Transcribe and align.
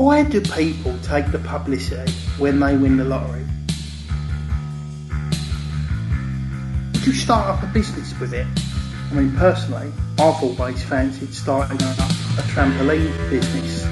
Why 0.00 0.22
do 0.22 0.40
people 0.40 0.96
take 1.02 1.30
the 1.30 1.38
publicity 1.40 2.10
when 2.38 2.58
they 2.58 2.74
win 2.74 2.96
the 2.96 3.04
lottery? 3.04 3.44
Would 6.94 7.06
you 7.06 7.12
start 7.12 7.48
up 7.48 7.62
a 7.62 7.66
business 7.66 8.18
with 8.18 8.32
it? 8.32 8.46
I 9.10 9.14
mean, 9.14 9.36
personally, 9.36 9.92
I've 10.18 10.42
always 10.42 10.82
fancied 10.82 11.34
starting 11.34 11.82
up 11.82 11.98
a 11.98 12.42
trampoline 12.48 13.12
business. 13.28 13.82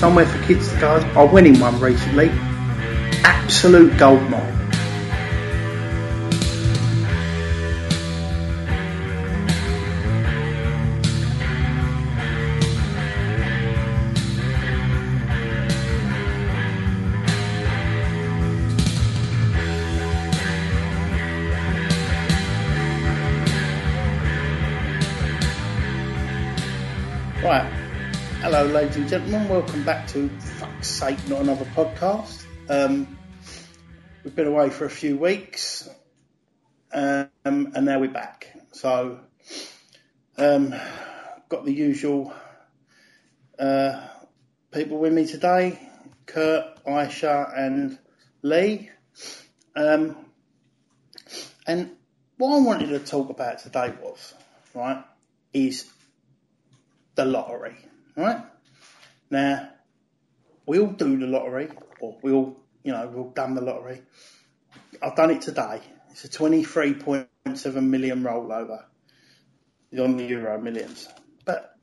Somewhere 0.00 0.24
for 0.24 0.42
kids 0.46 0.72
to 0.72 0.80
go. 0.80 0.96
I 1.14 1.24
went 1.24 1.48
in 1.48 1.60
one 1.60 1.78
recently. 1.80 2.30
Absolute 3.24 3.98
gold 3.98 4.22
ladies 28.78 28.96
and 28.96 29.08
gentlemen. 29.08 29.48
Welcome 29.48 29.84
back 29.84 30.06
to 30.10 30.28
fuck's 30.38 30.86
sake, 30.86 31.18
not 31.28 31.40
another 31.40 31.64
podcast. 31.64 32.44
Um, 32.68 33.18
we've 34.22 34.36
been 34.36 34.46
away 34.46 34.70
for 34.70 34.84
a 34.84 34.90
few 34.90 35.18
weeks, 35.18 35.88
um, 36.92 37.28
and 37.44 37.84
now 37.84 37.98
we're 37.98 38.08
back. 38.08 38.56
So, 38.70 39.18
um, 40.36 40.76
got 41.48 41.64
the 41.64 41.72
usual 41.72 42.32
uh, 43.58 44.00
people 44.70 44.98
with 44.98 45.12
me 45.12 45.26
today: 45.26 45.76
Kurt, 46.26 46.84
Aisha, 46.84 47.58
and 47.58 47.98
Lee. 48.42 48.90
Um, 49.74 50.14
and 51.66 51.96
what 52.36 52.54
I 52.54 52.60
wanted 52.60 52.90
to 52.90 53.00
talk 53.00 53.28
about 53.28 53.58
today 53.58 53.92
was 54.00 54.34
right 54.72 55.02
is 55.52 55.84
the 57.16 57.24
lottery, 57.24 57.74
right? 58.16 58.44
Now, 59.30 59.68
we 60.66 60.78
all 60.78 60.88
do 60.88 61.18
the 61.18 61.26
lottery, 61.26 61.68
or 62.00 62.18
we 62.22 62.32
all, 62.32 62.60
you 62.82 62.92
know, 62.92 63.06
we've 63.06 63.18
all 63.18 63.30
done 63.30 63.54
the 63.54 63.60
lottery. 63.60 64.02
I've 65.02 65.16
done 65.16 65.30
it 65.30 65.42
today. 65.42 65.80
It's 66.10 66.24
a 66.24 66.28
23.7 66.28 67.28
million 67.82 68.22
rollover 68.22 68.84
on 69.98 70.16
the 70.16 70.24
Euro 70.24 70.60
Millions. 70.60 71.08
But, 71.44 71.74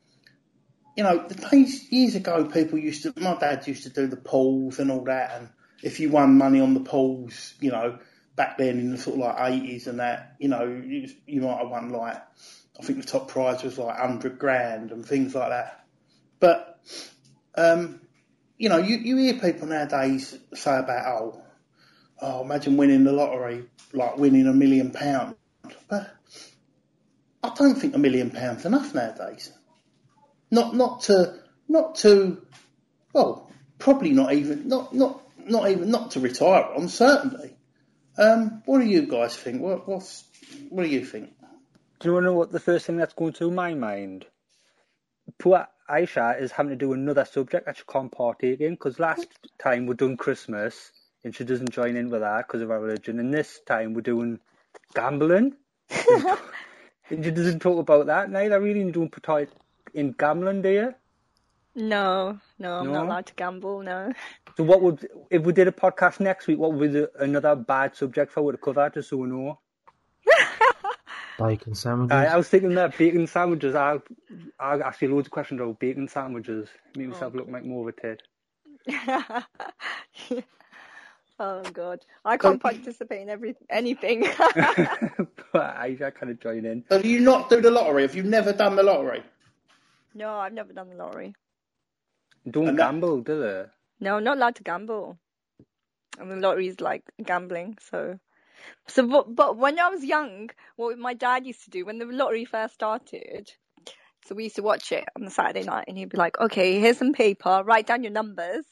you 0.96 1.04
know, 1.04 1.28
the 1.28 1.36
days, 1.36 1.92
years 1.92 2.16
ago, 2.16 2.46
people 2.46 2.80
used 2.80 3.04
to, 3.04 3.14
my 3.18 3.36
dad 3.36 3.68
used 3.68 3.84
to 3.84 3.90
do 3.90 4.08
the 4.08 4.18
pools 4.18 4.80
and 4.80 4.92
all 4.92 5.04
that, 5.06 5.32
and 5.36 5.50
if 5.84 6.00
you 6.00 6.10
won 6.10 6.38
money 6.38 6.60
on 6.60 6.74
the 6.74 6.80
pools, 6.80 7.54
you 7.60 7.72
know, 7.72 8.00
back 8.36 8.58
then 8.58 8.80
in 8.80 8.92
the 8.92 8.98
sort 8.98 9.16
of 9.16 9.22
like 9.22 9.38
80s 9.38 9.88
and 9.88 10.00
that, 10.00 10.36
you 10.40 10.50
know, 10.50 10.66
you, 10.66 11.10
you 11.26 11.42
might 11.42 11.60
have 11.60 11.70
won 11.70 11.90
like, 11.90 12.18
I 12.80 12.84
think 12.84 13.02
the 13.02 13.08
top 13.08 13.30
prize 13.30 13.64
was 13.64 13.78
like 13.78 13.98
100 13.98 14.38
grand 14.38 14.92
and 14.92 15.06
things 15.06 15.34
like 15.34 15.50
that. 15.50 15.86
But, 16.40 16.80
um, 17.58 18.02
you 18.58 18.70
know, 18.70 18.78
you, 18.78 18.98
you 18.98 19.18
hear 19.18 19.34
people 19.36 19.68
nowadays 19.68 20.38
say 20.54 20.78
about, 20.78 21.06
oh, 21.08 21.44
oh, 22.22 22.42
imagine 22.42 22.78
winning 22.78 23.04
the 23.04 23.12
lottery, 23.12 23.66
like 23.94 24.18
winning 24.18 24.48
a 24.48 24.54
million 24.54 24.92
pounds. 24.92 25.36
But 25.90 26.14
I 27.44 27.52
don't 27.56 27.76
think 27.76 27.96
a 27.96 28.00
million 28.00 28.32
pounds 28.32 28.66
enough 28.66 28.94
nowadays. 28.94 29.52
Not, 30.52 30.76
not 30.76 31.02
to, 31.02 31.40
not 31.68 31.96
to, 31.98 32.42
well, 33.14 33.52
probably 33.78 34.12
not 34.12 34.34
even, 34.34 34.68
not, 34.68 34.94
not, 34.94 35.22
not 35.38 35.70
even, 35.70 35.92
not 35.92 36.12
to 36.12 36.20
retire 36.20 36.66
on, 36.76 36.88
certainly. 36.88 37.56
Um, 38.18 38.64
what 38.66 38.80
do 38.80 38.86
you 38.86 39.08
guys 39.08 39.36
think? 39.36 39.62
What, 39.62 39.88
what's, 39.88 40.24
what 40.70 40.84
do 40.84 40.90
you 40.90 41.04
think? 41.04 41.32
Do 42.00 42.10
you 42.10 42.14
want 42.14 42.24
to 42.24 42.28
know 42.28 42.36
what 42.36 42.52
the 42.52 42.60
first 42.60 42.86
thing 42.86 42.98
that's 42.98 43.14
going 43.14 43.34
through 43.34 43.52
my 43.52 43.74
mind? 43.74 44.26
Poor 45.40 45.68
Aisha 45.90 46.40
is 46.40 46.52
having 46.52 46.72
to 46.72 46.76
do 46.76 46.94
another 46.94 47.26
subject 47.26 47.66
that 47.66 47.78
she 47.78 47.84
can't 47.88 48.12
partake 48.12 48.60
in 48.62 48.74
because 48.74 49.00
last 49.00 49.28
time 49.60 49.86
we're 49.86 49.94
doing 49.94 50.18
Christmas 50.18 50.92
and 51.24 51.36
she 51.36 51.44
doesn't 51.44 51.70
join 51.72 51.96
in 51.96 52.10
with 52.10 52.22
that 52.22 52.48
because 52.48 52.62
of 52.62 52.72
our 52.72 52.80
religion, 52.80 53.20
and 53.20 53.34
this 53.34 53.60
time 53.66 53.94
we're 53.94 54.02
doing 54.02 54.40
gambling. 54.94 55.56
and 57.10 57.24
she 57.26 57.32
doesn't 57.32 57.60
talk 57.62 57.80
about 57.80 58.06
that. 58.08 58.30
Neither 58.30 58.60
really 58.60 58.92
don't 58.92 59.10
partake 59.12 59.50
in 59.94 60.12
gambling, 60.14 60.62
do 60.62 60.70
you? 60.70 60.96
No, 61.76 62.40
no, 62.58 62.80
I'm 62.80 62.86
No? 62.88 62.94
not 62.94 63.06
allowed 63.08 63.26
to 63.28 63.34
gamble. 63.34 63.82
No. 63.82 64.14
So 64.56 64.64
what 64.64 64.82
would 64.82 65.08
if 65.30 65.42
we 65.44 65.52
did 65.52 65.68
a 65.68 65.72
podcast 65.72 66.20
next 66.20 66.48
week? 66.48 66.58
What 66.58 66.74
would 66.74 66.80
be 66.94 67.00
the, 67.00 67.12
another 67.20 67.56
bad 67.56 67.96
subject 67.96 68.32
for 68.32 68.46
her 68.46 68.52
to 68.54 68.58
cover, 68.58 68.90
just 68.90 69.10
so 69.10 69.18
we 69.18 69.28
know? 69.28 69.60
Bacon 71.38 71.76
sandwiches. 71.76 72.14
I, 72.14 72.26
I 72.26 72.38
was 72.38 72.48
thinking 72.48 72.76
that 72.76 72.98
bacon 72.98 73.28
sandwiches. 73.28 73.76
I 73.76 74.00
I 74.60 74.76
asked 74.80 75.02
you 75.02 75.14
loads 75.14 75.28
of 75.28 75.32
questions 75.32 75.60
about 75.60 75.80
bacon 75.80 76.08
sandwiches. 76.08 76.70
Make 76.96 77.10
myself 77.10 77.34
look 77.34 77.48
like 77.50 77.66
more 77.66 77.90
of 77.90 77.96
a 77.98 78.02
tit. 78.02 78.22
oh 81.40 81.62
God, 81.74 82.00
I 82.24 82.38
can't 82.38 82.62
participate 82.62 83.22
in 83.22 83.30
every 83.30 83.56
anything. 83.70 84.22
but 85.52 85.62
I, 85.62 85.98
I 86.06 86.10
kind 86.12 86.32
of 86.32 86.40
join 86.40 86.66
in. 86.66 86.84
So 86.90 87.02
do 87.02 87.10
you 87.10 87.20
not 87.20 87.50
do 87.50 87.60
the 87.62 87.72
lottery? 87.72 88.04
Have 88.04 88.16
you 88.16 88.24
never 88.24 88.54
done 88.54 88.76
the 88.76 88.84
lottery? 88.84 89.24
no, 90.14 90.36
I've 90.36 90.54
never 90.54 90.72
done 90.72 90.90
the 90.90 90.96
lottery. 90.96 91.36
Don't 92.50 92.70
And 92.70 92.80
that- 92.80 92.92
gamble, 92.92 93.22
do 93.22 93.42
they? 93.42 93.66
No, 94.00 94.18
I'm 94.18 94.24
not 94.24 94.38
allowed 94.38 94.56
to 94.56 94.64
gamble. 94.64 95.18
I 96.20 96.24
mean, 96.24 96.42
lottery 96.42 96.68
is 96.68 96.80
like 96.80 97.04
gambling, 97.24 97.78
so. 97.82 98.20
So, 98.88 99.08
but, 99.08 99.36
but 99.36 99.58
when 99.58 99.80
I 99.80 99.90
was 99.90 100.04
young, 100.04 100.50
what 100.76 100.98
my 100.98 101.14
dad 101.14 101.46
used 101.46 101.64
to 101.66 101.70
do 101.70 101.86
when 101.86 102.00
the 102.00 102.06
lottery 102.06 102.46
first 102.46 102.74
started, 102.76 103.52
so 104.26 104.36
we 104.36 104.44
used 104.44 104.56
to 104.58 104.64
watch 104.64 104.92
it 104.92 105.06
on 105.16 105.26
the 105.26 105.32
Saturday 105.32 105.64
night, 105.64 105.86
and 105.88 105.98
he'd 105.98 106.10
be 106.10 106.18
like, 106.18 106.40
"Okay, 106.40 106.80
here's 106.80 106.98
some 106.98 107.14
paper. 107.14 107.64
Write 107.66 107.88
down 107.88 108.04
your 108.04 108.12
numbers, 108.12 108.66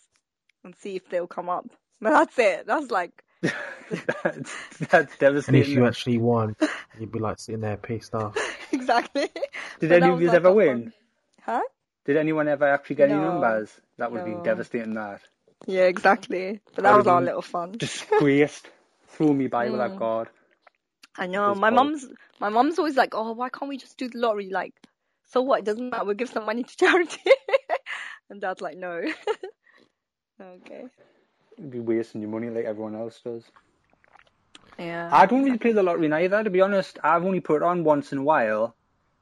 and 0.64 0.76
see 0.78 0.96
if 0.96 1.08
they'll 1.10 1.28
come 1.28 1.50
up." 1.50 1.68
But 2.02 2.12
that's 2.12 2.40
it. 2.40 2.68
That's 2.68 2.92
like, 2.92 3.24
that's, 4.24 4.56
that's 4.80 5.48
and 5.48 5.58
if 5.58 5.68
you 5.68 5.86
actually 5.86 6.18
won, 6.18 6.56
you'd 7.00 7.12
be 7.12 7.20
like 7.20 7.40
sitting 7.40 7.62
there 7.62 7.78
pissed 7.78 8.16
off. 8.16 8.36
exactly. 8.72 9.30
Did 9.80 9.90
But 9.90 10.04
any 10.04 10.08
of 10.08 10.14
was 10.14 10.22
you 10.22 10.28
like 10.28 10.36
ever 10.38 10.54
win? 10.54 10.84
fun- 10.84 10.94
Huh? 11.46 11.62
Did 12.06 12.18
anyone 12.18 12.48
ever 12.48 12.68
actually 12.68 12.98
get 12.98 13.10
any 13.12 13.20
numbers? 13.20 13.70
That 13.98 14.12
would 14.12 14.18
have 14.20 14.26
been 14.26 14.44
devastating. 14.44 14.94
That 14.96 15.22
Yeah, 15.68 15.84
exactly. 15.84 16.60
But 16.66 16.76
That 16.76 16.84
that 16.84 16.98
was 16.98 17.08
our 17.08 17.22
little 17.22 17.42
fun. 17.42 17.74
disgraced. 17.74 18.70
Threw 19.14 19.34
me 19.34 19.48
by 19.48 19.70
without 19.70 19.92
Mm. 19.92 20.00
God. 20.00 20.30
I 21.18 21.28
know. 21.28 21.52
It's 21.52 21.60
My 21.60 21.70
cold. 21.70 21.76
mum's 21.76 22.08
my 22.40 22.50
mum's 22.50 22.80
always 22.80 22.96
like, 22.98 23.14
"Oh, 23.16 23.32
why 23.34 23.50
can't 23.50 23.70
we 23.70 23.78
just 23.78 23.98
do 23.98 24.10
the 24.10 24.18
lottery? 24.18 24.50
Like, 24.50 24.74
so 25.26 25.42
what? 25.42 25.60
It 25.60 25.66
doesn't 25.66 25.90
matter. 25.90 26.06
We'll 26.06 26.16
give 26.16 26.30
some 26.30 26.46
money 26.46 26.64
to 26.64 26.78
charity." 26.84 27.22
and 28.30 28.42
dad's 28.42 28.62
like, 28.62 28.78
"No." 28.78 29.02
okay. 30.42 30.86
You'd 31.58 31.72
be 31.72 31.80
wasting 31.80 32.22
your 32.22 32.32
money 32.32 32.50
like 32.50 32.66
everyone 32.66 32.96
else 32.96 33.20
does. 33.24 33.44
Yeah. 34.80 35.10
I 35.12 35.28
don't 35.28 35.44
really 35.44 35.60
play 35.60 35.72
the 35.74 35.84
lottery 35.84 36.08
neither, 36.08 36.44
to 36.44 36.50
be 36.50 36.62
honest. 36.62 36.98
I've 37.04 37.24
only 37.26 37.42
put 37.42 37.58
it 37.58 37.64
on 37.64 37.84
once 37.84 38.12
in 38.12 38.18
a 38.20 38.24
while, 38.24 38.76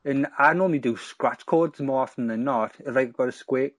and 0.05 0.27
I 0.37 0.53
normally 0.53 0.79
do 0.79 0.95
scratch 0.95 1.45
codes 1.45 1.81
more 1.81 2.01
often 2.01 2.27
than 2.27 2.45
not. 2.45 2.73
If 2.79 2.95
I 2.95 3.05
got 3.05 3.27
a 3.27 3.31
square, 3.33 3.71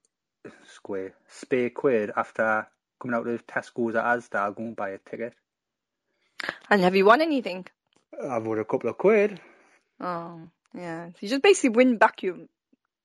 square, 0.67 1.15
spare 1.29 1.71
quid 1.71 2.11
after 2.15 2.67
coming 3.01 3.17
out 3.17 3.27
of 3.27 3.47
Tesco's 3.47 3.95
at 3.95 4.05
Asda, 4.05 4.35
I'll 4.39 4.53
go 4.53 4.65
and 4.65 4.77
buy 4.77 4.91
a 4.91 4.99
ticket. 4.99 5.33
And 6.71 6.83
have 6.83 6.97
you 6.97 7.05
won 7.05 7.21
anything? 7.21 7.67
I've 8.23 8.45
won 8.45 8.59
a 8.59 8.65
couple 8.65 8.91
of 8.91 8.99
quid. 8.99 9.41
Oh, 10.01 10.41
yeah. 10.75 11.09
So 11.09 11.17
you 11.21 11.29
just 11.29 11.43
basically 11.43 11.71
win 11.71 11.97
back 11.99 12.23
your 12.23 12.37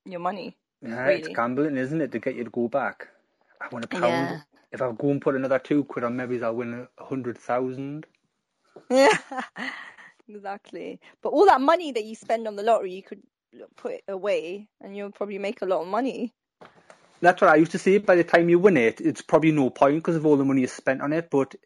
your 0.04 0.20
money. 0.20 0.56
Yeah, 0.82 1.08
it's 1.08 1.28
gambling, 1.28 1.76
isn't 1.76 2.00
it, 2.00 2.12
to 2.12 2.18
get 2.18 2.36
you 2.36 2.44
to 2.44 2.50
go 2.50 2.68
back? 2.68 3.08
I 3.60 3.68
want 3.72 3.84
a 3.84 3.88
pound. 3.88 4.04
Yeah. 4.04 4.40
If 4.70 4.82
I 4.82 4.92
go 4.92 5.10
and 5.10 5.20
put 5.20 5.34
another 5.34 5.58
two 5.58 5.84
quid 5.84 6.04
on, 6.04 6.16
maybe 6.16 6.42
I'll 6.42 6.54
win 6.54 6.86
a 6.98 7.04
hundred 7.04 7.38
thousand. 7.38 8.06
Yeah. 8.90 9.16
exactly. 10.28 11.00
But 11.22 11.30
all 11.30 11.46
that 11.46 11.60
money 11.60 11.92
that 11.92 12.04
you 12.04 12.14
spend 12.14 12.46
on 12.46 12.56
the 12.56 12.62
lottery, 12.62 12.92
you 12.92 13.02
could 13.02 13.22
put 13.76 13.92
it 13.92 14.04
away, 14.08 14.68
and 14.80 14.96
you'll 14.96 15.10
probably 15.10 15.38
make 15.38 15.62
a 15.62 15.66
lot 15.66 15.82
of 15.82 15.88
money. 15.88 16.32
That's 17.20 17.40
what 17.40 17.50
I 17.50 17.56
used 17.56 17.72
to 17.72 17.78
say. 17.78 17.98
By 17.98 18.16
the 18.16 18.24
time 18.24 18.48
you 18.48 18.58
win 18.58 18.76
it, 18.76 19.00
it's 19.00 19.22
probably 19.22 19.50
no 19.50 19.70
point 19.70 19.96
because 19.96 20.16
of 20.16 20.26
all 20.26 20.36
the 20.36 20.44
money 20.44 20.60
you 20.60 20.68
spent 20.68 21.02
on 21.02 21.12
it. 21.12 21.28
But 21.30 21.56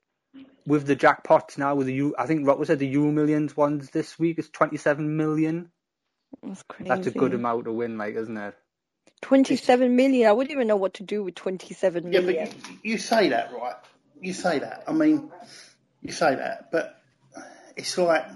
with 0.67 0.87
the 0.87 0.97
jackpots 0.97 1.59
now, 1.59 1.75
with 1.75 1.87
the 1.87 1.95
U, 1.95 2.15
I 2.19 2.27
think 2.27 2.47
Rocco 2.47 2.65
said 2.65 2.79
the 2.79 2.87
Euro 2.87 3.11
Millions 3.13 3.57
ones 3.57 3.91
this 3.91 4.19
week 4.19 4.39
is 4.39 4.49
27 4.49 5.17
million. 5.17 5.71
That's 6.43 6.63
crazy. 6.63 6.89
That's 6.89 7.07
a 7.07 7.11
good 7.11 7.35
amount 7.35 7.65
to 7.65 7.73
win, 7.73 7.99
like, 7.99 8.15
isn't 8.15 8.37
it? 8.37 8.55
27 9.23 9.95
million. 9.95 10.29
I 10.29 10.33
wouldn't 10.33 10.53
even 10.53 10.67
know 10.67 10.77
what 10.77 10.95
to 10.95 11.05
do 11.05 11.23
with 11.23 11.37
twenty-seven 11.37 12.11
million. 12.11 12.35
Yeah, 12.35 12.45
but 12.47 12.69
you, 12.83 12.93
you 12.93 12.99
say 12.99 13.29
that, 13.29 13.53
right? 13.53 13.77
You 14.21 14.33
say 14.33 14.59
that. 14.59 14.85
I 14.89 14.93
mean, 14.93 15.31
you 16.03 16.13
say 16.13 16.35
that, 16.35 16.73
but 16.73 17.01
it's 17.77 17.97
like 17.97 18.27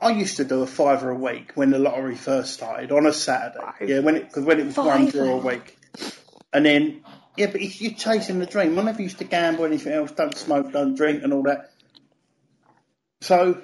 I 0.00 0.10
used 0.10 0.36
to 0.36 0.44
do 0.44 0.62
a 0.62 0.66
fiver 0.66 1.10
a 1.10 1.14
week 1.14 1.52
when 1.56 1.70
the 1.70 1.78
lottery 1.78 2.14
first 2.14 2.54
started 2.54 2.92
on 2.92 3.06
a 3.06 3.12
Saturday. 3.12 3.58
Five. 3.58 3.88
Yeah, 3.88 3.98
when 4.00 4.16
it 4.16 4.28
because 4.28 4.44
when 4.44 4.60
it 4.60 4.66
was 4.66 4.76
one 4.76 5.06
draw 5.06 5.34
a 5.34 5.36
week, 5.38 5.78
and 6.52 6.64
then 6.64 7.04
yeah, 7.36 7.46
but 7.46 7.60
if 7.60 7.80
you're 7.80 7.92
chasing 7.92 8.38
the 8.38 8.46
dream. 8.46 8.78
I 8.78 8.82
never 8.82 9.02
used 9.02 9.18
to 9.18 9.24
gamble 9.24 9.64
or 9.64 9.66
anything 9.66 9.92
else. 9.92 10.12
Don't 10.12 10.36
smoke, 10.36 10.72
don't 10.72 10.94
drink, 10.94 11.22
and 11.22 11.32
all 11.32 11.42
that. 11.44 11.70
So 13.20 13.60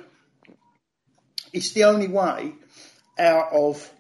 it's 1.53 1.73
the 1.73 1.85
only 1.85 2.09
way 2.09 2.53
out 3.19 3.53
of 3.53 3.91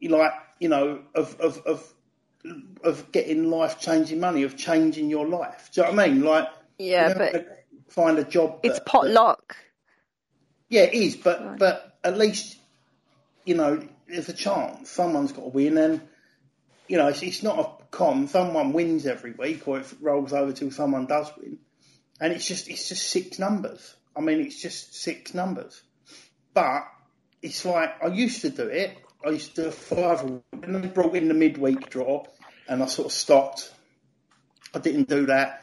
you 0.00 0.10
like 0.10 0.32
you 0.60 0.68
know 0.68 1.00
of 1.14 1.38
of 1.40 1.58
of 1.66 1.94
of 2.84 3.10
getting 3.12 3.50
life 3.50 3.80
changing 3.80 4.20
money 4.20 4.44
of 4.44 4.56
changing 4.56 5.10
your 5.10 5.26
life. 5.26 5.70
Do 5.74 5.80
you 5.80 5.86
know 5.88 5.92
what 5.94 6.00
I 6.00 6.08
mean? 6.08 6.22
Like 6.22 6.48
Yeah, 6.78 7.14
but 7.14 7.64
find 7.88 8.18
a 8.18 8.24
job. 8.24 8.60
it's 8.62 8.78
that- 8.78 8.86
potluck. 8.86 9.56
yeah, 10.68 10.82
it 10.82 10.94
is, 10.94 11.16
but 11.16 11.44
Right. 11.44 11.58
but 11.58 11.98
at 12.04 12.16
least 12.16 12.56
you 13.44 13.54
know 13.56 13.86
there's 14.06 14.28
a 14.28 14.32
chance 14.34 14.88
someone's 14.90 15.32
got 15.32 15.42
to 15.42 15.48
win, 15.48 15.76
and 15.78 16.00
you 16.86 16.96
know 16.96 17.08
it's, 17.08 17.22
it's 17.22 17.42
not 17.42 17.58
a 17.58 17.77
con. 17.90 18.28
Someone 18.28 18.72
wins 18.72 19.06
every 19.06 19.32
week, 19.32 19.66
or 19.66 19.80
it 19.80 19.86
rolls 20.00 20.32
over 20.32 20.52
till 20.52 20.70
someone 20.70 21.06
does 21.06 21.30
win, 21.36 21.58
and 22.20 22.32
it's 22.32 22.46
just 22.46 22.68
it's 22.68 22.88
just 22.88 23.08
six 23.08 23.38
numbers. 23.38 23.94
I 24.16 24.20
mean, 24.20 24.40
it's 24.40 24.60
just 24.60 24.94
six 24.94 25.34
numbers, 25.34 25.82
but 26.54 26.82
it's 27.42 27.64
like 27.64 28.02
I 28.02 28.08
used 28.08 28.42
to 28.42 28.50
do 28.50 28.66
it. 28.68 28.96
I 29.24 29.30
used 29.30 29.56
to 29.56 29.62
do 29.62 29.68
a 29.68 29.72
five, 29.72 30.22
and 30.22 30.42
then 30.52 30.82
they 30.82 30.88
brought 30.88 31.14
in 31.16 31.28
the 31.28 31.34
midweek 31.34 31.90
draw, 31.90 32.24
and 32.68 32.82
I 32.82 32.86
sort 32.86 33.06
of 33.06 33.12
stopped. 33.12 33.72
I 34.74 34.78
didn't 34.78 35.08
do 35.08 35.26
that. 35.26 35.62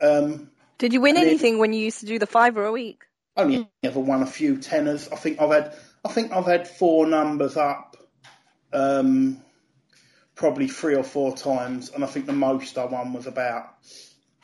Um, 0.00 0.50
Did 0.78 0.92
you 0.92 1.00
win 1.00 1.16
anything 1.16 1.58
when 1.58 1.72
you 1.72 1.80
used 1.80 2.00
to 2.00 2.06
do 2.06 2.18
the 2.18 2.26
five 2.26 2.56
or 2.56 2.66
a 2.66 2.72
week? 2.72 3.04
only 3.36 3.68
ever 3.82 4.00
won 4.00 4.22
a 4.22 4.26
few 4.26 4.56
tenners. 4.56 5.12
I 5.12 5.16
think 5.16 5.40
I've 5.40 5.50
had 5.50 5.74
I 6.04 6.12
think 6.12 6.32
I've 6.32 6.46
had 6.46 6.68
four 6.68 7.06
numbers 7.06 7.56
up, 7.56 7.96
um, 8.72 9.42
probably 10.34 10.68
three 10.68 10.94
or 10.94 11.04
four 11.04 11.36
times, 11.36 11.90
and 11.90 12.04
I 12.04 12.06
think 12.06 12.26
the 12.26 12.32
most 12.32 12.78
I 12.78 12.84
won 12.84 13.12
was 13.12 13.26
about 13.26 13.74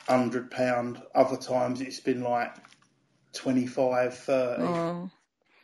hundred 0.07 0.51
pound. 0.51 1.01
Other 1.13 1.37
times 1.37 1.81
it's 1.81 1.99
been 1.99 2.21
like 2.21 2.53
25, 3.33 4.17
30. 4.17 4.63
Oh. 4.63 5.09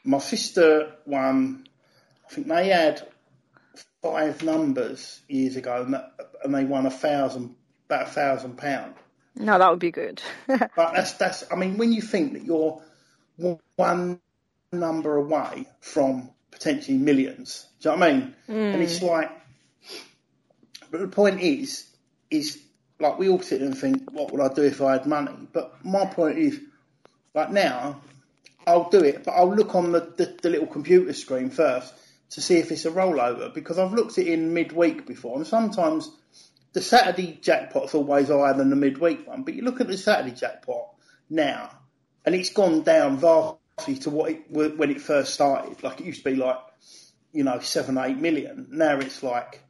My 0.04 0.20
sister 0.20 0.94
won. 1.06 1.68
I 2.26 2.34
think 2.34 2.48
they 2.48 2.70
had 2.70 3.08
five 4.02 4.44
numbers 4.44 5.22
years 5.28 5.56
ago, 5.56 5.82
and, 5.82 5.94
that, 5.94 6.14
and 6.44 6.54
they 6.54 6.66
won 6.66 6.86
a 6.86 6.92
thousand, 6.92 7.56
about 7.86 8.08
a 8.08 8.12
thousand 8.12 8.58
pound. 8.58 8.96
No, 9.36 9.58
that 9.58 9.70
would 9.70 9.80
be 9.80 9.92
good. 9.92 10.22
But 10.48 10.72
that's 10.76 11.14
that's. 11.14 11.44
I 11.52 11.56
mean, 11.56 11.78
when 11.78 11.94
you 11.94 12.02
think 12.02 12.34
that 12.34 12.44
you're 12.44 12.82
one 13.76 14.20
number 14.72 15.16
away 15.16 15.68
from 15.80 16.32
potentially 16.52 16.98
millions, 16.98 17.68
do 17.82 17.90
you 17.90 17.96
know 17.96 18.00
what 18.00 18.10
I 18.10 18.14
mean? 18.14 18.36
And 18.48 18.82
it's 18.82 19.00
hmm. 19.00 19.06
like, 19.06 19.32
but 20.92 21.00
the 21.02 21.08
point 21.08 21.42
is, 21.42 21.88
is 22.30 22.62
like 23.00 23.20
we 23.20 23.30
all 23.30 23.42
sit 23.42 23.60
there 23.60 23.68
and 23.68 23.78
think, 23.78 24.12
what 24.12 24.32
would 24.32 24.42
I 24.42 24.54
do 24.54 24.64
if 24.64 24.82
I 24.82 24.94
had 24.94 25.06
money? 25.06 25.48
But 25.52 25.84
my 25.86 26.06
point 26.06 26.38
is, 26.38 26.60
like 27.34 27.52
now, 27.52 28.02
I'll 28.66 28.90
do 28.90 29.04
it, 29.04 29.24
but 29.24 29.32
I'll 29.32 29.54
look 29.54 29.76
on 29.76 29.92
the, 29.92 30.02
the, 30.18 30.38
the 30.42 30.50
little 30.50 30.68
computer 30.68 31.14
screen 31.14 31.50
first 31.50 31.94
to 32.32 32.42
see 32.42 32.58
if 32.58 32.72
it's 32.72 32.86
a 32.86 32.92
rollover 32.92 33.54
because 33.54 33.80
I've 33.80 33.94
looked 33.94 34.18
it 34.18 34.28
in 34.28 34.54
midweek 34.54 35.06
before, 35.06 35.38
and 35.38 35.48
sometimes 35.48 36.12
the 36.74 36.82
Saturday 36.82 37.40
jackpot's 37.42 37.96
always 37.96 38.28
higher 38.28 38.54
than 38.54 38.70
the 38.70 38.76
midweek 38.76 39.28
one. 39.28 39.44
But 39.44 39.54
you 39.54 39.64
look 39.64 39.80
at 39.80 39.88
the 39.88 39.98
Saturday 39.98 40.36
jackpot 40.36 40.90
now, 41.30 41.72
and 42.26 42.36
it's 42.36 42.50
gone 42.50 42.82
down 42.82 43.18
vastly 43.18 43.96
to 44.02 44.10
what 44.10 44.32
it 44.32 44.52
when 44.52 44.92
it 44.92 45.02
first 45.02 45.34
started. 45.34 45.82
Like 45.82 46.02
it 46.02 46.06
used 46.06 46.24
to 46.24 46.30
be 46.32 46.36
like, 46.36 46.60
you 47.32 47.44
know, 47.44 47.60
seven, 47.60 47.98
eight 47.98 48.18
million. 48.18 48.68
Now 48.72 49.00
it's 49.00 49.24
like 49.24 49.62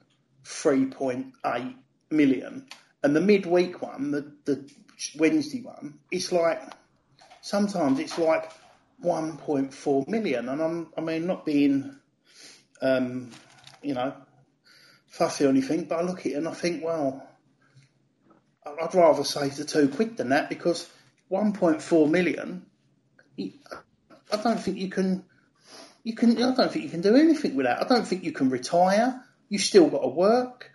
three 0.48 0.86
point 0.86 1.34
eight 1.46 1.76
million. 2.10 2.68
And 3.04 3.16
the 3.16 3.22
midweek 3.22 3.82
one, 3.82 4.12
the 4.12 4.32
the 4.46 4.70
Wednesday 5.18 5.62
one, 5.62 6.00
it's 6.12 6.32
like 6.32 6.62
sometimes 7.42 8.00
it's 8.00 8.18
like 8.18 8.52
1.4 9.04 10.08
million. 10.08 10.50
And 10.50 10.62
I'm, 10.62 10.88
I 10.98 11.02
mean, 11.02 11.28
not 11.28 11.46
being, 11.46 11.96
um, 12.82 13.32
you 13.82 13.94
know, 13.94 14.14
fussy 15.08 15.46
or 15.46 15.50
anything, 15.50 15.86
but 15.86 16.00
I 16.00 16.02
look 16.02 16.22
at 16.22 16.28
it 16.28 16.36
and 16.36 16.48
I 16.48 16.54
think, 16.54 16.84
well, 16.84 17.28
I'd 18.66 18.94
rather 18.94 19.24
save 19.24 19.56
the 19.56 19.66
two 19.66 19.88
quid 19.90 20.18
than 20.18 20.30
that 20.30 20.50
because 20.50 20.90
1.4 21.32 22.10
million, 22.10 22.66
I 23.40 24.38
don't 24.44 24.60
think 24.60 24.78
you 24.78 24.90
can, 24.90 25.24
you 26.04 26.16
can, 26.16 26.32
I 26.38 26.56
don't 26.56 26.72
think 26.72 26.86
you 26.86 26.92
can 26.92 27.02
do 27.02 27.16
anything 27.16 27.56
with 27.56 27.66
that. 27.66 27.82
I 27.82 27.88
don't 27.88 28.06
think 28.08 28.24
you 28.24 28.32
can 28.32 28.50
retire. 28.50 29.24
You've 29.50 29.62
still 29.62 29.90
got 29.90 30.02
to 30.02 30.08
work. 30.08 30.72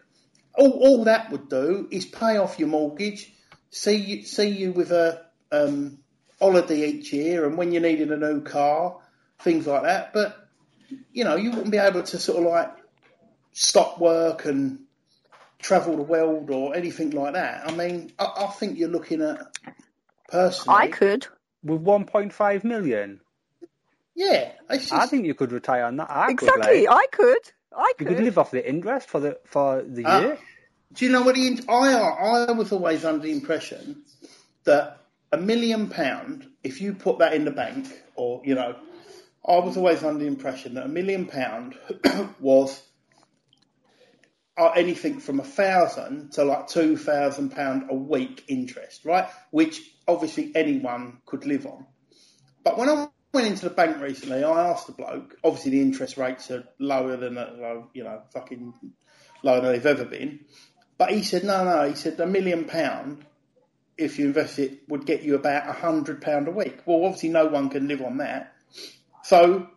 All, 0.54 0.70
all 0.70 1.04
that 1.04 1.30
would 1.30 1.48
do 1.48 1.88
is 1.90 2.06
pay 2.06 2.36
off 2.36 2.58
your 2.58 2.68
mortgage, 2.68 3.32
see 3.70 3.96
you, 3.96 4.24
see 4.24 4.48
you 4.48 4.72
with 4.72 4.92
a 4.92 5.24
um, 5.50 5.98
holiday 6.40 6.88
each 6.88 7.12
year, 7.12 7.46
and 7.46 7.56
when 7.56 7.72
you 7.72 7.80
needed 7.80 8.10
a 8.12 8.16
new 8.16 8.42
car, 8.42 8.98
things 9.40 9.66
like 9.66 9.82
that. 9.82 10.12
But 10.12 10.36
you 11.12 11.24
know, 11.24 11.36
you 11.36 11.50
wouldn't 11.50 11.70
be 11.70 11.78
able 11.78 12.02
to 12.02 12.18
sort 12.18 12.38
of 12.38 12.50
like 12.50 12.76
stop 13.52 13.98
work 13.98 14.44
and 14.44 14.80
travel 15.58 15.96
the 15.96 16.02
world 16.02 16.50
or 16.50 16.74
anything 16.74 17.10
like 17.10 17.34
that. 17.34 17.66
I 17.66 17.74
mean, 17.74 18.12
I, 18.18 18.32
I 18.36 18.46
think 18.48 18.78
you're 18.78 18.88
looking 18.88 19.22
at 19.22 19.40
personally. 20.28 20.78
I 20.78 20.88
could. 20.88 21.26
With 21.64 21.84
1.5 21.84 22.64
million, 22.64 23.20
Yeah, 24.16 24.50
just, 24.72 24.92
I 24.92 25.06
think 25.06 25.26
you 25.26 25.34
could 25.34 25.52
retire 25.52 25.84
on 25.84 25.96
that. 25.98 26.10
I 26.10 26.34
could, 26.34 26.48
Exactly. 26.48 26.86
like, 26.86 26.96
I 26.96 27.06
could. 27.12 27.52
I 27.76 27.92
you 27.98 28.06
could. 28.06 28.06
could 28.06 28.20
live 28.20 28.38
off 28.38 28.50
the 28.52 28.68
interest 28.68 29.08
for 29.08 29.20
the 29.20 29.38
for 29.46 29.82
the 29.82 30.04
Ah. 30.04 30.20
year. 30.20 30.38
Do 30.94 31.06
you 31.06 31.12
know 31.12 31.22
what 31.22 31.36
the 31.36 31.60
I 31.68 31.94
I 32.48 32.52
was 32.52 32.72
always 32.72 33.04
under 33.04 33.24
the 33.26 33.32
impression 33.32 34.04
that 34.64 34.98
a 35.32 35.38
million 35.38 35.88
pound, 35.88 36.48
if 36.64 36.80
you 36.80 36.94
put 36.94 37.18
that 37.20 37.34
in 37.34 37.44
the 37.46 37.50
bank, 37.52 37.88
or 38.16 38.42
you 38.44 38.54
know, 38.54 38.76
I 39.48 39.58
was 39.60 39.76
always 39.76 40.04
under 40.04 40.20
the 40.20 40.26
impression 40.28 40.74
that 40.74 40.86
a 40.86 40.88
million 40.90 41.26
pound 41.26 41.76
was 42.40 42.82
uh, 44.58 44.70
anything 44.76 45.20
from 45.20 45.40
a 45.40 45.44
thousand 45.44 46.32
to 46.32 46.44
like 46.44 46.68
two 46.68 46.96
thousand 46.96 47.50
pound 47.50 47.84
a 47.90 47.94
week 47.96 48.44
interest, 48.48 49.04
right? 49.04 49.28
Which 49.50 49.82
obviously 50.08 50.52
anyone 50.54 51.18
could 51.26 51.46
live 51.46 51.66
on. 51.66 51.86
But 52.64 52.78
when 52.78 52.90
I 52.90 53.08
went 53.32 53.46
into 53.46 53.68
the 53.68 53.74
bank 53.74 54.00
recently, 54.00 54.44
I 54.44 54.68
asked 54.68 54.86
the 54.86 54.92
bloke. 54.92 55.36
Obviously, 55.42 55.72
the 55.72 55.82
interest 55.82 56.16
rates 56.16 56.50
are 56.50 56.64
lower 56.78 57.16
than 57.16 57.38
uh, 57.38 57.82
you 57.94 58.04
know, 58.04 58.22
fucking 58.32 58.74
lower 59.42 59.60
than 59.60 59.72
they've 59.72 59.86
ever 59.86 60.04
been. 60.04 60.40
But 60.98 61.10
he 61.10 61.22
said, 61.22 61.44
no, 61.44 61.64
no. 61.64 61.88
He 61.88 61.94
said 61.94 62.20
a 62.20 62.26
million 62.26 62.66
pound, 62.66 63.24
if 63.96 64.18
you 64.18 64.26
invest 64.26 64.58
it, 64.58 64.80
would 64.88 65.06
get 65.06 65.22
you 65.22 65.34
about 65.34 65.68
a 65.68 65.72
hundred 65.72 66.20
pound 66.20 66.48
a 66.48 66.50
week. 66.50 66.80
Well, 66.84 67.04
obviously, 67.04 67.30
no 67.30 67.46
one 67.46 67.70
can 67.70 67.88
live 67.88 68.02
on 68.02 68.18
that. 68.18 68.54
So, 69.24 69.68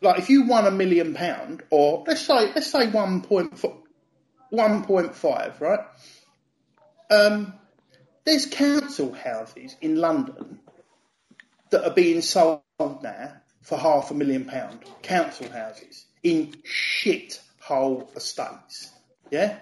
like, 0.00 0.18
if 0.18 0.30
you 0.30 0.46
won 0.46 0.66
a 0.66 0.70
million 0.70 1.14
pound, 1.14 1.62
or 1.70 2.04
let's 2.06 2.20
say 2.20 2.52
let's 2.54 2.70
say 2.70 2.88
one 2.88 3.22
point 3.22 3.62
one 4.50 4.84
point 4.84 5.14
five, 5.14 5.60
right? 5.60 5.80
Um, 7.10 7.54
there's 8.24 8.46
council 8.46 9.12
houses 9.12 9.74
in 9.80 9.96
London 9.96 10.60
that 11.70 11.84
are 11.84 11.94
being 11.94 12.20
sold 12.20 12.60
now 12.78 13.32
for 13.62 13.76
half 13.76 14.10
a 14.12 14.14
million 14.14 14.44
pound. 14.44 14.84
Council 15.02 15.50
houses 15.50 16.06
in 16.22 16.54
shit 16.64 17.40
hole 17.60 18.08
estates. 18.14 18.92
Yeah. 19.32 19.58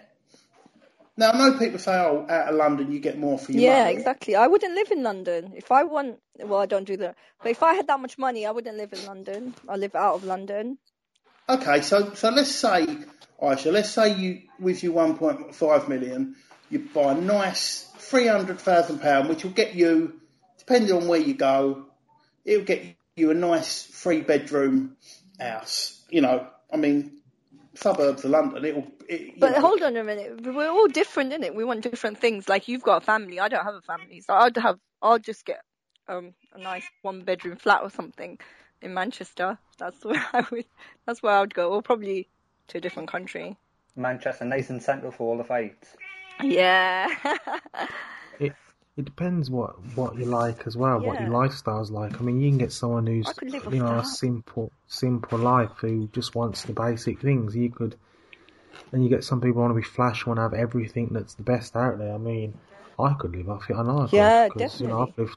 Now 1.16 1.30
I 1.30 1.38
know 1.38 1.58
people 1.58 1.78
say, 1.78 1.94
"Oh, 1.94 2.26
out 2.28 2.48
of 2.48 2.56
London 2.56 2.92
you 2.92 3.00
get 3.00 3.18
more 3.18 3.38
for 3.38 3.52
your 3.52 3.62
Yeah, 3.62 3.70
money." 3.70 3.92
Yeah, 3.92 3.98
exactly. 3.98 4.36
I 4.36 4.46
wouldn't 4.46 4.74
live 4.74 4.90
in 4.90 5.02
London 5.02 5.54
if 5.56 5.72
I 5.72 5.84
want. 5.84 6.18
Well, 6.38 6.60
I 6.60 6.66
don't 6.66 6.84
do 6.84 6.98
that. 6.98 7.16
But 7.42 7.52
if 7.52 7.62
I 7.62 7.72
had 7.72 7.86
that 7.86 8.00
much 8.00 8.18
money, 8.18 8.44
I 8.44 8.50
wouldn't 8.50 8.76
live 8.76 8.92
in 8.92 9.06
London. 9.06 9.54
I 9.66 9.76
live 9.76 9.94
out 9.94 10.16
of 10.16 10.24
London. 10.24 10.76
Okay, 11.48 11.80
so 11.80 12.12
so 12.12 12.28
let's 12.28 12.54
say, 12.54 12.86
Aisha, 13.42 13.72
let's 13.72 13.90
say 13.90 14.14
you 14.14 14.42
with 14.60 14.82
your 14.82 14.92
1.5 14.92 15.88
million, 15.88 16.36
you 16.68 16.80
buy 16.92 17.12
a 17.12 17.14
nice 17.14 17.88
300,000 17.96 19.00
pound, 19.00 19.30
which 19.30 19.42
will 19.42 19.52
get 19.52 19.74
you, 19.74 20.20
depending 20.58 20.94
on 20.94 21.08
where 21.08 21.20
you 21.20 21.32
go, 21.32 21.86
it'll 22.44 22.64
get 22.64 22.96
you 23.16 23.30
a 23.30 23.34
nice 23.34 23.82
three 23.82 24.20
bedroom 24.20 24.96
house. 25.40 26.04
You 26.10 26.20
know, 26.20 26.46
I 26.72 26.76
mean, 26.76 27.18
suburbs 27.74 28.24
of 28.24 28.30
London, 28.30 28.64
it'll. 28.64 28.86
It, 29.08 29.40
But 29.40 29.52
know, 29.52 29.60
hold 29.60 29.82
on 29.82 29.96
a 29.96 30.04
minute. 30.04 30.42
We're 30.42 30.68
all 30.68 30.88
different, 30.88 31.32
innit? 31.32 31.54
We 31.54 31.64
want 31.64 31.82
different 31.82 32.18
things. 32.18 32.48
Like 32.48 32.68
you've 32.68 32.82
got 32.82 33.02
a 33.02 33.04
family. 33.04 33.40
I 33.40 33.48
don't 33.48 33.64
have 33.64 33.74
a 33.74 33.80
family, 33.80 34.20
so 34.20 34.34
I'd 34.34 34.56
have. 34.56 34.78
I'll 35.02 35.18
just 35.18 35.44
get 35.44 35.60
um 36.08 36.34
a 36.54 36.58
nice 36.58 36.84
one 37.02 37.22
bedroom 37.22 37.56
flat 37.56 37.82
or 37.82 37.90
something 37.90 38.38
in 38.82 38.94
Manchester. 38.94 39.58
That's 39.78 40.04
where 40.04 40.24
I 40.32 40.44
would. 40.50 40.66
That's 41.06 41.22
where 41.22 41.34
I 41.34 41.40
would 41.40 41.54
go, 41.54 41.72
or 41.72 41.82
probably 41.82 42.28
to 42.68 42.78
a 42.78 42.80
different 42.80 43.10
country. 43.10 43.56
Manchester, 43.96 44.44
nice 44.44 44.68
and 44.68 44.82
central 44.82 45.10
for 45.10 45.30
all 45.30 45.38
the 45.38 45.44
fights. 45.44 45.96
Yeah. 46.42 47.08
If 48.38 48.52
It 48.96 49.04
depends 49.04 49.50
what 49.50 49.74
what 49.94 50.16
you 50.16 50.24
like 50.24 50.66
as 50.66 50.74
well, 50.76 50.98
what 51.00 51.20
your 51.20 51.28
Yeah. 51.30 51.38
lifestyle's 51.38 51.90
like. 51.90 52.18
I 52.18 52.24
mean, 52.24 52.40
you 52.40 52.50
can 52.50 52.58
get 52.58 52.72
someone 52.72 53.06
who's 53.06 53.28
I 53.28 53.32
could 53.34 53.50
live 53.50 53.66
off 53.66 53.72
you 53.74 53.80
know 53.80 53.98
a 53.98 54.04
simple 54.04 54.72
simple 54.86 55.38
life 55.38 55.72
who 55.80 56.08
just 56.14 56.34
wants 56.34 56.62
the 56.64 56.72
basic 56.72 57.20
things. 57.20 57.54
You 57.54 57.70
could, 57.70 57.94
and 58.92 59.02
you 59.04 59.10
get 59.10 59.22
some 59.22 59.40
people 59.42 59.60
want 59.60 59.72
to 59.72 59.74
be 59.74 59.82
flash, 59.82 60.24
want 60.24 60.38
to 60.38 60.42
have 60.42 60.54
everything 60.54 61.08
that's 61.12 61.34
the 61.34 61.42
best 61.42 61.76
out 61.76 61.98
there. 61.98 62.14
I 62.14 62.18
mean, 62.18 62.54
I 62.98 63.12
could 63.14 63.36
live 63.36 63.50
off 63.50 63.68
it. 63.68 63.76
I 63.76 63.82
know. 63.82 63.98
I 64.00 64.06
could, 64.06 64.14
Yeah, 64.16 64.48
'cause, 64.48 64.80
You 64.80 64.88
know, 64.88 65.02
I've 65.02 65.18
lived, 65.18 65.36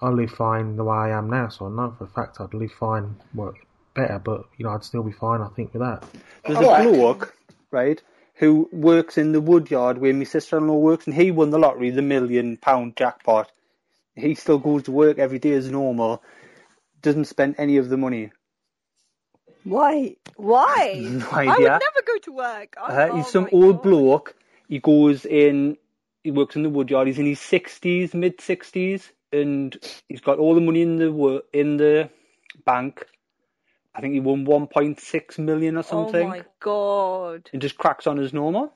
I 0.00 0.08
live 0.08 0.30
fine 0.30 0.76
the 0.76 0.84
way 0.84 0.96
I 0.96 1.10
am 1.10 1.28
now, 1.28 1.48
so 1.48 1.66
I 1.66 1.68
know 1.68 1.94
for 1.98 2.04
a 2.04 2.08
fact 2.08 2.40
I'd 2.40 2.54
live 2.54 2.72
fine, 2.72 3.16
well, 3.34 3.52
better, 3.94 4.18
but 4.18 4.46
you 4.56 4.64
know, 4.64 4.70
I'd 4.70 4.84
still 4.84 5.02
be 5.02 5.12
fine. 5.12 5.42
I 5.42 5.48
think 5.48 5.74
with 5.74 5.82
that. 5.82 6.02
There's 6.46 6.58
Alright. 6.62 6.86
a 6.86 6.92
bloke, 6.92 7.34
right, 7.70 8.02
who 8.36 8.68
works 8.70 9.18
in 9.18 9.32
the 9.32 9.40
wood 9.40 9.70
yard 9.70 9.98
where 9.98 10.12
my 10.12 10.24
sister-in-law 10.24 10.76
works, 10.76 11.06
and 11.06 11.14
he 11.14 11.30
won 11.30 11.50
the 11.50 11.58
lottery, 11.58 11.90
the 11.90 12.02
million 12.02 12.56
pound 12.56 12.96
jackpot. 12.96 13.50
He 14.14 14.34
still 14.34 14.58
goes 14.58 14.84
to 14.84 14.92
work 14.92 15.18
every 15.18 15.38
day 15.38 15.52
as 15.52 15.70
normal, 15.70 16.22
doesn't 17.02 17.26
spend 17.26 17.56
any 17.58 17.76
of 17.78 17.88
the 17.88 17.96
money. 17.96 18.32
Why? 19.64 20.16
Why? 20.36 21.00
No 21.04 21.26
I 21.30 21.46
would 21.46 21.60
never 21.60 22.02
go 22.06 22.18
to 22.22 22.32
work. 22.32 22.76
Uh, 22.78 23.08
oh 23.10 23.16
he's 23.16 23.26
some 23.26 23.48
old 23.52 23.76
God. 23.76 23.82
bloke. 23.82 24.36
He 24.68 24.78
goes 24.78 25.24
in, 25.24 25.76
he 26.22 26.30
works 26.30 26.56
in 26.56 26.62
the 26.62 26.70
wood 26.70 26.90
yard. 26.90 27.08
He's 27.08 27.18
in 27.18 27.26
his 27.26 27.40
sixties, 27.40 28.14
mid 28.14 28.40
sixties, 28.40 29.10
and 29.32 29.76
he's 30.08 30.20
got 30.20 30.38
all 30.38 30.54
the 30.54 30.60
money 30.60 30.82
in 30.82 30.96
the 30.96 31.42
in 31.52 31.78
the 31.78 32.10
bank. 32.64 33.06
I 33.96 34.00
think 34.00 34.12
he 34.14 34.20
won 34.20 34.44
1.6 34.44 35.38
million 35.38 35.76
or 35.76 35.80
oh 35.80 35.82
something. 35.82 36.26
Oh 36.26 36.28
my 36.28 36.42
god. 36.60 37.48
and 37.52 37.62
just 37.62 37.78
cracks 37.78 38.06
on 38.06 38.18
as 38.18 38.32
normal. 38.32 38.72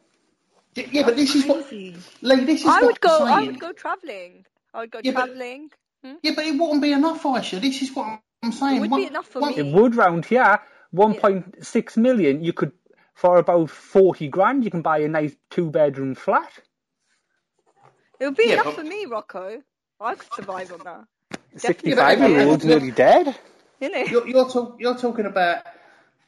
Y- 0.77 0.89
Yeah, 0.93 1.03
but 1.05 1.17
this 1.17 1.35
is 1.35 1.45
what 1.47 1.69
Crazy. 1.69 1.97
Lee. 2.23 2.45
This 2.45 2.61
is 2.63 2.67
I 2.67 2.81
what 2.81 2.85
would 2.85 3.01
go. 3.01 3.25
I'm 3.25 3.33
I 3.33 3.47
would 3.47 3.61
go 3.61 3.73
travelling. 3.73 4.47
I 4.73 4.81
would 4.81 4.91
go 4.91 5.01
Yeah, 5.03 5.13
but- 5.13 5.27
travelling. 5.27 5.71
Hmm? 6.03 6.15
Yeah, 6.23 6.33
but 6.35 6.47
it 6.47 6.59
wouldn't 6.59 6.81
be 6.81 6.93
enough, 6.93 7.23
Aisha. 7.25 7.61
This 7.61 7.83
is 7.83 7.95
what 7.95 8.21
I'm 8.43 8.53
saying. 8.53 8.77
It 8.79 8.81
would 8.81 8.91
One- 8.91 9.01
be 9.03 9.07
enough 9.09 9.27
for 9.27 9.41
one- 9.41 9.53
me. 9.55 9.59
It 9.59 9.75
would 9.75 9.95
round 9.97 10.25
here, 10.25 10.61
1.6 10.95 11.97
million. 11.99 12.43
You 12.43 12.55
could, 12.55 12.73
for 13.15 13.37
about 13.37 13.69
40 13.69 14.29
grand, 14.29 14.65
you 14.65 14.71
can 14.71 14.81
buy 14.81 14.99
a 15.01 15.09
nice 15.09 15.37
two 15.51 15.71
bedroom 15.71 16.15
flat. 16.15 16.51
It 18.19 18.25
would 18.27 18.37
be 18.37 18.47
Yeah, 18.47 18.55
enough 18.55 18.65
but- 18.67 18.75
for 18.77 18.85
me, 18.85 19.05
Rocco. 19.05 19.63
I 20.01 20.15
could 20.15 20.33
survive 20.33 20.73
on 20.73 20.81
that. 20.85 21.05
65 21.57 22.19
Yeah, 22.19 22.25
but- 22.27 22.31
year 22.31 22.47
old's 22.49 22.65
nearly 22.65 22.91
dead. 22.91 23.37
Innit? 23.81 24.11
You're, 24.11 24.27
you're, 24.27 24.49
talk, 24.49 24.77
you're 24.79 24.97
talking 24.97 25.27
about 25.27 25.65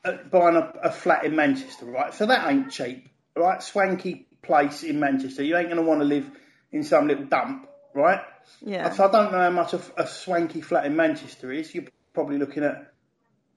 uh, 0.04 0.16
buying 0.30 0.56
a, 0.56 0.72
a 0.84 0.90
flat 0.90 1.24
in 1.24 1.36
Manchester, 1.36 1.86
right? 1.86 2.12
So 2.14 2.26
that 2.26 2.48
ain't 2.50 2.70
cheap, 2.70 3.08
right? 3.36 3.62
Swanky 3.62 4.26
place 4.42 4.82
in 4.82 4.98
Manchester. 4.98 5.42
You 5.42 5.56
ain't 5.56 5.68
going 5.68 5.76
to 5.82 5.88
want 5.88 6.00
to 6.00 6.04
live 6.06 6.30
in 6.72 6.82
some 6.82 7.08
little 7.08 7.24
dump, 7.24 7.68
right? 7.94 8.20
Yeah. 8.60 8.90
So 8.90 9.08
I 9.08 9.12
don't 9.12 9.32
know 9.32 9.38
how 9.38 9.50
much 9.50 9.74
a, 9.74 9.80
a 9.96 10.06
swanky 10.06 10.60
flat 10.60 10.86
in 10.86 10.96
Manchester 10.96 11.52
is. 11.52 11.74
You're 11.74 11.84
probably 12.12 12.38
looking 12.38 12.64
at, 12.64 12.92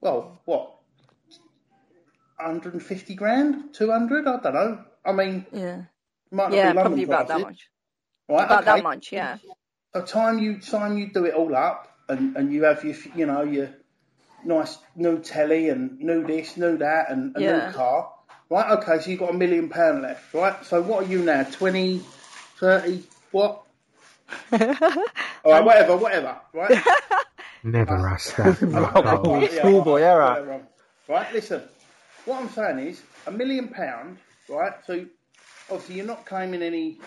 well, 0.00 0.40
what, 0.44 0.76
150 2.38 3.14
grand, 3.14 3.74
200? 3.74 4.26
I 4.28 4.40
don't 4.40 4.54
know. 4.54 4.84
I 5.04 5.12
mean, 5.12 5.46
Yeah. 5.52 5.82
might 6.30 6.50
not 6.50 6.56
Yeah, 6.56 6.72
be 6.72 6.76
London 6.76 6.82
probably 6.82 7.02
about 7.04 7.28
that 7.28 7.40
much. 7.40 7.68
Right? 8.28 8.44
About 8.44 8.62
okay. 8.62 8.76
that 8.76 8.82
much, 8.82 9.12
yeah. 9.12 9.38
So 9.94 10.02
time 10.02 10.38
you 10.40 10.58
time 10.60 10.98
you 10.98 11.10
do 11.12 11.24
it 11.24 11.34
all 11.34 11.54
up, 11.54 11.88
and, 12.08 12.36
and 12.36 12.52
you 12.52 12.64
have 12.64 12.84
your 12.84 12.96
you 13.14 13.24
know 13.24 13.42
your 13.42 13.70
nice 14.46 14.78
new 14.94 15.18
telly 15.18 15.68
and 15.68 15.98
new 16.00 16.26
this, 16.26 16.56
new 16.56 16.78
that, 16.78 17.10
and 17.10 17.36
a 17.36 17.40
Yeah. 17.40 17.66
new 17.66 17.72
car, 17.72 18.12
right? 18.50 18.78
Okay, 18.78 19.00
so 19.00 19.10
you've 19.10 19.20
got 19.20 19.30
a 19.30 19.36
million 19.36 19.68
pound 19.68 20.02
left, 20.02 20.32
right? 20.34 20.64
So 20.64 20.80
what 20.82 21.04
are 21.04 21.08
you 21.08 21.22
now? 21.22 21.42
20, 21.44 22.00
30, 22.58 23.02
what? 23.32 23.62
All 24.52 24.60
right, 25.52 25.64
whatever, 25.64 25.96
whatever, 25.96 26.36
right? 26.52 26.82
Never 27.62 28.08
ask 28.08 28.36
that. 28.36 28.58
Yeah, 29.52 29.62
schoolboy 29.62 30.00
right, 30.00 30.02
era. 30.02 30.30
whatever. 30.30 30.66
Right, 31.08 31.32
listen. 31.32 31.62
What 32.24 32.42
I'm 32.42 32.48
saying 32.50 32.78
is 32.80 33.02
a 33.26 33.30
million 33.30 33.68
pound, 33.68 34.18
right? 34.48 34.72
So 34.86 35.06
obviously 35.70 35.96
you're 35.96 36.06
not 36.06 36.26
claiming 36.26 36.62
any 36.62 36.98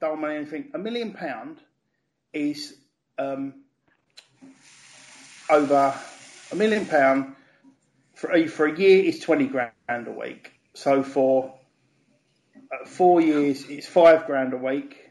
dole 0.00 0.16
money, 0.16 0.34
or 0.34 0.38
anything. 0.38 0.70
A 0.74 0.78
million 0.78 1.12
pound 1.12 1.58
is 2.32 2.74
um, 3.18 3.62
over 5.48 5.94
a 6.52 6.56
million 6.56 6.86
pound 6.86 7.34
for 8.14 8.32
a, 8.32 8.46
for 8.46 8.66
a 8.66 8.78
year 8.78 9.04
is 9.04 9.18
twenty 9.20 9.46
grand 9.46 9.72
a 9.88 10.12
week. 10.12 10.52
So 10.74 11.02
for 11.02 11.54
uh, 12.72 12.86
four 12.86 13.20
years, 13.20 13.64
it's 13.68 13.86
five 13.86 14.26
grand 14.26 14.52
a 14.52 14.56
week. 14.56 15.10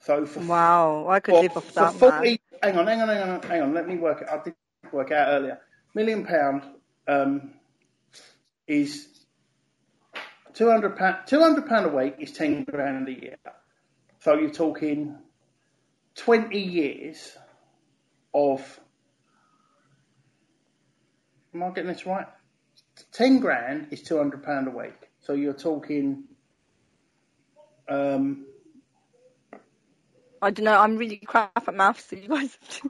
So 0.00 0.26
for 0.26 0.40
Wow, 0.40 1.08
I 1.08 1.20
could 1.20 1.34
for, 1.34 1.42
live 1.42 1.56
off 1.56 1.66
for 1.66 1.72
that, 1.74 1.94
40, 1.94 2.40
hang 2.62 2.78
on, 2.78 2.86
hang 2.86 3.00
on, 3.02 3.08
hang 3.08 3.22
on, 3.22 3.42
hang 3.42 3.62
on. 3.62 3.74
Let 3.74 3.88
me 3.88 3.96
work 3.96 4.22
it. 4.22 4.28
I 4.30 4.42
did 4.42 4.54
work 4.92 5.12
out 5.12 5.28
earlier. 5.28 5.58
Million 5.94 6.24
pound 6.24 6.62
um, 7.06 7.52
is 8.66 9.08
two 10.54 10.70
hundred 10.70 10.96
pound. 10.96 11.18
Two 11.26 11.40
hundred 11.40 11.66
pound 11.68 11.86
a 11.86 11.88
week 11.90 12.16
is 12.18 12.32
ten 12.32 12.64
grand 12.64 13.08
a 13.08 13.12
year. 13.12 13.36
So 14.20 14.34
you're 14.34 14.50
talking 14.50 15.18
twenty 16.14 16.60
years 16.60 17.36
of. 18.34 18.80
Am 21.54 21.62
I 21.62 21.70
getting 21.70 21.92
this 21.92 22.06
right? 22.06 22.26
Ten 23.12 23.40
grand 23.40 23.88
is 23.90 24.02
two 24.02 24.16
hundred 24.16 24.42
pound 24.44 24.68
a 24.68 24.70
week. 24.70 24.94
So 25.20 25.32
you're 25.34 25.52
talking. 25.54 26.24
Um, 27.88 28.46
I 30.40 30.50
don't 30.50 30.64
know. 30.64 30.78
I'm 30.78 30.96
really 30.96 31.16
crap 31.18 31.50
at 31.68 31.74
maths. 31.74 32.06
So 32.06 32.16
you 32.16 32.28
guys. 32.28 32.56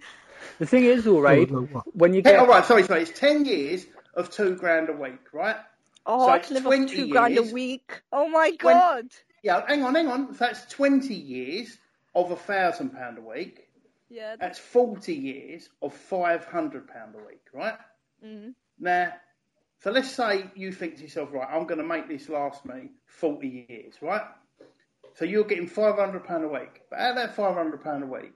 The 0.59 0.67
thing 0.67 0.85
is, 0.85 1.07
all 1.07 1.21
right, 1.23 1.49
Oh, 1.51 1.55
look, 1.61 1.75
what? 1.75 1.97
when 1.97 2.15
you 2.15 2.23
Hey, 2.23 2.31
get 2.33 2.41
all 2.41 2.47
right, 2.47 2.65
sorry, 2.65 2.83
sorry. 2.83 3.03
It's 3.03 3.19
ten 3.19 3.45
years 3.45 3.87
of 4.15 4.31
two 4.31 4.57
grand 4.57 4.89
a 4.89 4.93
week, 4.93 5.33
right? 5.33 5.57
Oh, 6.05 6.27
So 6.27 6.33
I 6.33 6.37
it's 6.39 6.49
could 6.49 6.55
live 6.55 6.67
off 6.67 6.75
20 6.75 6.97
two 6.97 7.07
grand 7.09 7.39
a 7.39 7.43
week. 7.43 8.03
Oh 8.13 8.29
my 8.29 8.51
god. 8.57 9.07
Yeah, 9.43 9.65
hang 9.67 9.85
on, 9.85 9.95
hang 9.95 10.09
on. 10.09 10.33
So 10.35 10.39
that's 10.41 10.67
twenty 10.67 11.15
years 11.15 11.79
of 12.15 12.31
a 12.33 12.37
thousand 12.37 12.91
pound 12.91 13.19
a 13.19 13.23
week. 13.23 13.69
Yeah. 14.11 14.37
That's 14.39 14.59
forty 14.59 15.15
years 15.15 15.69
of 15.81 15.95
five 15.95 16.45
hundred 16.45 16.89
pound 16.89 17.15
a 17.15 17.19
week, 17.19 17.43
right? 17.55 17.79
Mm. 18.25 18.55
Now, 18.79 19.13
so 19.81 19.91
let's 19.91 20.11
say 20.11 20.51
you 20.55 20.73
think 20.73 20.97
to 20.97 21.03
yourself, 21.03 21.31
right, 21.33 21.49
I'm 21.51 21.67
going 21.67 21.79
to 21.79 21.87
make 21.87 22.09
this 22.09 22.29
last 22.29 22.65
me 22.65 22.91
forty 23.07 23.67
years, 23.69 23.95
right? 24.01 24.23
So 25.15 25.25
you're 25.25 25.45
getting 25.45 25.67
five 25.67 25.97
hundred 25.97 26.25
pound 26.25 26.45
a 26.45 26.49
week, 26.49 26.83
but 26.89 26.99
out 26.99 27.11
of 27.11 27.17
that 27.17 27.37
five 27.37 27.55
hundred 27.55 27.83
pound 27.83 28.03
a 28.03 28.07
week, 28.07 28.33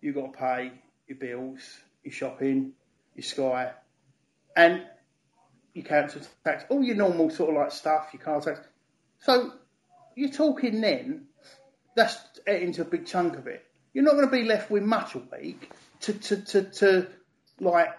you've 0.00 0.14
got 0.14 0.32
to 0.32 0.38
pay 0.38 0.72
your 1.06 1.18
bills, 1.18 1.60
your 2.02 2.12
shopping, 2.12 2.72
your 3.14 3.24
Sky, 3.24 3.72
and 4.56 4.84
your 5.74 5.84
council 5.84 6.22
tax, 6.44 6.64
all 6.68 6.82
your 6.82 6.96
normal 6.96 7.30
sort 7.30 7.50
of 7.50 7.56
like 7.56 7.72
stuff, 7.72 8.08
your 8.12 8.22
car 8.22 8.40
tax. 8.40 8.60
So 9.20 9.52
you're 10.16 10.30
talking 10.30 10.80
then, 10.80 11.26
that's 11.94 12.16
into 12.46 12.82
a 12.82 12.84
big 12.84 13.06
chunk 13.06 13.36
of 13.36 13.46
it. 13.46 13.64
You're 13.92 14.04
not 14.04 14.14
going 14.14 14.26
to 14.26 14.32
be 14.32 14.44
left 14.44 14.70
with 14.70 14.82
much 14.82 15.14
a 15.14 15.18
week 15.18 15.70
to, 16.00 16.12
to, 16.12 16.36
to, 16.36 16.62
to 16.62 17.08
like 17.60 17.90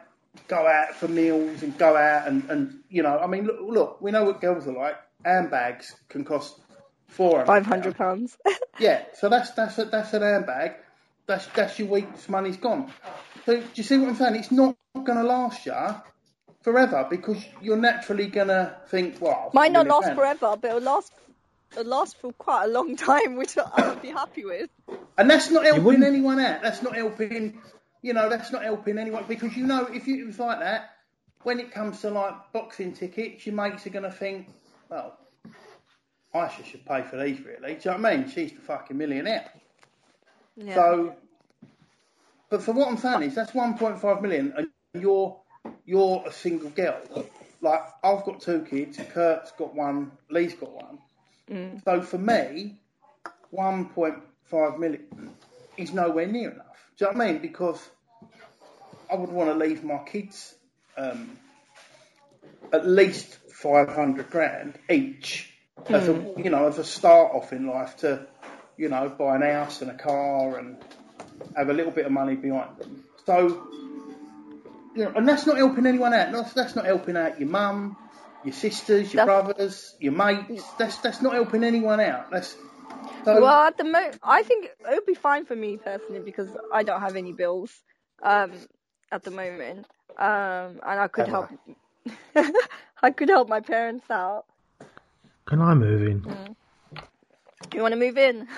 go 0.47 0.67
out 0.67 0.95
for 0.95 1.07
meals 1.07 1.63
and 1.63 1.77
go 1.77 1.95
out 1.97 2.27
and, 2.27 2.49
and 2.49 2.79
you 2.89 3.03
know, 3.03 3.19
I 3.19 3.27
mean, 3.27 3.45
look, 3.45 3.59
look, 3.61 4.01
we 4.01 4.11
know 4.11 4.23
what 4.23 4.41
girls 4.41 4.67
are 4.67 4.73
like. 4.73 4.95
Handbags 5.25 5.95
can 6.09 6.23
cost 6.25 6.59
four 7.07 7.37
hundred. 7.39 7.47
Five 7.47 7.65
hundred 7.65 7.97
pounds. 7.97 8.37
Yeah, 8.79 9.03
so 9.13 9.29
that's 9.29 9.51
that's 9.51 9.77
a, 9.77 9.85
that's 9.85 10.13
an 10.13 10.23
handbag. 10.23 10.71
That's 11.27 11.45
that's 11.47 11.77
your 11.77 11.89
week's 11.89 12.27
money's 12.29 12.57
gone. 12.57 12.91
So 13.45 13.57
do 13.59 13.63
you 13.75 13.83
see 13.83 13.97
what 13.97 14.09
I'm 14.09 14.15
saying? 14.15 14.35
It's 14.35 14.51
not 14.51 14.75
going 14.95 15.17
to 15.19 15.23
last 15.23 15.65
you 15.67 15.75
forever 16.63 17.05
because 17.07 17.43
you're 17.61 17.77
naturally 17.77 18.27
going 18.27 18.47
to 18.47 18.75
think, 18.87 19.21
well, 19.21 19.51
Might 19.53 19.71
not 19.71 19.85
really 19.85 19.89
last 19.91 20.07
can. 20.07 20.15
forever, 20.15 20.55
but 20.59 20.67
it'll 20.69 20.81
last. 20.81 21.11
It'll 21.73 21.85
last 21.85 22.17
for 22.19 22.31
quite 22.33 22.65
a 22.65 22.67
long 22.69 22.95
time, 23.09 23.35
which 23.35 23.55
I 23.57 23.89
would 23.89 24.01
be 24.01 24.09
happy 24.09 24.45
with. 24.45 24.69
And 25.17 25.29
that's 25.29 25.51
not 25.51 25.63
helping 25.65 26.01
anyone 26.01 26.39
out. 26.39 26.61
That's 26.63 26.81
not 26.81 26.95
helping, 26.95 27.61
you 28.01 28.13
know, 28.13 28.29
that's 28.29 28.51
not 28.51 28.63
helping 28.63 28.97
anyone 28.97 29.25
because 29.27 29.55
you 29.55 29.65
know 29.65 29.85
if 29.85 30.07
you, 30.07 30.23
it 30.23 30.27
was 30.27 30.39
like 30.39 30.59
that, 30.59 30.91
when 31.43 31.59
it 31.59 31.71
comes 31.71 32.01
to 32.01 32.09
like 32.09 32.33
boxing 32.53 32.93
tickets, 32.93 33.45
your 33.45 33.55
mates 33.55 33.85
are 33.85 33.91
going 33.91 34.03
to 34.03 34.11
think, 34.11 34.47
well, 34.89 35.17
Aisha 36.33 36.65
should 36.65 36.85
pay 36.85 37.03
for 37.03 37.17
these 37.17 37.39
really. 37.43 37.75
Do 37.75 37.89
you 37.89 37.91
know 37.91 38.01
what 38.01 38.13
I 38.13 38.17
mean? 38.17 38.29
She's 38.29 38.53
the 38.53 38.61
fucking 38.61 38.97
millionaire. 38.97 39.49
Yeah. 40.55 40.75
So, 40.75 41.15
but 42.49 42.61
for 42.61 42.73
what 42.73 42.87
I'm 42.87 42.97
saying 42.97 43.23
is 43.23 43.35
that's 43.35 43.51
1.5 43.51 44.21
million, 44.21 44.53
and 44.57 44.67
you're 44.93 45.37
you're 45.85 46.23
a 46.25 46.31
single 46.31 46.69
girl. 46.69 47.01
Like 47.61 47.81
I've 48.03 48.23
got 48.23 48.41
two 48.41 48.65
kids, 48.69 48.99
Kurt's 49.13 49.51
got 49.51 49.75
one, 49.75 50.11
Lee's 50.29 50.55
got 50.55 50.71
one. 50.71 50.99
Mm. 51.49 51.83
So 51.83 52.01
for 52.01 52.17
me, 52.17 52.79
1.5 53.53 54.79
million 54.79 55.35
is 55.77 55.93
nowhere 55.93 56.27
near 56.27 56.51
enough. 56.51 56.70
Do 56.97 57.05
you 57.05 57.11
know 57.11 57.17
what 57.17 57.27
I 57.27 57.31
mean? 57.33 57.41
Because 57.41 57.89
I 59.11 59.15
would 59.15 59.29
want 59.29 59.49
to 59.49 59.55
leave 59.55 59.83
my 59.83 59.99
kids 59.99 60.53
um, 60.97 61.37
at 62.71 62.87
least 62.87 63.37
500 63.53 64.29
grand 64.29 64.77
each 64.89 65.51
as 65.89 66.07
a 66.07 66.33
you 66.37 66.49
know 66.49 66.67
as 66.67 66.77
a 66.77 66.83
start 66.83 67.33
off 67.33 67.53
in 67.53 67.65
life 67.67 67.97
to 67.97 68.27
you 68.81 68.89
know, 68.89 69.09
buy 69.09 69.35
an 69.35 69.43
house 69.43 69.83
and 69.83 69.91
a 69.91 69.93
car 69.93 70.57
and 70.57 70.75
have 71.55 71.69
a 71.69 71.73
little 71.73 71.91
bit 71.91 72.07
of 72.07 72.11
money 72.11 72.35
behind 72.35 72.77
them. 72.77 73.03
So, 73.27 73.67
you 74.95 75.05
know, 75.05 75.13
and 75.15 75.27
that's 75.29 75.45
not 75.45 75.57
helping 75.57 75.85
anyone 75.85 76.15
out. 76.15 76.31
That's, 76.31 76.53
that's 76.53 76.75
not 76.75 76.85
helping 76.85 77.15
out 77.15 77.39
your 77.39 77.47
mum, 77.47 77.95
your 78.43 78.53
sisters, 78.53 79.13
your 79.13 79.25
That's- 79.25 79.45
brothers, 79.45 79.95
your 79.99 80.13
mates. 80.13 80.63
That's 80.79 80.97
that's 80.97 81.21
not 81.21 81.33
helping 81.33 81.63
anyone 81.63 81.99
out. 81.99 82.31
That's 82.31 82.55
so. 83.25 83.41
Well, 83.41 83.61
at 83.67 83.77
the 83.77 83.83
moment, 83.83 84.19
I 84.23 84.43
think 84.43 84.65
it 84.65 84.75
would 84.89 85.05
be 85.05 85.13
fine 85.13 85.45
for 85.45 85.55
me 85.55 85.77
personally 85.77 86.21
because 86.21 86.49
I 86.73 86.83
don't 86.83 87.01
have 87.01 87.15
any 87.15 87.33
bills 87.33 87.71
um, 88.23 88.51
at 89.11 89.23
the 89.23 89.31
moment, 89.31 89.85
um, 90.17 90.79
and 90.85 90.99
I 90.99 91.07
could 91.07 91.27
help. 91.27 91.49
I 93.03 93.11
could 93.11 93.29
help 93.29 93.49
my 93.49 93.59
parents 93.59 94.09
out. 94.09 94.45
Can 95.45 95.61
I 95.61 95.73
move 95.73 96.07
in? 96.07 96.21
Mm. 96.21 96.55
You 97.73 97.81
want 97.81 97.93
to 97.93 97.99
move 97.99 98.17
in? 98.17 98.47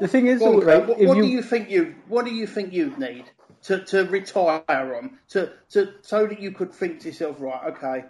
The 0.00 0.08
thing 0.08 0.26
is, 0.26 0.40
Well, 0.40 0.60
right, 0.60 0.86
what, 0.86 0.98
what 0.98 1.16
you, 1.16 1.22
do 1.22 1.28
you 1.28 1.42
think 1.42 1.70
you 1.70 1.94
what 2.08 2.24
do 2.24 2.32
you 2.32 2.46
think 2.46 2.72
you'd 2.72 2.98
need 2.98 3.24
to, 3.64 3.84
to 3.84 4.04
retire 4.04 4.62
on 4.68 5.18
to, 5.30 5.52
to 5.70 5.94
so 6.02 6.26
that 6.26 6.40
you 6.40 6.52
could 6.52 6.72
think 6.72 7.00
to 7.00 7.08
yourself 7.08 7.40
right 7.40 7.64
okay 7.64 8.04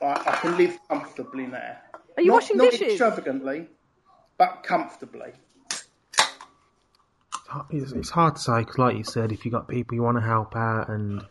I, 0.00 0.06
I 0.06 0.38
can 0.40 0.56
live 0.56 0.78
comfortably 0.88 1.46
now 1.46 1.78
Are 2.16 2.22
you 2.22 2.28
not, 2.28 2.34
washing 2.34 2.56
not 2.56 2.70
dishes? 2.70 2.88
extravagantly 2.92 3.68
but 4.38 4.62
comfortably 4.62 5.32
It's, 7.70 7.92
it's 7.92 8.10
hard 8.10 8.36
to 8.36 8.42
say 8.42 8.58
because, 8.60 8.78
like 8.78 8.96
you 8.96 9.04
said, 9.04 9.32
if 9.32 9.44
you've 9.44 9.52
got 9.52 9.68
people 9.68 9.94
you 9.94 10.02
want 10.02 10.16
to 10.18 10.22
help 10.22 10.56
out 10.56 10.88
and 10.88 11.24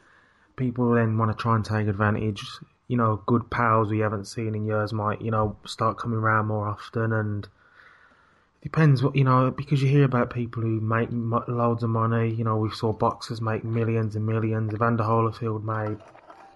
people 0.56 0.94
then 0.94 1.18
want 1.18 1.32
to 1.32 1.42
try 1.42 1.56
and 1.56 1.66
take 1.66 1.88
advantage, 1.88 2.46
you 2.88 2.98
know, 2.98 3.22
good 3.26 3.50
pals 3.50 3.90
we 3.90 4.00
haven't 4.00 4.26
seen 4.26 4.56
in 4.56 4.66
years 4.66 4.94
might, 4.94 5.22
you 5.22 5.32
know, 5.32 5.58
start 5.66 5.98
coming 5.98 6.20
around 6.20 6.48
more 6.48 6.68
often. 6.68 7.12
And 7.12 7.46
it 7.46 8.64
depends 8.64 9.04
what, 9.04 9.16
you 9.16 9.24
know, 9.24 9.52
because 9.52 9.82
you 9.82 9.90
hear 9.90 10.06
about 10.06 10.30
people 10.34 10.62
who 10.62 10.80
make 10.80 11.10
loads 11.12 11.84
of 11.84 11.90
money. 11.90 12.34
You 12.34 12.44
know, 12.44 12.58
we 12.58 12.72
saw 12.72 12.94
boxers 12.94 13.42
make 13.42 13.64
millions 13.64 14.16
and 14.16 14.26
millions. 14.26 14.74
Evander 14.74 15.04
Holyfield 15.04 15.64
made 15.64 15.98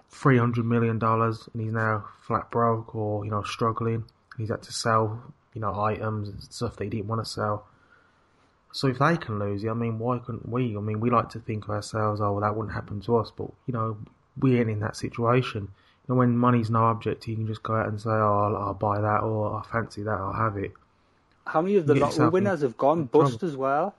three 0.08 0.38
hundred 0.38 0.64
million 0.64 0.98
dollars, 0.98 1.48
and 1.52 1.62
he's 1.62 1.72
now 1.72 2.04
flat 2.22 2.50
broke 2.50 2.94
or 2.94 3.24
you 3.24 3.30
know 3.30 3.42
struggling. 3.42 4.04
He's 4.40 4.50
had 4.50 4.62
to 4.62 4.72
sell, 4.72 5.32
you 5.54 5.60
know, 5.60 5.78
items 5.80 6.28
and 6.28 6.42
stuff 6.42 6.76
that 6.76 6.84
he 6.84 6.90
didn't 6.90 7.08
want 7.08 7.24
to 7.24 7.30
sell. 7.30 7.66
So 8.72 8.86
if 8.86 8.98
they 8.98 9.16
can 9.16 9.38
lose 9.38 9.64
it, 9.64 9.68
I 9.68 9.74
mean, 9.74 9.98
why 9.98 10.18
couldn't 10.18 10.48
we? 10.48 10.76
I 10.76 10.80
mean, 10.80 11.00
we 11.00 11.10
like 11.10 11.30
to 11.30 11.40
think 11.40 11.64
of 11.64 11.70
ourselves, 11.70 12.20
oh, 12.20 12.32
well, 12.32 12.40
that 12.42 12.54
wouldn't 12.56 12.74
happen 12.74 13.00
to 13.02 13.16
us, 13.16 13.32
but 13.36 13.50
you 13.66 13.72
know, 13.74 13.98
we 14.38 14.58
ain't 14.58 14.70
in 14.70 14.80
that 14.80 14.96
situation. 14.96 15.62
You 15.62 16.14
know, 16.14 16.14
when 16.14 16.36
money's 16.38 16.70
no 16.70 16.84
object, 16.84 17.26
you 17.26 17.34
can 17.36 17.46
just 17.46 17.62
go 17.62 17.74
out 17.74 17.88
and 17.88 18.00
say, 18.00 18.10
oh, 18.10 18.54
I'll, 18.54 18.56
I'll 18.56 18.74
buy 18.74 19.00
that, 19.00 19.22
or 19.22 19.56
I 19.58 19.62
fancy 19.70 20.02
that, 20.04 20.10
I'll 20.18 20.32
have 20.32 20.56
it. 20.56 20.72
how 21.46 21.62
many 21.62 21.76
of 21.76 21.86
the 21.86 21.94
Get 21.94 22.00
lotto 22.02 22.26
in 22.26 22.30
winners 22.32 22.62
have 22.62 22.76
gone 22.76 23.08
trouble. 23.08 23.30
bust 23.30 23.42
as 23.42 23.56
well? 23.56 23.94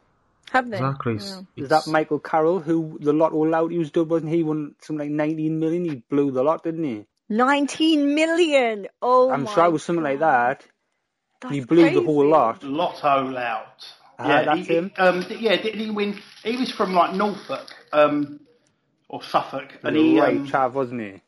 Have 0.52 0.70
they? 0.70 0.78
Exactly. 0.78 1.16
Yeah. 1.16 1.42
Is 1.64 1.70
that 1.70 1.88
Michael 1.88 2.20
Carroll, 2.20 2.60
who 2.60 2.98
the 3.00 3.14
Lotto 3.14 3.38
Lout 3.46 3.72
he 3.72 3.78
was 3.78 3.92
done, 3.92 4.08
wasn't 4.10 4.32
he? 4.32 4.44
Won 4.44 4.76
something 4.80 5.08
like 5.08 5.12
19 5.12 5.60
million. 5.60 5.86
He 5.86 5.96
blew 6.10 6.32
the 6.32 6.44
lot, 6.44 6.64
didn't 6.64 6.84
he? 6.84 7.06
19 7.32 8.16
million. 8.16 8.88
Oh 9.02 9.36
I'm 9.36 9.42
my 9.42 9.52
sure 9.54 9.66
it 9.66 9.72
was 9.74 9.84
something 9.84 10.04
like 10.04 10.20
that. 10.20 10.66
That's 11.42 11.54
he 11.54 11.62
blew 11.62 11.90
the 11.92 12.02
whole 12.02 12.26
crazy. 12.26 12.30
lot. 12.30 12.64
Lotto 12.64 13.24
Lout 13.30 13.94
Ah, 14.20 14.26
yeah 14.28 14.44
that's 14.44 14.68
he, 14.68 14.68
him. 14.68 14.92
um, 14.98 15.26
yeah 15.40 15.58
did 15.58 15.76
he 15.76 15.92
win 15.92 16.20
he 16.44 16.58
was 16.58 16.72
from 16.72 16.94
like 16.94 17.16
Norfolk 17.16 17.70
um, 17.94 18.42
or 19.10 19.24
Suffolk 19.24 19.80
and 19.84 19.96
he 19.98 20.20
right, 20.20 20.44
um, 20.44 20.46
chav, 20.46 20.74
wasn't 20.74 21.02
he? 21.02 21.22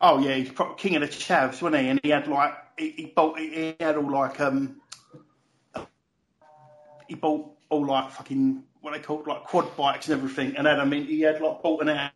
Oh 0.00 0.20
yeah, 0.20 0.36
he's 0.36 0.50
pro- 0.50 0.74
king 0.74 0.96
of 0.96 1.02
the 1.02 1.08
chavs, 1.08 1.62
wasn't 1.62 1.82
he? 1.82 1.88
And 1.88 2.00
he 2.02 2.10
had 2.10 2.28
like 2.28 2.54
he, 2.78 2.90
he 2.92 3.06
bought 3.06 3.38
he 3.38 3.50
he 3.50 3.76
had 3.80 3.96
all 3.96 4.10
like 4.12 4.40
um 4.40 4.80
he 7.08 7.14
bought 7.16 7.50
all 7.70 7.86
like 7.86 8.10
fucking 8.12 8.64
what 8.80 8.94
they 8.94 9.00
called 9.00 9.26
like 9.26 9.44
quad 9.44 9.76
bikes 9.76 10.08
and 10.08 10.18
everything, 10.18 10.56
and 10.56 10.66
had 10.66 10.78
I 10.80 10.84
mean 10.84 11.06
he 11.06 11.22
had 11.22 11.40
like 11.40 11.62
bought 11.62 11.82
an 11.86 12.10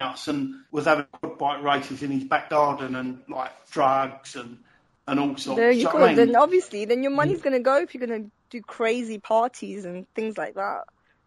house 0.00 0.28
and 0.28 0.54
was 0.70 0.84
having 0.84 1.06
quad 1.12 1.38
bike 1.38 1.62
races 1.62 2.02
in 2.02 2.10
his 2.10 2.24
back 2.24 2.50
garden 2.50 2.94
and 2.94 3.20
like 3.28 3.50
drugs 3.70 4.36
and 4.36 4.58
and 5.06 5.18
all 5.18 5.36
sorts. 5.36 5.58
There 5.58 5.70
you 5.70 5.84
So, 5.84 5.92
go. 5.92 6.04
I 6.04 6.06
mean, 6.08 6.16
Then 6.16 6.36
obviously, 6.36 6.84
then 6.84 7.02
your 7.02 7.12
money's 7.12 7.40
mm. 7.40 7.44
gonna 7.44 7.60
go 7.60 7.78
if 7.78 7.94
you're 7.94 8.06
gonna 8.06 8.26
do 8.50 8.60
crazy 8.62 9.18
parties 9.18 9.84
and 9.84 10.06
things 10.14 10.38
like 10.38 10.54
that. 10.54 10.82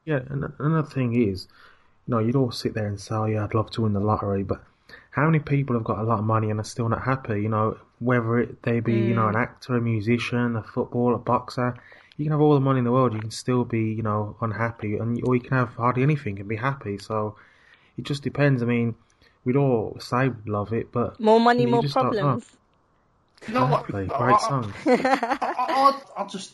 Yeah, 0.05 0.19
and 0.29 0.45
another 0.59 0.87
thing 0.87 1.13
is, 1.29 1.47
you 2.07 2.11
know, 2.13 2.19
you'd 2.19 2.35
all 2.35 2.51
sit 2.51 2.73
there 2.73 2.87
and 2.87 2.99
say, 2.99 3.13
oh, 3.13 3.25
yeah, 3.25 3.43
I'd 3.43 3.53
love 3.53 3.69
to 3.71 3.81
win 3.81 3.93
the 3.93 3.99
lottery, 3.99 4.43
but 4.43 4.63
how 5.11 5.25
many 5.25 5.39
people 5.39 5.75
have 5.75 5.83
got 5.83 5.99
a 5.99 6.03
lot 6.03 6.19
of 6.19 6.25
money 6.25 6.49
and 6.49 6.59
are 6.59 6.63
still 6.63 6.89
not 6.89 7.03
happy? 7.03 7.41
You 7.41 7.49
know, 7.49 7.77
whether 7.99 8.39
it 8.39 8.63
they 8.63 8.79
be, 8.79 8.93
you 8.93 9.15
know, 9.15 9.27
an 9.27 9.35
mm. 9.35 9.41
actor, 9.41 9.75
a 9.75 9.81
musician, 9.81 10.55
a 10.55 10.63
footballer, 10.63 11.15
a 11.15 11.19
boxer, 11.19 11.75
you 12.17 12.25
can 12.25 12.31
have 12.31 12.41
all 12.41 12.53
the 12.53 12.59
money 12.59 12.79
in 12.79 12.85
the 12.85 12.91
world, 12.91 13.13
you 13.13 13.19
can 13.19 13.31
still 13.31 13.65
be, 13.65 13.93
you 13.93 14.03
know, 14.03 14.37
unhappy, 14.41 14.97
and 14.97 15.19
or 15.23 15.35
you 15.35 15.41
can 15.41 15.57
have 15.57 15.73
hardly 15.73 16.03
anything 16.03 16.39
and 16.39 16.47
be 16.47 16.55
happy. 16.55 16.97
So 16.97 17.35
it 17.97 18.03
just 18.05 18.23
depends. 18.23 18.61
I 18.61 18.65
mean, 18.65 18.95
we'd 19.43 19.55
all 19.55 19.97
say 19.99 20.29
we'd 20.29 20.47
love 20.47 20.73
it, 20.73 20.91
but 20.91 21.19
More 21.19 21.39
money, 21.39 21.63
you 21.63 21.67
more 21.69 21.81
just 21.81 21.93
problems. 21.93 22.45
you 23.47 23.53
know 23.53 23.65
what? 23.65 23.89
Exactly, 23.89 24.09
I- 24.13 24.17
great 24.17 24.35
I- 24.35 24.39
song. 24.39 24.73
I, 24.85 26.01
I, 26.17 26.21
I 26.23 26.27
just 26.27 26.53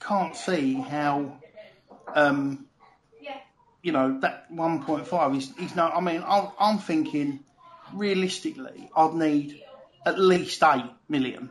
can't 0.00 0.34
see 0.36 0.74
how, 0.74 1.38
um, 2.14 2.66
you 3.82 3.92
know, 3.92 4.20
that 4.20 4.52
1.5 4.52 5.36
is, 5.36 5.52
is 5.60 5.74
no, 5.76 5.88
I 5.88 6.00
mean, 6.00 6.22
I'm, 6.26 6.48
I'm 6.58 6.78
thinking 6.78 7.40
realistically, 7.94 8.88
I'd 8.96 9.14
need 9.14 9.60
at 10.06 10.18
least 10.18 10.62
8 10.62 10.82
million. 11.08 11.50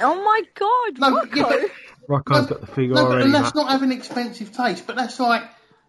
Oh 0.00 0.14
my 0.22 0.42
God, 0.54 0.98
No, 0.98 1.16
Rocco! 1.16 1.36
yeah, 1.36 1.44
but, 1.48 1.70
Rocco's 2.08 2.42
no, 2.42 2.46
got 2.46 2.60
the 2.62 2.66
figure 2.68 2.94
no, 2.94 3.06
already. 3.06 3.24
and 3.24 3.34
that's 3.34 3.54
Matt. 3.54 3.64
not 3.66 3.70
having 3.70 3.92
expensive 3.92 4.52
taste, 4.56 4.86
but 4.86 4.96
that's 4.96 5.18
like, 5.20 5.42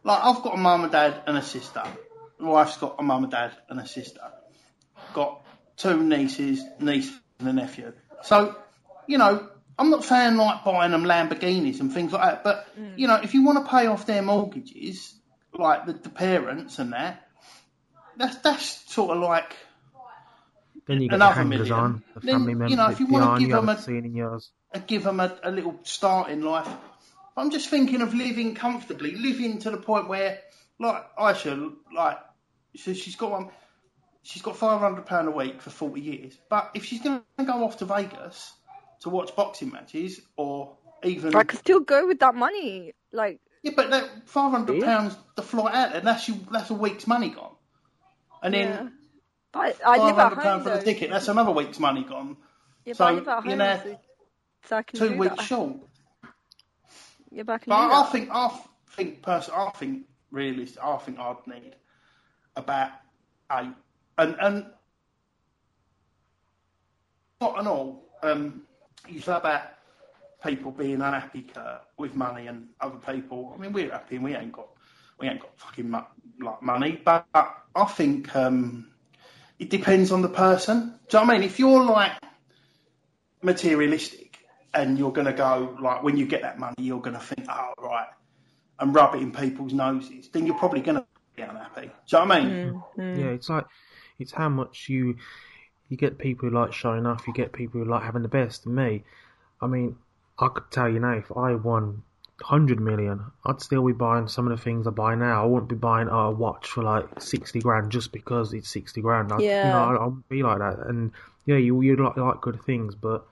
like 0.03 0.23
I've 0.23 0.41
got 0.43 0.55
a 0.55 0.57
mum 0.57 0.83
and 0.83 0.91
dad 0.91 1.21
and 1.25 1.37
a 1.37 1.41
sister. 1.41 1.83
My 2.43 2.49
wife's 2.49 2.75
got 2.77 2.95
a 2.99 3.03
mum 3.03 3.23
and 3.23 3.31
dad 3.31 3.53
and 3.69 3.79
a 3.79 3.87
sister. 3.87 4.19
Got 5.13 5.41
two 5.77 6.03
nieces, 6.03 6.61
niece 6.79 7.11
and 7.39 7.47
a 7.47 7.53
nephew. 7.53 7.93
So, 8.23 8.55
you 9.07 9.17
know, 9.17 9.47
I'm 9.79 9.89
not 9.89 10.03
saying 10.03 10.35
like 10.35 10.65
buying 10.65 10.91
them 10.91 11.05
Lamborghinis 11.05 11.79
and 11.79 11.91
things 11.93 12.11
like 12.11 12.21
that, 12.21 12.43
but 12.43 12.67
mm. 12.77 12.97
you 12.97 13.07
know, 13.07 13.15
if 13.15 13.33
you 13.33 13.45
want 13.45 13.65
to 13.65 13.71
pay 13.71 13.87
off 13.87 14.05
their 14.05 14.21
mortgages, 14.21 15.15
like 15.53 15.85
the, 15.85 15.93
the 15.93 16.09
parents 16.09 16.79
and 16.79 16.91
that, 16.91 17.25
that's 18.17 18.35
that's 18.37 18.91
sort 18.93 19.15
of 19.15 19.23
like 19.23 19.55
Then 20.85 20.99
you 21.01 21.07
got 21.07 21.15
another 21.15 21.35
the 21.35 21.49
hangers 21.49 21.69
million. 21.69 21.73
on, 21.79 22.03
the 22.13 22.19
Then, 22.19 22.45
family 22.45 22.71
you 22.71 22.75
know, 22.75 22.89
if 22.89 22.99
you 22.99 23.07
wanna 23.07 23.39
give 23.39 23.51
them 23.51 23.67
haven't 23.67 23.79
a- 23.79 23.83
seen 23.83 24.05
in 24.05 24.15
years. 24.15 24.51
and 24.73 24.85
give 24.85 25.03
them 25.05 25.21
a, 25.21 25.33
a 25.43 25.49
little 25.51 25.79
start 25.83 26.29
in 26.29 26.41
life. 26.43 26.67
I'm 27.37 27.51
just 27.51 27.69
thinking 27.69 28.01
of 28.01 28.13
living 28.13 28.53
comfortably, 28.53 29.15
living 29.15 29.59
to 29.59 29.71
the 29.71 29.77
point 29.77 30.09
where, 30.09 30.39
like 30.77 31.03
I 31.17 31.33
should, 31.33 31.73
like 31.95 32.19
so 32.75 32.93
she's 32.93 33.15
got 33.15 33.31
one, 33.31 33.49
she's 34.23 34.41
got 34.41 34.57
five 34.57 34.79
hundred 34.79 35.05
pound 35.05 35.27
a 35.27 35.31
week 35.31 35.61
for 35.61 35.69
forty 35.69 36.01
years. 36.01 36.37
But 36.49 36.71
if 36.73 36.85
she's 36.85 37.01
going 37.01 37.21
to 37.37 37.43
go 37.45 37.63
off 37.63 37.77
to 37.77 37.85
Vegas 37.85 38.53
to 39.01 39.09
watch 39.09 39.35
boxing 39.35 39.71
matches, 39.71 40.21
or 40.37 40.77
even 41.03 41.35
I 41.35 41.43
could 41.43 41.59
still 41.59 41.79
go 41.81 42.07
with 42.07 42.19
that 42.19 42.35
money. 42.35 42.93
Like, 43.11 43.39
yeah, 43.63 43.73
but 43.75 43.89
that 43.91 44.27
five 44.27 44.51
hundred 44.51 44.81
pounds 44.81 45.15
the 45.35 45.43
flight 45.43 45.73
out, 45.73 45.95
and 45.95 46.07
that's 46.07 46.27
you, 46.27 46.35
that's 46.51 46.69
a 46.69 46.73
week's 46.73 47.07
money 47.07 47.29
gone. 47.29 47.55
And 48.41 48.53
then 48.53 48.67
yeah. 48.69 48.89
But 49.53 49.77
I, 49.85 49.95
I 49.95 49.97
live 50.05 50.17
at 50.17 50.33
home 50.33 50.63
for 50.63 50.69
though. 50.69 50.77
the 50.77 50.83
ticket, 50.83 51.11
that's 51.11 51.27
another 51.27 51.51
week's 51.51 51.79
money 51.79 52.03
gone. 52.03 52.37
Yeah, 52.85 52.93
So, 52.93 53.05
but 53.05 53.05
I 53.05 53.11
live 53.11 53.27
at 53.27 53.43
you 53.43 53.49
home, 53.51 53.57
know, 53.59 53.79
so, 53.83 53.99
so 54.65 54.77
I 54.77 54.83
can 54.83 54.99
Two 54.99 55.17
weeks 55.17 55.35
that. 55.37 55.45
short. 55.45 55.77
Yeah, 57.31 57.43
but 57.43 57.53
I 57.53 57.57
But 57.65 57.91
I 57.91 58.03
think 58.11 58.29
I 58.31 58.59
think 58.95 59.21
personally, 59.21 59.61
I 59.67 59.69
think 59.71 60.03
really, 60.31 60.67
I 60.81 60.97
think 60.97 61.19
I'd 61.19 61.47
need 61.47 61.75
about 62.55 62.91
eight, 63.51 63.73
and 64.17 64.35
and 64.39 64.65
not 67.41 67.59
and 67.59 67.67
all. 67.67 68.03
Um, 68.21 68.61
you 69.09 69.21
about 69.27 69.63
people 70.43 70.71
being 70.71 71.01
unhappy 71.01 71.41
Kurt, 71.41 71.81
with 71.97 72.15
money 72.15 72.47
and 72.47 72.67
other 72.79 72.97
people. 72.97 73.53
I 73.55 73.61
mean, 73.61 73.73
we're 73.73 73.91
happy 73.91 74.15
and 74.15 74.25
we 74.25 74.35
ain't 74.35 74.51
got 74.51 74.67
we 75.19 75.27
ain't 75.27 75.39
got 75.39 75.57
fucking 75.57 75.89
mu- 75.89 76.45
like 76.45 76.61
money, 76.61 76.99
but 77.03 77.25
I 77.33 77.85
think 77.85 78.35
um, 78.35 78.91
it 79.59 79.69
depends 79.69 80.11
on 80.11 80.21
the 80.21 80.29
person. 80.29 80.99
Do 81.09 81.17
you 81.17 81.23
know 81.23 81.27
what 81.27 81.35
I 81.35 81.39
mean? 81.39 81.47
If 81.47 81.59
you're 81.59 81.83
like 81.83 82.13
materialistic 83.41 84.37
and 84.73 84.97
you're 84.97 85.11
going 85.11 85.27
to 85.27 85.33
go 85.33 85.77
like 85.81 86.03
when 86.03 86.17
you 86.17 86.25
get 86.25 86.41
that 86.41 86.59
money, 86.59 86.75
you're 86.79 87.01
going 87.01 87.15
to 87.15 87.21
think, 87.21 87.47
oh 87.49 87.73
right, 87.77 88.07
and 88.79 88.93
rub 88.93 89.15
it 89.15 89.21
in 89.21 89.31
people's 89.31 89.73
noses, 89.73 90.29
then 90.29 90.45
you're 90.45 90.57
probably 90.57 90.81
going 90.81 90.97
to 90.97 91.05
be 91.35 91.41
unhappy. 91.41 91.81
Do 91.81 92.17
you 92.17 92.19
know 92.19 92.25
what 92.25 92.37
I 92.37 92.43
mean? 92.43 92.53
Mm, 92.53 92.83
mm. 92.97 93.19
Yeah, 93.19 93.31
it's 93.31 93.49
like 93.49 93.65
it's 94.19 94.31
how 94.31 94.49
much 94.49 94.89
you 94.89 95.17
you 95.89 95.97
get 95.97 96.17
people 96.17 96.49
who 96.49 96.55
like 96.55 96.73
showing 96.73 97.05
off, 97.05 97.27
you 97.27 97.33
get 97.33 97.53
people 97.53 97.79
who 97.79 97.89
like 97.89 98.03
having 98.03 98.21
the 98.23 98.27
best. 98.27 98.65
And 98.65 98.75
me, 98.75 99.03
I 99.61 99.67
mean, 99.67 99.95
I 100.39 100.47
could 100.47 100.71
tell 100.71 100.89
you 100.89 100.99
now, 100.99 101.13
if 101.13 101.31
I 101.35 101.55
won 101.55 102.03
hundred 102.41 102.79
million, 102.79 103.23
I'd 103.45 103.61
still 103.61 103.85
be 103.85 103.93
buying 103.93 104.27
some 104.27 104.47
of 104.47 104.57
the 104.57 104.63
things 104.63 104.87
I 104.87 104.89
buy 104.89 105.15
now. 105.15 105.43
I 105.43 105.45
wouldn't 105.45 105.69
be 105.69 105.75
buying 105.75 106.07
a 106.07 106.31
watch 106.31 106.67
for 106.67 106.83
like 106.83 107.21
sixty 107.21 107.59
grand 107.59 107.91
just 107.91 108.11
because 108.11 108.53
it's 108.53 108.69
sixty 108.69 109.01
grand. 109.01 109.31
I, 109.31 109.37
You 109.37 109.45
Yeah. 109.45 109.69
know, 109.69 109.77
I, 109.77 109.95
I 109.95 110.05
wouldn't 110.05 110.29
be 110.29 110.43
like 110.43 110.59
that. 110.59 110.79
And 110.87 111.11
yeah, 111.45 111.57
you 111.57 111.79
you 111.81 111.95
like 111.95 112.17
like 112.17 112.41
good 112.41 112.61
things, 112.63 112.95
but 112.95 113.25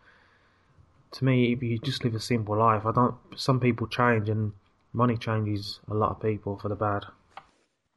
to 1.14 1.26
me, 1.26 1.58
you 1.62 1.78
just 1.80 2.04
live 2.04 2.16
a 2.16 2.20
simple 2.20 2.58
life, 2.58 2.86
I 2.86 2.92
don't. 2.92 3.16
Some 3.36 3.60
people 3.60 3.88
change, 3.88 4.30
and 4.30 4.54
money 4.94 5.18
changes 5.18 5.80
a 5.90 5.94
lot 5.94 6.12
of 6.12 6.22
people 6.22 6.58
for 6.58 6.70
the 6.70 6.76
bad. 6.76 7.06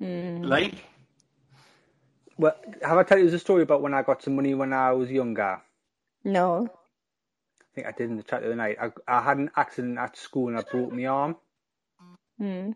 Lee? 0.01 0.75
Well, 2.37 2.57
have 2.83 2.99
I 2.99 3.03
told 3.05 3.23
you 3.23 3.31
the 3.31 3.39
story 3.39 3.63
about 3.63 3.83
when 3.83 3.95
I 3.95 4.03
got 4.03 4.23
some 4.23 4.37
money 4.37 4.55
when 4.55 4.73
I 4.73 4.93
was 4.93 5.11
younger? 5.11 5.61
No. 6.25 6.69
I 7.61 7.65
think 7.75 7.87
I 7.87 7.93
did 7.93 8.11
in 8.11 8.17
the 8.17 8.23
chat 8.23 8.41
the 8.41 8.47
other 8.49 8.57
night. 8.57 8.77
I, 8.81 8.91
I 9.07 9.21
had 9.23 9.39
an 9.39 9.51
accident 9.57 9.99
at 9.99 10.17
school 10.17 10.49
and 10.49 10.59
I 10.59 10.63
broke 10.63 10.93
my 10.93 11.07
arm. 11.07 11.37
Hmm. 12.39 12.73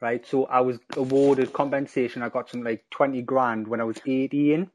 Right, 0.00 0.26
so 0.26 0.46
I 0.46 0.60
was 0.60 0.78
awarded 0.96 1.52
compensation. 1.52 2.22
I 2.22 2.28
got 2.28 2.50
some 2.50 2.64
like 2.64 2.84
twenty 2.90 3.22
grand 3.22 3.68
when 3.68 3.80
I 3.80 3.84
was 3.84 3.98
eighteen. 4.06 4.70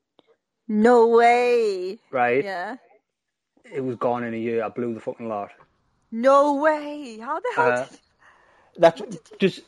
No 0.69 1.08
way. 1.08 2.00
Right, 2.12 2.43
Yeah. 2.43 2.78
it 3.73 3.82
was 3.84 3.97
gone 3.97 4.23
in 4.23 4.34
a 4.34 4.38
year. 4.38 4.63
I 4.63 4.69
blew 4.69 4.93
the 4.93 5.00
fucking 5.02 5.28
lot. 5.28 5.52
No 6.12 6.56
way. 6.56 7.17
How 7.19 7.39
the 7.39 7.52
hell 7.56 7.71
Uh, 7.71 7.86
did 7.86 8.00
That's 8.78 9.02
just 9.39 9.62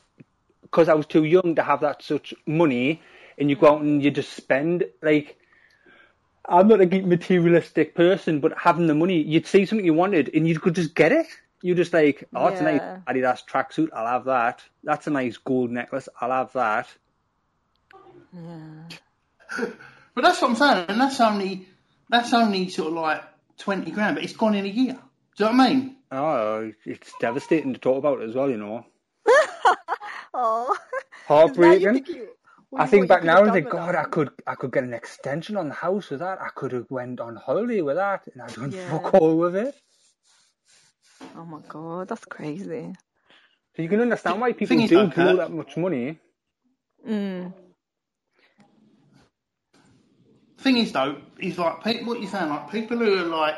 because 0.70 0.90
I 0.90 0.94
was 0.94 1.06
too 1.06 1.24
young 1.24 1.56
to 1.56 1.64
have 1.64 1.82
that 1.82 2.02
such 2.04 2.34
money, 2.46 3.02
and 3.38 3.50
you 3.50 3.56
go 3.56 3.74
out 3.76 3.82
and 3.82 4.04
you 4.04 4.12
just 4.12 4.34
spend 4.34 4.86
like. 5.02 5.38
I'm 6.52 6.68
not 6.68 6.82
a 6.82 7.02
materialistic 7.02 7.94
person, 7.94 8.40
but 8.40 8.58
having 8.58 8.88
the 8.88 8.96
money, 8.96 9.22
you'd 9.22 9.46
see 9.46 9.68
something 9.68 9.86
you 9.86 9.94
wanted 9.94 10.32
and 10.34 10.48
you 10.48 10.60
could 10.60 10.74
just 10.74 10.96
get 10.96 11.12
it. 11.12 11.28
You 11.62 11.76
just 11.76 11.94
like, 11.94 12.28
oh, 12.34 12.48
it's 12.48 12.62
a 12.62 12.64
nice 12.64 12.82
Yeah. 12.82 13.00
Adidas 13.08 13.46
tracksuit. 13.46 13.90
I'll 13.94 14.08
have 14.08 14.26
that. 14.26 14.64
That's 14.84 15.06
a 15.06 15.12
nice 15.12 15.38
gold 15.38 15.70
necklace. 15.70 16.10
I'll 16.20 16.32
have 16.32 16.54
that. 16.54 16.88
Yeah. 18.34 19.68
But 20.16 20.24
that's 20.24 20.42
what 20.42 20.50
I'm 20.50 20.56
saying, 20.58 20.86
and 20.90 21.00
that's 21.00 21.22
only 21.22 21.68
that's 22.10 22.34
only 22.34 22.68
sort 22.70 22.90
of 22.90 22.94
like 22.96 23.24
twenty 23.58 23.92
grand, 23.92 24.16
but 24.16 24.24
it's 24.24 24.34
gone 24.34 24.56
in 24.56 24.66
a 24.66 24.70
year. 24.70 24.98
Do 25.38 25.46
you 25.46 25.52
know 25.52 25.58
what 25.58 25.68
I 25.68 25.70
mean? 25.70 25.96
Oh, 26.12 26.72
it's 26.84 27.14
devastating 27.22 27.74
to 27.74 27.80
talk 27.80 28.00
about 28.00 28.22
as 28.22 28.36
well, 28.36 28.50
you 28.50 28.58
know. 28.58 28.86
Oh. 30.34 30.76
Heartbreaking. 31.28 32.06
I 32.78 32.86
think 32.86 33.08
back 33.08 33.24
now 33.24 33.42
and 33.42 33.50
I 33.50 33.54
think, 33.54 33.70
God, 33.70 33.96
I 33.96 34.04
could, 34.04 34.30
I 34.46 34.54
could 34.56 34.72
get 34.72 34.84
an 34.84 34.94
extension 34.94 35.58
on 35.58 35.70
the 35.70 35.74
house 35.76 36.10
with 36.12 36.20
that. 36.20 36.40
I 36.40 36.50
could 36.50 36.72
have 36.72 36.90
went 36.92 37.20
on 37.20 37.36
holiday 37.36 37.82
with 37.82 37.96
that, 37.96 38.28
and 38.32 38.42
I 38.44 38.48
done 38.48 38.72
Yeah. 38.72 38.90
fuck 38.92 39.14
all 39.16 39.36
with 39.38 39.56
it. 39.56 39.76
Oh 41.36 41.46
my 41.46 41.62
god, 41.68 42.08
that's 42.10 42.26
crazy. 42.26 42.94
So 43.76 43.82
you 43.82 43.90
can 43.90 44.02
understand 44.02 44.40
why 44.40 44.54
people 44.54 44.78
do 44.78 44.88
though, 44.88 45.08
blow 45.08 45.12
Kurt- 45.26 45.38
that 45.38 45.52
much 45.52 45.78
money. 45.78 46.20
Mm. 47.08 47.54
Thing 50.60 50.78
is 50.78 50.92
though, 50.92 51.18
is 51.40 51.58
like 51.58 51.84
people, 51.84 52.08
what 52.08 52.22
you're 52.22 52.30
saying, 52.30 52.50
like 52.50 52.70
people 52.72 52.98
who 52.98 53.18
are 53.18 53.26
like 53.26 53.56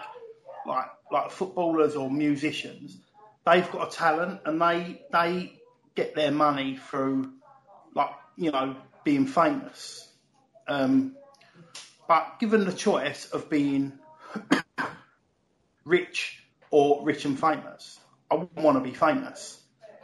like 0.67 0.85
like 1.11 1.31
footballers 1.31 1.95
or 1.95 2.09
musicians, 2.09 2.97
they've 3.45 3.69
got 3.71 3.87
a 3.91 3.95
talent 3.95 4.41
and 4.45 4.61
they 4.61 5.01
they 5.11 5.53
get 5.95 6.15
their 6.15 6.31
money 6.31 6.77
through 6.77 7.31
like 7.95 8.11
you 8.37 8.51
know 8.51 8.75
being 9.03 9.27
famous. 9.27 10.07
Um, 10.67 11.15
but 12.07 12.39
given 12.39 12.65
the 12.65 12.73
choice 12.73 13.25
of 13.25 13.49
being 13.49 13.93
rich 15.85 16.43
or 16.69 17.03
rich 17.05 17.25
and 17.25 17.39
famous, 17.39 17.99
I 18.29 18.35
wouldn't 18.35 18.59
want 18.59 18.77
to 18.77 18.83
be 18.83 18.95
famous. 18.95 19.59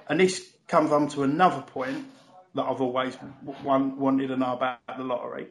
And 0.09 0.19
this 0.19 0.45
comes 0.67 0.91
on 0.91 1.09
to 1.09 1.23
another 1.23 1.61
point 1.61 2.05
that 2.55 2.63
I've 2.63 2.81
always 2.81 3.17
wanted 3.63 4.27
to 4.27 4.37
know 4.37 4.53
about 4.53 4.79
the 4.97 5.03
lottery. 5.03 5.47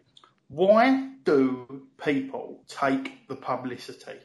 Why 0.49 1.11
do 1.25 1.83
people 2.03 2.62
take 2.68 3.27
the 3.29 3.37
publicity? 3.37 4.18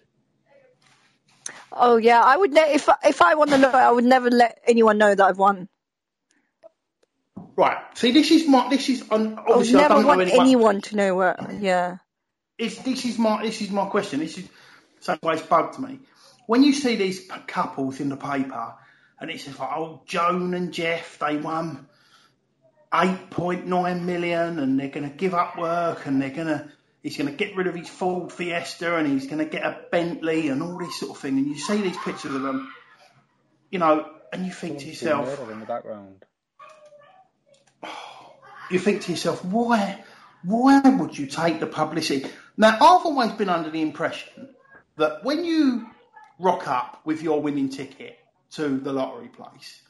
Oh 1.71 1.97
yeah, 1.97 2.21
I 2.21 2.38
would 2.38 2.52
ne- 2.52 2.74
if 2.74 2.89
if 3.04 3.21
I 3.21 3.36
won 3.36 3.50
the 3.50 3.58
lottery, 3.58 3.82
I 3.82 3.91
would 3.91 4.04
never 4.04 4.30
let 4.30 4.60
anyone 4.67 4.97
know 4.97 5.13
that 5.13 5.24
I've 5.24 5.38
won. 5.38 5.67
Right. 7.62 7.78
See, 7.93 8.12
this 8.12 8.32
is 8.32 8.47
my. 8.47 8.69
This 8.69 8.89
is 8.89 9.04
un, 9.12 9.38
I 9.38 9.41
would 9.41 9.52
obviously 9.52 9.76
I 9.78 9.82
never 9.84 9.93
don't 9.93 10.02
know 10.02 10.08
want 10.08 10.21
anyone. 10.21 10.41
anyone 10.47 10.82
to 10.82 10.95
know 10.95 11.15
where. 11.15 11.58
Yeah. 11.60 11.97
It's, 12.58 12.80
this 12.80 13.06
is 13.06 13.19
my. 13.19 13.43
This 13.43 13.62
is 13.62 13.69
my 13.69 13.86
question. 13.86 14.19
This 14.19 14.39
is 14.39 14.50
so 15.00 15.15
always 15.21 15.43
bugged 15.43 15.78
me. 15.78 16.00
When 16.47 16.63
you 16.63 16.74
see 16.74 16.95
these 16.95 17.19
p- 17.19 17.39
couples 17.45 18.00
in 18.00 18.10
the 18.10 18.17
paper, 18.17 18.74
and 19.19 19.30
it's 19.30 19.45
just 19.45 19.60
like, 19.60 19.69
oh, 19.76 20.02
Joan 20.08 20.56
and 20.56 20.74
Jeff, 20.74 21.19
they 21.19 21.38
won 21.38 21.88
eight 22.95 23.30
point 23.30 23.67
nine 23.67 24.08
million, 24.08 24.58
and 24.58 24.80
they're 24.80 24.89
going 24.89 25.08
to 25.08 25.15
give 25.15 25.36
up 25.36 25.56
work, 25.56 26.08
and 26.08 26.19
they're 26.19 26.32
going 26.32 26.47
to. 26.47 26.67
He's 27.04 27.15
going 27.17 27.30
to 27.30 27.36
get 27.36 27.56
rid 27.56 27.67
of 27.67 27.76
his 27.76 27.89
Ford 27.89 28.32
Fiesta, 28.32 28.95
and 28.95 29.08
he's 29.08 29.28
going 29.28 29.38
to 29.38 29.45
get 29.45 29.63
a 29.63 29.78
Bentley, 29.91 30.47
and 30.47 30.63
all 30.63 30.80
this 30.80 31.00
sort 31.00 31.12
of 31.12 31.17
thing. 31.19 31.38
And 31.38 31.45
you 31.45 31.60
see 31.60 31.80
these 31.80 31.97
pictures 31.97 32.34
of 32.34 32.41
them, 32.41 32.74
you 33.69 33.78
know, 33.78 34.10
and 34.34 34.47
you 34.47 34.52
think 34.52 34.80
to 34.80 34.88
yourself, 34.88 35.47
in 35.52 35.60
the 35.60 35.65
background. 35.67 36.26
You 38.72 38.80
think 38.80 39.04
to 39.04 39.12
yourself, 39.12 39.44
why, 39.44 40.04
why 40.44 40.82
would 40.82 41.18
you 41.18 41.28
take 41.28 41.60
the 41.60 41.68
publicity? 41.68 42.30
Now, 42.58 42.76
I've 42.76 43.06
always 43.06 43.32
been 43.32 43.50
under 43.50 43.70
the 43.70 43.82
impression 43.82 44.50
that 44.98 45.24
when 45.24 45.46
you 45.46 45.88
rock 46.40 46.68
up 46.68 47.02
with 47.06 47.22
your 47.22 47.42
winning 47.42 47.70
ticket 47.70 48.18
to 48.52 48.78
the 48.78 48.94
lottery 48.94 49.30
place, 49.30 49.82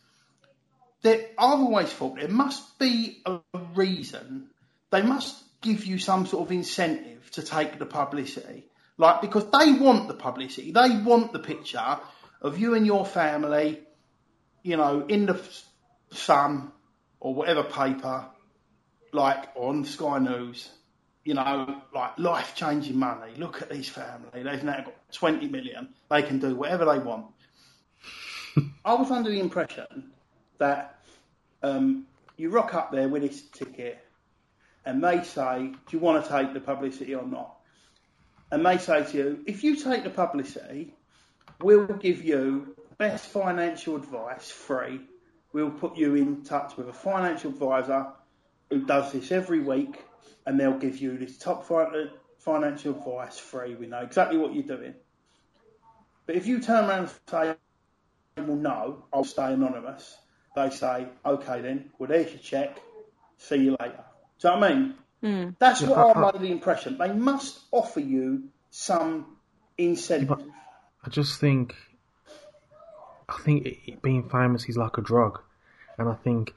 that 1.01 1.33
I've 1.37 1.59
always 1.59 1.89
thought 1.89 2.17
there 2.17 2.27
must 2.27 2.77
be 2.77 3.21
a 3.25 3.39
reason. 3.73 4.49
They 4.91 5.01
must 5.01 5.43
give 5.61 5.85
you 5.85 5.97
some 5.97 6.25
sort 6.25 6.47
of 6.47 6.51
incentive 6.51 7.29
to 7.31 7.41
take 7.41 7.79
the 7.79 7.85
publicity, 7.85 8.65
like 8.97 9.21
because 9.21 9.45
they 9.45 9.71
want 9.73 10.07
the 10.07 10.13
publicity, 10.13 10.71
they 10.71 10.97
want 10.97 11.33
the 11.33 11.39
picture 11.39 11.99
of 12.41 12.57
you 12.57 12.73
and 12.75 12.85
your 12.85 13.05
family, 13.05 13.79
you 14.63 14.77
know, 14.77 15.05
in 15.07 15.25
the 15.25 15.41
Sun 16.13 16.71
or 17.19 17.33
whatever 17.33 17.63
paper, 17.63 18.27
like 19.11 19.49
on 19.55 19.85
Sky 19.85 20.19
News, 20.19 20.69
you 21.23 21.33
know, 21.33 21.81
like 21.93 22.17
life 22.17 22.55
changing 22.55 22.97
money. 22.97 23.33
Look 23.37 23.61
at 23.61 23.69
these 23.69 23.89
family. 23.89 24.43
They've 24.43 24.63
now 24.63 24.81
got 24.81 25.11
20 25.11 25.47
million. 25.47 25.89
They 26.09 26.23
can 26.23 26.39
do 26.39 26.55
whatever 26.55 26.85
they 26.85 26.99
want. 26.99 27.27
I 28.85 28.93
was 28.95 29.11
under 29.11 29.29
the 29.29 29.39
impression 29.39 30.11
that 30.57 30.99
um, 31.63 32.07
you 32.37 32.49
rock 32.49 32.73
up 32.73 32.91
there 32.91 33.07
with 33.07 33.21
this 33.21 33.41
ticket 33.41 33.99
and 34.85 35.03
they 35.03 35.23
say, 35.23 35.67
Do 35.67 35.97
you 35.97 35.99
want 35.99 36.23
to 36.23 36.29
take 36.29 36.53
the 36.53 36.59
publicity 36.59 37.13
or 37.15 37.25
not? 37.25 37.57
And 38.51 38.65
they 38.65 38.77
say 38.77 39.03
to 39.03 39.17
you, 39.17 39.43
If 39.45 39.63
you 39.63 39.75
take 39.75 40.03
the 40.03 40.09
publicity, 40.09 40.95
we'll 41.61 41.85
give 41.85 42.23
you 42.23 42.75
best 42.97 43.25
financial 43.25 43.95
advice 43.95 44.49
free. 44.49 45.01
We'll 45.53 45.71
put 45.71 45.97
you 45.97 46.15
in 46.15 46.43
touch 46.43 46.77
with 46.77 46.87
a 46.87 46.93
financial 46.93 47.51
advisor 47.51 48.07
who 48.71 48.85
does 48.85 49.11
this 49.11 49.31
every 49.31 49.59
week, 49.59 50.03
and 50.45 50.59
they'll 50.59 50.77
give 50.77 50.97
you 50.97 51.17
this 51.17 51.37
top 51.37 51.65
fi- 51.65 51.83
uh, 51.83 52.05
financial 52.39 52.95
advice 52.97 53.37
free. 53.37 53.75
We 53.75 53.85
know 53.85 53.99
exactly 53.99 54.37
what 54.37 54.53
you're 54.55 54.63
doing. 54.63 54.95
But 56.25 56.35
if 56.35 56.47
you 56.47 56.59
turn 56.61 56.89
around 56.89 56.99
and 56.99 57.09
say, 57.29 57.55
well, 58.37 58.55
no, 58.55 59.05
I'll 59.13 59.23
stay 59.23 59.53
anonymous, 59.53 60.17
they 60.55 60.69
say, 60.69 61.07
okay 61.25 61.61
then, 61.61 61.91
well, 61.99 62.07
there's 62.09 62.31
your 62.31 62.39
check, 62.39 62.79
see 63.37 63.57
you 63.57 63.77
later. 63.79 64.03
Do 64.39 64.47
you 64.47 64.53
know 64.55 64.59
what 64.59 64.71
I 64.71 64.73
mean? 64.73 64.95
Hmm. 65.21 65.49
That's 65.59 65.81
what 65.81 65.99
I'm 66.17 66.23
under 66.23 66.39
the 66.39 66.51
impression. 66.51 66.97
They 66.97 67.13
must 67.13 67.59
offer 67.71 67.99
you 67.99 68.49
some 68.71 69.37
incentive. 69.77 70.39
I 71.03 71.09
just 71.09 71.39
think, 71.39 71.75
I 73.29 73.37
think 73.43 73.65
it, 73.65 73.77
it- 73.85 74.01
being 74.01 74.29
famous 74.29 74.67
is 74.69 74.77
like 74.77 74.97
a 74.97 75.01
drug, 75.01 75.39
and 75.97 76.09
I 76.09 76.13
think 76.15 76.53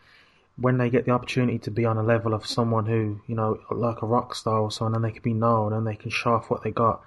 when 0.57 0.79
they 0.79 0.89
get 0.89 1.05
the 1.05 1.11
opportunity 1.11 1.59
to 1.59 1.71
be 1.71 1.85
on 1.85 1.99
a 1.99 2.03
level 2.03 2.33
of 2.33 2.47
someone 2.47 2.87
who, 2.87 3.21
you 3.27 3.35
know, 3.35 3.59
like 3.71 4.03
a 4.03 4.07
rock 4.07 4.35
star 4.35 4.61
or 4.61 4.71
someone, 4.71 4.95
and 4.95 5.05
they 5.05 5.11
can 5.11 5.23
be 5.23 5.35
known 5.35 5.73
and 5.73 5.87
they 5.87 5.97
can 5.97 6.11
show 6.11 6.35
off 6.35 6.51
what 6.51 6.63
they 6.63 6.71
got. 6.71 7.03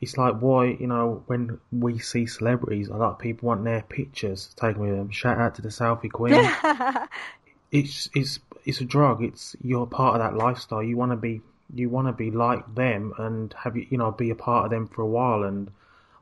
It's 0.00 0.16
like 0.16 0.38
why, 0.38 0.66
you 0.66 0.86
know, 0.86 1.22
when 1.26 1.60
we 1.72 1.98
see 1.98 2.26
celebrities, 2.26 2.88
a 2.88 2.96
lot 2.96 3.12
of 3.12 3.18
people 3.18 3.48
want 3.48 3.64
their 3.64 3.82
pictures 3.82 4.54
taken 4.56 4.80
with 4.80 4.90
them. 4.92 5.00
Um, 5.00 5.10
shout 5.10 5.38
out 5.38 5.56
to 5.56 5.62
the 5.62 5.68
selfie 5.68 6.10
queen. 6.10 6.34
it's 7.72 8.08
it's 8.14 8.38
it's 8.64 8.80
a 8.80 8.84
drug. 8.84 9.22
It's 9.22 9.56
you're 9.62 9.86
part 9.86 10.14
of 10.14 10.20
that 10.20 10.36
lifestyle. 10.36 10.82
You 10.82 10.96
want 10.96 11.12
to 11.12 11.16
be 11.16 11.42
you 11.74 11.90
want 11.90 12.06
to 12.06 12.12
be 12.12 12.30
like 12.30 12.74
them 12.74 13.12
and 13.18 13.52
have 13.64 13.76
you 13.76 13.86
you 13.90 13.98
know 13.98 14.12
be 14.12 14.30
a 14.30 14.34
part 14.34 14.66
of 14.66 14.70
them 14.70 14.86
for 14.86 15.02
a 15.02 15.06
while. 15.06 15.42
And 15.42 15.70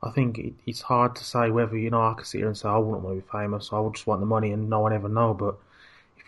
I 0.03 0.11
think 0.11 0.39
it, 0.39 0.55
it's 0.67 0.81
hard 0.81 1.15
to 1.17 1.25
say 1.25 1.51
whether 1.51 1.77
you 1.77 1.91
know 1.91 2.03
I 2.03 2.15
could 2.15 2.27
sit 2.27 2.39
here 2.39 2.49
and 2.49 2.57
say 2.57 2.69
I 2.69 2.79
wouldn't 2.79 3.05
want 3.05 3.19
to 3.19 3.23
be 3.23 3.29
famous. 3.31 3.71
I 3.73 3.79
would 3.79 3.95
just 3.95 4.07
want 4.07 4.21
the 4.21 4.27
money 4.27 4.53
and 4.53 4.71
no 4.71 4.81
one 4.81 4.95
ever 4.95 5.09
know. 5.09 5.35
But 5.35 5.59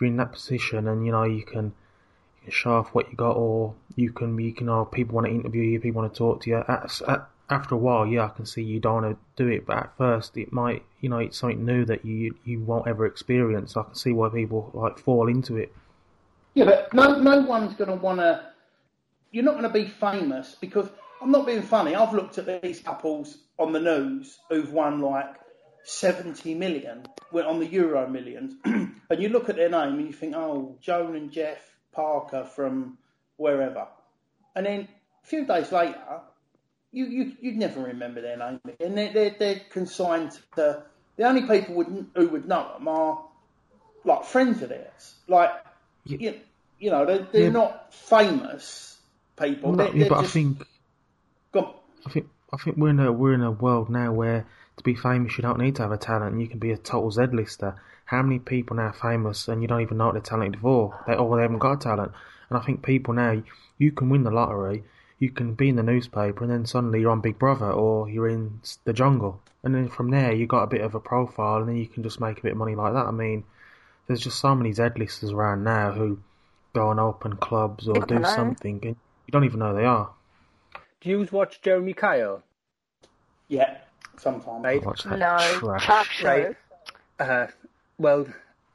you're 0.00 0.08
in 0.08 0.16
that 0.16 0.32
position 0.32 0.88
and 0.88 1.04
you 1.04 1.12
know 1.12 1.24
you 1.24 1.42
can 1.42 1.66
you 1.66 2.44
can 2.44 2.52
show 2.52 2.72
off 2.72 2.94
what 2.94 3.10
you 3.10 3.16
got, 3.16 3.36
or 3.36 3.74
you 3.96 4.12
can 4.12 4.38
you 4.38 4.52
can 4.52 4.66
know 4.66 4.84
people 4.84 5.14
want 5.14 5.26
to 5.26 5.32
interview 5.32 5.62
you, 5.62 5.80
people 5.80 6.02
want 6.02 6.12
to 6.12 6.18
talk 6.18 6.42
to 6.42 6.50
you. 6.50 6.56
At, 6.56 7.00
at, 7.08 7.28
after 7.50 7.74
a 7.74 7.78
while, 7.78 8.06
yeah, 8.06 8.26
I 8.26 8.28
can 8.28 8.46
see 8.46 8.62
you 8.62 8.78
don't 8.78 9.02
want 9.02 9.18
to 9.36 9.42
do 9.42 9.50
it, 9.50 9.66
but 9.66 9.76
at 9.76 9.96
first 9.96 10.36
it 10.36 10.52
might, 10.52 10.82
you 11.00 11.08
know, 11.08 11.18
it's 11.18 11.38
something 11.38 11.64
new 11.64 11.84
that 11.86 12.04
you 12.04 12.34
you 12.44 12.60
won't 12.60 12.86
ever 12.86 13.06
experience. 13.06 13.76
I 13.76 13.82
can 13.84 13.94
see 13.94 14.12
why 14.12 14.28
people 14.28 14.70
like 14.74 14.98
fall 14.98 15.28
into 15.28 15.56
it. 15.56 15.72
Yeah, 16.54 16.64
but 16.64 16.92
no, 16.92 17.20
no 17.20 17.40
one's 17.40 17.74
going 17.74 17.90
to 17.90 17.96
want 17.96 18.20
to. 18.20 18.44
You're 19.30 19.44
not 19.44 19.52
going 19.52 19.64
to 19.64 19.68
be 19.70 19.86
famous 19.86 20.56
because 20.60 20.88
I'm 21.20 21.30
not 21.30 21.46
being 21.46 21.62
funny. 21.62 21.94
I've 21.94 22.14
looked 22.14 22.38
at 22.38 22.62
these 22.62 22.80
couples 22.80 23.38
on 23.58 23.72
the 23.72 23.80
news 23.80 24.38
who've 24.48 24.72
won 24.72 25.00
like 25.00 25.34
70 25.84 26.54
million, 26.54 27.04
went 27.32 27.46
on 27.46 27.60
the 27.60 27.66
Euro 27.66 28.08
Millions, 28.08 28.54
and 28.64 28.96
you 29.18 29.28
look 29.28 29.48
at 29.48 29.56
their 29.56 29.70
name 29.70 29.94
and 29.94 30.06
you 30.06 30.12
think, 30.12 30.34
oh, 30.36 30.76
Joan 30.80 31.16
and 31.16 31.30
Jeff 31.30 31.58
Parker 31.92 32.44
from 32.44 32.98
wherever. 33.36 33.88
And 34.54 34.66
then 34.66 34.88
a 35.24 35.26
few 35.26 35.46
days 35.46 35.72
later, 35.72 36.20
you, 36.92 37.06
you, 37.06 37.32
you'd 37.40 37.56
never 37.56 37.80
remember 37.80 38.20
their 38.20 38.36
name. 38.36 38.60
And 38.80 38.96
they're, 38.96 39.12
they're, 39.12 39.36
they're 39.38 39.60
consigned 39.70 40.32
to, 40.56 40.82
the 41.16 41.24
only 41.24 41.42
people 41.42 41.76
would, 41.76 42.06
who 42.14 42.28
would 42.28 42.46
know 42.48 42.72
them 42.74 42.88
are 42.88 43.24
like 44.04 44.24
friends 44.24 44.62
of 44.62 44.68
theirs. 44.70 45.14
Like, 45.26 45.50
Yeah. 46.04 46.18
you, 46.20 46.40
you 46.78 46.90
know, 46.90 47.04
they're, 47.06 47.26
they're 47.32 47.42
Yeah. 47.44 47.48
not 47.50 47.94
famous 47.94 48.98
people. 49.38 49.72
No, 49.72 49.84
They're, 49.84 49.96
yeah, 49.96 50.08
but 50.08 50.18
I 50.18 50.26
think. 50.26 50.62
I 52.06 52.10
think 52.10 52.28
I 52.52 52.56
think 52.56 52.76
we're 52.76 52.90
in 52.90 53.00
a 53.00 53.12
we're 53.12 53.34
in 53.34 53.42
a 53.42 53.50
world 53.50 53.90
now 53.90 54.12
where 54.12 54.46
to 54.78 54.84
be 54.84 54.94
famous 54.94 55.36
you 55.36 55.42
don't 55.42 55.58
need 55.58 55.76
to 55.76 55.82
have 55.82 55.92
a 55.92 55.96
talent. 55.96 56.40
You 56.40 56.48
can 56.48 56.58
be 56.58 56.72
a 56.72 56.76
total 56.76 57.10
Z 57.10 57.26
lister. 57.32 57.76
How 58.06 58.22
many 58.22 58.38
people 58.38 58.76
now 58.76 58.84
are 58.84 58.92
famous 58.92 59.48
and 59.48 59.60
you 59.60 59.68
don't 59.68 59.82
even 59.82 59.98
know 59.98 60.06
what 60.06 60.14
they're 60.14 60.22
talented 60.22 60.60
for? 60.60 61.04
They 61.06 61.14
or 61.14 61.36
they 61.36 61.42
haven't 61.42 61.58
got 61.58 61.72
a 61.72 61.76
talent. 61.76 62.12
And 62.48 62.58
I 62.58 62.62
think 62.62 62.82
people 62.82 63.14
now 63.14 63.42
you 63.76 63.92
can 63.92 64.08
win 64.08 64.24
the 64.24 64.30
lottery, 64.30 64.84
you 65.18 65.30
can 65.30 65.54
be 65.54 65.68
in 65.68 65.76
the 65.76 65.82
newspaper, 65.82 66.42
and 66.42 66.52
then 66.52 66.66
suddenly 66.66 67.00
you're 67.00 67.10
on 67.10 67.20
Big 67.20 67.38
Brother 67.38 67.70
or 67.70 68.08
you're 68.08 68.28
in 68.28 68.60
the 68.84 68.92
jungle, 68.92 69.40
and 69.62 69.74
then 69.74 69.88
from 69.88 70.10
there 70.10 70.32
you 70.32 70.46
got 70.46 70.62
a 70.62 70.68
bit 70.68 70.80
of 70.80 70.94
a 70.94 71.00
profile, 71.00 71.58
and 71.58 71.68
then 71.68 71.76
you 71.76 71.86
can 71.86 72.02
just 72.02 72.20
make 72.20 72.38
a 72.38 72.42
bit 72.42 72.52
of 72.52 72.58
money 72.58 72.74
like 72.74 72.94
that. 72.94 73.06
I 73.06 73.10
mean, 73.10 73.44
there's 74.06 74.20
just 74.20 74.40
so 74.40 74.54
many 74.54 74.72
Z 74.72 74.90
listers 74.96 75.32
around 75.32 75.64
now 75.64 75.92
who 75.92 76.18
go 76.72 76.90
and 76.90 77.00
open 77.00 77.36
clubs 77.36 77.88
or 77.88 78.04
do 78.06 78.18
know. 78.18 78.28
something, 78.28 78.80
and 78.82 78.96
you 79.26 79.32
don't 79.32 79.44
even 79.44 79.60
know 79.60 79.74
they 79.74 79.84
are. 79.84 80.10
Do 81.00 81.10
you 81.10 81.28
watch 81.30 81.60
Jeremy 81.62 81.92
Kyle? 81.92 82.42
Yeah, 83.48 83.78
sometimes. 84.20 84.64
Right. 84.64 84.84
Watch 84.84 85.04
that 85.04 85.18
No, 85.18 85.58
trash. 85.58 85.86
talk 85.86 86.06
show. 86.06 86.26
Right. 86.26 86.56
Uh, 87.18 87.46
well, 87.98 88.26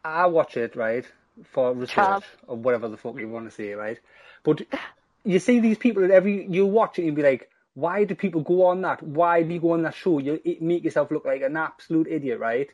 I 0.04 0.26
watch 0.28 0.58
it, 0.58 0.76
right, 0.76 1.06
for 1.52 1.74
research 1.74 1.96
Chav. 1.96 2.24
or 2.48 2.58
whatever 2.58 2.90
the 2.90 2.98
fuck 2.98 3.18
you 3.18 3.30
want 3.30 3.46
to 3.50 3.52
say, 3.52 3.74
right? 3.74 4.00
But 4.44 4.62
you 5.24 5.40
see 5.40 5.60
these 5.60 5.78
people 5.78 6.02
that 6.02 6.12
every 6.12 6.46
you 6.48 6.66
watch 6.66 7.00
it, 7.00 7.06
you'll 7.06 7.16
be 7.16 7.24
like, 7.24 7.50
why 7.74 8.04
do 8.04 8.14
people 8.16 8.42
go 8.42 8.66
on 8.66 8.82
that? 8.82 9.02
Why 9.02 9.42
do 9.44 9.54
you 9.54 9.60
go 9.62 9.72
on 9.72 9.84
that 9.84 9.96
show? 9.96 10.20
You 10.20 10.40
make 10.62 10.84
yourself 10.84 11.10
look 11.12 11.26
like 11.26 11.42
an 11.42 11.56
absolute 11.58 12.08
idiot, 12.08 12.40
right? 12.40 12.70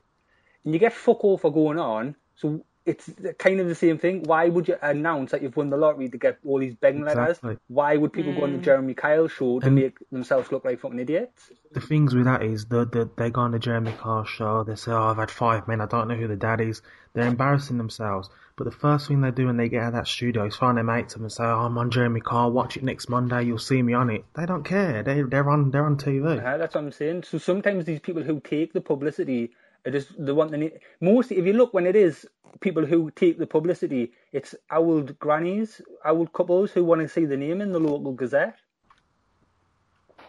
And 0.65 0.73
you 0.73 0.79
get 0.79 0.93
fuck 0.93 1.23
all 1.23 1.38
for 1.38 1.53
going 1.53 1.77
on. 1.79 2.15
So 2.36 2.65
it's 2.89 3.10
kind 3.38 3.60
of 3.60 3.67
the 3.67 3.75
same 3.75 3.97
thing. 3.97 4.23
Why 4.23 4.49
would 4.49 4.67
you 4.67 4.78
announce 4.82 5.32
that 5.32 5.41
you've 5.43 5.56
won 5.58 5.69
the 5.69 5.78
lottery 5.78 6.10
to 6.10 6.17
get 6.17 6.39
all 6.45 6.60
these 6.60 6.75
begging 6.75 7.04
letters? 7.04 7.39
Why 7.67 7.95
would 7.97 8.12
people 8.13 8.34
go 8.34 8.43
on 8.43 8.54
the 8.54 8.60
Mm. 8.60 8.63
Jeremy 8.69 8.93
Kyle 8.93 9.28
show 9.28 9.60
to 9.60 9.67
And- 9.67 9.75
make 9.75 9.97
themselves 10.12 10.52
look 10.52 10.65
like 10.65 10.80
fucking 10.80 10.99
idiots? 10.99 11.52
The 11.71 11.82
things 11.82 12.15
with 12.15 12.25
that 12.25 12.41
is 12.43 12.65
the, 12.65 12.86
the 12.86 13.10
they 13.15 13.30
go 13.30 13.41
on 13.41 13.52
the 13.52 13.60
Jeremy 13.60 13.93
Kyle 13.97 14.23
show. 14.25 14.63
They 14.63 14.75
say, 14.75 14.91
"Oh, 14.91 15.04
I've 15.10 15.17
had 15.17 15.30
five 15.32 15.67
men. 15.67 15.82
I 15.82 15.86
don't 15.86 16.08
know 16.08 16.15
who 16.15 16.28
the 16.28 16.36
dad 16.36 16.62
is." 16.62 16.82
They're 17.13 17.28
embarrassing 17.28 17.78
themselves. 17.78 18.30
But 18.56 18.65
the 18.65 18.71
first 18.71 19.08
thing 19.08 19.21
they 19.21 19.32
do 19.32 19.45
when 19.45 19.56
they 19.58 19.69
get 19.69 19.84
out 19.84 19.88
of 19.89 19.93
that 19.93 20.08
studio 20.08 20.45
is 20.45 20.56
find 20.56 20.75
their 20.78 20.84
mates 20.84 21.15
and 21.15 21.32
say, 21.32 21.43
oh, 21.45 21.60
"I'm 21.65 21.78
on 21.78 21.91
Jeremy 21.91 22.19
Carr. 22.21 22.49
Watch 22.52 22.75
it 22.75 22.84
next 22.84 23.08
Monday. 23.08 23.43
You'll 23.43 23.58
see 23.71 23.82
me 23.82 23.93
on 23.93 24.10
it." 24.10 24.25
They 24.36 24.45
don't 24.45 24.63
care. 24.63 25.04
They 25.04 25.21
they're 25.21 25.49
on 25.49 25.71
they're 25.71 25.86
on 25.86 25.97
TV. 25.97 26.25
Uh, 26.43 26.58
that's 26.58 26.73
what 26.75 26.84
I'm 26.84 26.91
saying. 26.91 27.23
So 27.23 27.38
sometimes 27.38 27.86
these 27.86 27.99
people 28.02 28.23
who 28.23 28.39
take 28.39 28.73
the 28.73 28.82
publicity 28.82 29.52
are 29.86 29.91
just 29.91 30.10
the 30.25 30.36
one 30.36 30.52
that 30.52 30.58
need, 30.58 30.73
mostly 30.99 31.38
if 31.38 31.45
you 31.45 31.54
look 31.54 31.73
when 31.73 31.86
it 31.86 31.95
is 31.95 32.25
people 32.59 32.85
who 32.85 33.12
take 33.12 33.38
the 33.38 33.47
publicity, 33.47 34.12
it's 34.31 34.55
old 34.71 35.17
grannies, 35.19 35.81
old 36.05 36.33
couples 36.33 36.71
who 36.71 36.83
want 36.83 37.01
to 37.01 37.07
see 37.07 37.25
the 37.25 37.38
name 37.38 37.62
in 37.62 37.71
the 37.71 37.79
local 37.79 38.13
gazette. 38.13 38.57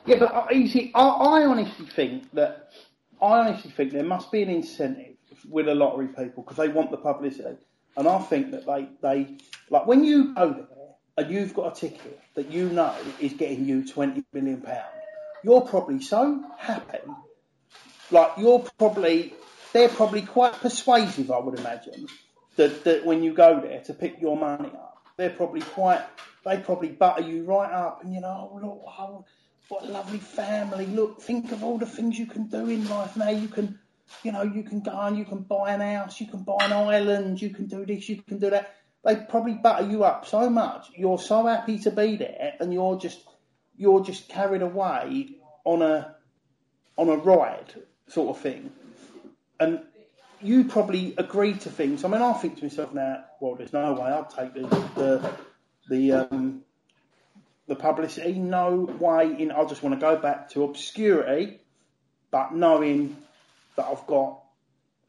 Yeah, 0.06 0.16
but 0.18 0.35
uh, 0.35 0.46
you 0.50 0.68
see, 0.68 0.90
I, 0.94 1.06
I 1.06 1.44
honestly 1.44 1.87
think 1.87 2.33
that 2.33 2.70
I 3.20 3.40
honestly 3.40 3.70
think 3.70 3.92
there 3.92 4.02
must 4.04 4.33
be 4.33 4.42
an 4.42 4.48
incentive 4.48 5.16
with 5.48 5.68
a 5.68 5.74
lottery 5.74 6.09
people 6.09 6.42
because 6.42 6.56
they 6.56 6.68
want 6.68 6.90
the 6.90 6.96
publicity, 6.96 7.56
and 7.96 8.09
I 8.09 8.18
think 8.18 8.50
that 8.52 8.66
they 8.66 8.88
they 9.02 9.37
like 9.68 9.87
when 9.87 10.04
you 10.04 10.35
go 10.35 10.52
there 10.52 10.66
and 11.16 11.33
you've 11.35 11.54
got 11.54 11.76
a 11.76 11.80
ticket 11.80 12.18
that 12.35 12.50
you 12.50 12.70
know 12.70 12.94
is 13.20 13.35
getting 13.35 13.66
you 13.66 13.87
twenty 13.87 14.24
million 14.33 14.62
pound, 14.62 14.85
you're 15.44 15.61
probably 15.61 16.00
so 16.00 16.42
happy. 16.59 16.98
Like 18.11 18.33
you're 18.38 18.64
probably 18.78 19.35
they're 19.72 19.88
probably 19.88 20.22
quite 20.22 20.54
persuasive, 20.54 21.30
I 21.30 21.38
would 21.38 21.59
imagine. 21.59 22.06
That, 22.56 22.85
that 22.85 23.06
when 23.06 23.22
you 23.22 23.33
go 23.33 23.61
there 23.61 23.80
to 23.83 23.94
pick 23.94 24.20
your 24.20 24.37
money 24.37 24.68
up, 24.68 24.98
they're 25.16 25.30
probably 25.30 25.62
quite. 25.62 26.02
They 26.44 26.56
probably 26.59 26.88
butter 26.88 27.22
you 27.22 27.44
right 27.44 27.70
up, 27.70 28.02
and 28.02 28.14
you 28.14 28.20
know, 28.20 28.50
oh, 28.52 28.56
look, 28.56 28.83
oh, 28.87 29.24
what 29.68 29.85
a 29.85 29.87
lovely 29.87 30.18
family. 30.18 30.87
Look, 30.87 31.20
think 31.20 31.52
of 31.52 31.62
all 31.62 31.78
the 31.78 31.87
things 31.87 32.18
you 32.18 32.26
can 32.26 32.48
do 32.48 32.68
in 32.68 32.88
life 32.88 33.16
now. 33.16 33.30
You 33.30 33.48
can, 33.48 33.78
you 34.22 34.33
know, 34.33 34.42
you 34.42 34.62
can 34.62 34.80
go 34.80 34.98
and 34.98 35.16
you 35.16 35.24
can 35.24 35.42
buy 35.42 35.72
an 35.72 35.80
house, 35.80 36.20
you 36.20 36.26
can 36.26 36.42
buy 36.42 36.56
an 36.61 36.72
island, 36.72 37.40
you 37.40 37.50
can 37.50 37.66
do 37.66 37.87
this, 37.87 38.09
you 38.09 38.20
can 38.22 38.38
do 38.38 38.50
that. 38.50 38.74
They 39.04 39.16
probably 39.16 39.54
butter 39.54 39.87
you 39.87 40.04
up 40.04 40.26
so 40.26 40.50
much. 40.50 40.88
You're 40.96 41.18
so 41.18 41.46
happy 41.46 41.78
to 41.80 41.90
be 41.90 42.16
there, 42.16 42.54
and 42.59 42.72
you're 42.72 42.98
just, 42.98 43.20
you're 43.76 44.02
just 44.02 44.28
carried 44.28 44.62
away 44.62 45.37
on 45.64 45.83
a, 45.83 46.16
on 46.96 47.09
a 47.09 47.16
ride 47.16 47.72
sort 48.09 48.37
of 48.37 48.42
thing. 48.42 48.72
And 49.61 49.81
you 50.40 50.64
probably 50.64 51.14
agree 51.18 51.53
to 51.53 51.70
things. 51.70 52.03
I 52.03 52.09
mean, 52.09 52.23
I 52.23 52.33
think 52.33 52.57
to 52.57 52.64
myself 52.64 52.94
now, 52.94 53.25
well, 53.40 53.55
there's 53.55 53.75
no 53.75 53.92
way 53.92 54.11
I'd 54.11 54.31
take 54.31 54.55
the 54.55 54.62
the 54.96 55.31
the 55.88 56.12
um, 56.12 56.62
the 57.68 57.77
publicity. 57.77 58.33
No 58.33 58.90
way 58.99 59.37
in. 59.38 59.53
I 59.53 59.64
just 59.66 59.83
want 59.83 59.94
to 59.94 60.01
go 60.01 60.16
back 60.16 60.51
to 60.51 60.64
obscurity, 60.64 61.61
but 62.31 62.55
knowing 62.55 63.16
that 63.77 63.87
I've 63.87 64.07
got 64.07 64.40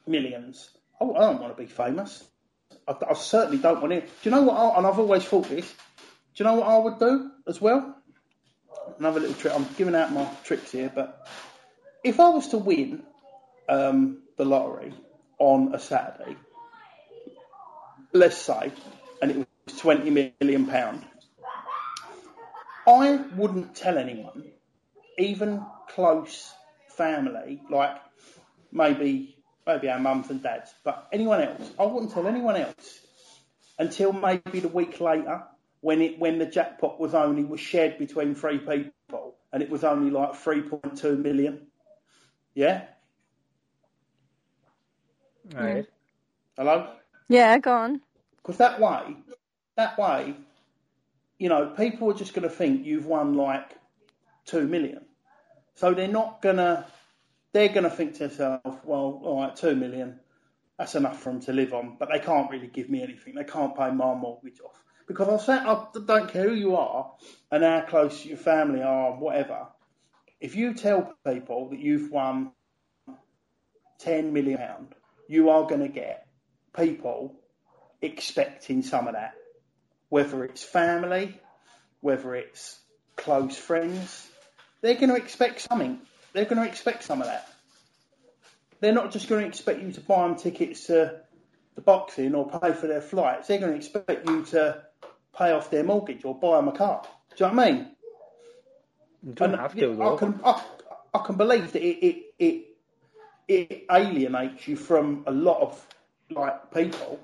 millions. 0.06 0.70
I, 1.00 1.06
I 1.06 1.20
don't 1.20 1.42
want 1.42 1.56
to 1.56 1.62
be 1.62 1.68
famous. 1.68 2.24
I, 2.88 2.96
I 3.10 3.14
certainly 3.14 3.58
don't 3.58 3.82
want 3.82 3.94
to. 3.94 4.02
Do 4.02 4.08
you 4.24 4.32
know 4.32 4.44
what? 4.44 4.58
I, 4.58 4.78
and 4.78 4.86
I've 4.86 5.00
always 5.00 5.24
thought 5.24 5.48
this. 5.48 5.70
Do 6.36 6.44
you 6.44 6.46
know 6.46 6.56
what 6.56 6.68
I 6.68 6.78
would 6.78 7.00
do 7.00 7.32
as 7.48 7.62
well? 7.62 7.96
Another 9.00 9.22
little 9.22 9.36
trick. 9.36 9.54
I'm 9.56 9.68
giving 9.78 9.96
out 9.96 10.12
my 10.12 10.30
tricks 10.44 10.72
here, 10.72 10.92
but 10.94 11.26
if 12.04 12.20
I 12.20 12.30
was 12.30 12.50
to 12.50 12.58
win 12.58 13.04
um, 13.70 14.21
the 14.41 14.45
lottery 14.45 14.91
on 15.38 15.75
a 15.75 15.80
Saturday, 15.80 16.36
let's 18.12 18.38
say, 18.38 18.71
and 19.21 19.30
it 19.30 19.38
was 19.38 19.77
twenty 19.77 20.10
million 20.10 20.65
pound, 20.65 21.06
I 22.88 23.23
wouldn't 23.36 23.75
tell 23.75 23.99
anyone, 23.99 24.45
even 25.19 25.63
close 25.89 26.51
family, 26.88 27.62
like 27.69 27.97
maybe 28.71 29.38
maybe 29.67 29.89
our 29.89 29.99
mums 29.99 30.32
and 30.32 30.41
dads, 30.41 30.73
but 30.84 31.08
anyone 31.13 31.41
else, 31.41 31.69
I 31.80 31.86
wouldn't 31.86 32.12
tell 32.12 32.25
anyone 32.25 32.56
else 32.56 32.99
until 33.77 34.12
maybe 34.12 34.60
the 34.60 34.69
week 34.69 34.99
later 34.99 35.43
when 35.82 36.01
it 36.01 36.17
when 36.17 36.39
the 36.39 36.47
jackpot 36.47 36.99
was 36.99 37.13
only 37.13 37.43
was 37.43 37.60
shared 37.60 37.99
between 37.99 38.34
three 38.34 38.58
people 38.58 39.36
and 39.54 39.62
it 39.62 39.69
was 39.69 39.84
only 39.84 40.10
like 40.10 40.34
three 40.34 40.63
point 40.63 40.97
two 40.97 41.15
million. 41.15 41.67
Yeah. 42.56 42.86
Right. 45.54 45.86
Hello. 46.58 46.88
Yeah, 47.30 47.58
go 47.60 47.74
on. 47.74 48.02
Because 48.38 48.58
that 48.58 48.80
way, 48.80 49.16
that 49.78 49.98
way, 49.98 50.36
you 51.38 51.50
know, 51.50 51.68
people 51.68 52.10
are 52.12 52.16
just 52.16 52.34
going 52.34 52.48
to 52.48 52.54
think 52.54 52.86
you've 52.86 53.06
won 53.06 53.36
like 53.36 53.72
two 54.46 54.68
million. 54.68 55.06
So 55.76 55.94
they're 55.94 56.08
not 56.08 56.42
gonna, 56.42 56.86
they're 57.54 57.70
going 57.70 57.84
to 57.84 57.90
think 57.90 58.14
to 58.14 58.28
themselves, 58.28 58.80
well, 58.84 59.22
all 59.24 59.42
right, 59.42 59.56
two 59.56 59.76
million, 59.76 60.20
that's 60.78 60.96
enough 60.96 61.22
for 61.22 61.32
them 61.32 61.42
to 61.42 61.54
live 61.54 61.74
on, 61.74 61.98
but 62.00 62.10
they 62.12 62.20
can't 62.20 62.50
really 62.50 62.68
give 62.68 62.90
me 62.90 63.04
anything. 63.04 63.36
They 63.36 63.44
can't 63.44 63.76
pay 63.76 63.92
my 63.92 64.14
mortgage 64.14 64.60
off. 64.62 64.82
Because 65.08 65.28
I 65.28 65.46
say, 65.46 65.54
I 65.54 65.86
don't 66.06 66.32
care 66.32 66.50
who 66.50 66.56
you 66.56 66.76
are 66.76 67.12
and 67.52 67.64
how 67.64 67.82
close 67.82 68.26
your 68.26 68.38
family 68.38 68.82
are, 68.82 69.12
whatever. 69.14 69.68
If 70.40 70.56
you 70.56 70.74
tell 70.74 71.14
people 71.26 71.70
that 71.70 71.80
you've 71.80 72.12
won 72.12 72.52
ten 74.00 74.34
million 74.34 74.58
pound, 74.58 74.96
you 75.32 75.50
are 75.50 75.65
going 75.65 75.80
to 75.80 75.88
get 75.88 76.28
people 76.76 77.34
expecting 78.02 78.84
some 78.84 79.08
of 79.08 79.13
that, 79.13 79.34
whether 80.10 80.44
it's 80.44 80.62
family, 80.62 81.39
whether 82.02 82.36
it's 82.36 82.78
close 83.15 83.56
friends, 83.56 84.28
they're 84.82 84.96
going 84.96 85.08
to 85.08 85.15
expect 85.15 85.62
something. 85.62 86.02
They're 86.34 86.44
going 86.44 86.62
to 86.62 86.67
expect 86.67 87.04
some 87.04 87.22
of 87.22 87.28
that. 87.28 87.48
They're 88.82 88.91
not 88.91 89.12
just 89.12 89.30
going 89.30 89.44
to 89.44 89.48
expect 89.48 89.82
you 89.82 89.94
to 89.94 90.02
buy 90.02 90.28
them 90.28 90.36
tickets 90.36 90.88
to 90.88 91.22
the 91.76 91.82
boxing 91.82 92.36
or 92.36 92.50
pay 92.50 92.74
for 92.74 92.88
their 92.88 93.00
flights. 93.02 93.48
They're 93.48 93.60
going 93.60 93.72
to 93.72 93.78
expect 93.78 94.28
you 94.28 94.44
to 94.48 94.82
pay 95.38 95.52
off 95.52 95.72
their 95.72 95.86
mortgage 95.86 96.26
or 96.26 96.38
buy 96.38 96.58
them 96.58 96.67
a 96.67 96.74
car. 96.74 97.04
Do 97.38 97.46
you 97.46 97.50
know 97.50 97.56
what 97.56 97.67
I 97.67 97.72
mean? 97.72 97.88
You 99.24 99.34
don't 99.34 99.52
And 99.52 99.62
have 99.62 99.76
to, 99.76 99.96
though. 99.96 100.15
I 100.15 100.20
can, 100.20 100.41
I, 100.44 100.62
I 101.13 101.20
can 101.26 101.38
believe 101.38 101.72
that 101.72 101.82
it, 101.82 102.06
it, 102.06 102.24
it, 102.38 102.65
it 103.52 103.86
alienates 103.92 104.68
you 104.68 104.76
from 104.76 105.24
a 105.28 105.32
lot 105.32 105.62
of 105.62 105.88
like 106.30 106.74
people. 106.74 107.20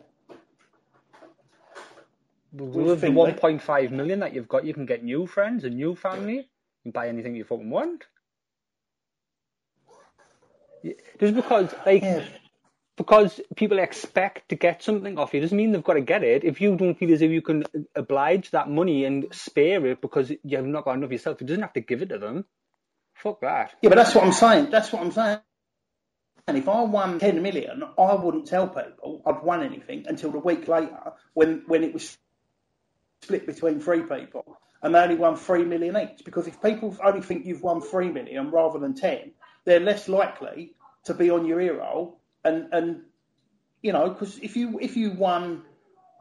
With 2.54 3.02
the 3.02 3.08
1.5 3.08 3.92
million 3.92 4.20
that 4.22 4.34
you've 4.34 4.48
got, 4.48 4.66
you 4.66 4.74
can 4.74 4.86
get 4.86 5.04
new 5.04 5.28
friends 5.28 5.63
and 5.63 5.76
new 5.76 5.96
family. 5.96 6.50
and 6.86 6.94
buy 6.94 7.10
anything 7.10 7.36
you 7.36 7.44
fucking 7.44 7.70
want. 7.70 8.06
Just 11.20 11.36
because, 11.36 11.74
like, 11.86 12.02
Yeah. 12.04 12.24
because 12.98 13.42
people 13.58 13.80
expect 13.80 14.50
to 14.50 14.56
get 14.56 14.84
something 14.84 15.18
off 15.20 15.34
you 15.34 15.42
doesn't 15.42 15.58
mean 15.58 15.72
they've 15.74 15.84
got 15.84 15.96
to 15.96 16.02
get 16.02 16.24
it. 16.24 16.44
If 16.46 16.62
you 16.62 16.76
don't 16.78 16.96
feel 16.96 17.13
as 17.13 17.22
if 17.22 17.32
you 17.32 17.42
can 17.42 17.66
oblige 17.96 18.52
that 18.52 18.70
money 18.70 19.06
and 19.06 19.28
spare 19.34 19.86
it 19.88 20.02
because 20.02 20.32
you've 20.44 20.66
not 20.66 20.86
got 20.86 20.96
enough 20.98 21.12
yourself, 21.12 21.42
you 21.42 21.48
doesn't 21.48 21.63
have 21.63 21.74
to 21.74 21.82
give 21.82 22.02
it 22.04 22.10
to 22.10 22.20
them. 22.20 22.46
Fuck 23.16 23.42
that. 23.42 23.74
Yeah, 23.82 23.90
but 23.90 23.98
that's 23.98 24.16
what 24.16 24.24
I'm 24.26 24.32
saying. 24.34 24.70
That's 24.72 24.94
what 24.94 25.02
I'm 25.04 25.12
saying. 25.12 25.40
And 26.48 26.58
if 26.58 26.70
I 26.70 26.82
won 26.82 27.20
10 27.20 27.42
million, 27.42 27.84
I 27.98 28.14
wouldn't 28.16 28.48
tell 28.48 28.68
people 28.68 29.22
I'd 29.26 29.44
won 29.44 29.64
anything 29.64 30.06
until 30.08 30.32
the 30.32 30.40
week 30.40 30.68
later 30.68 31.14
when, 31.34 31.64
when 31.68 31.84
it 31.84 31.94
was 31.94 32.18
split 33.22 33.46
between 33.46 33.82
three 33.82 34.04
people 34.04 34.58
and 34.82 34.96
they 34.96 35.00
only 35.00 35.16
won 35.16 35.36
3 35.36 35.66
million 35.66 35.98
each. 35.98 36.24
Because 36.24 36.48
if 36.48 36.62
people 36.62 36.96
only 37.04 37.22
think 37.22 37.46
you've 37.46 37.64
won 37.64 37.82
3 37.82 38.12
million 38.12 38.50
rather 38.50 38.80
than 38.80 38.94
10, 38.94 39.32
they're 39.66 39.82
less 39.82 40.08
likely 40.08 40.74
to 41.04 41.14
be 41.14 41.30
on 41.30 41.46
your 41.46 41.60
ear 41.60 41.80
roll. 41.80 42.20
And, 42.46 42.70
and 42.72 43.02
you 43.82 43.92
know, 43.92 44.10
because 44.10 44.40
if 44.40 44.56
you, 44.56 44.80
if 44.80 44.96
you 44.96 45.12
won, 45.12 45.64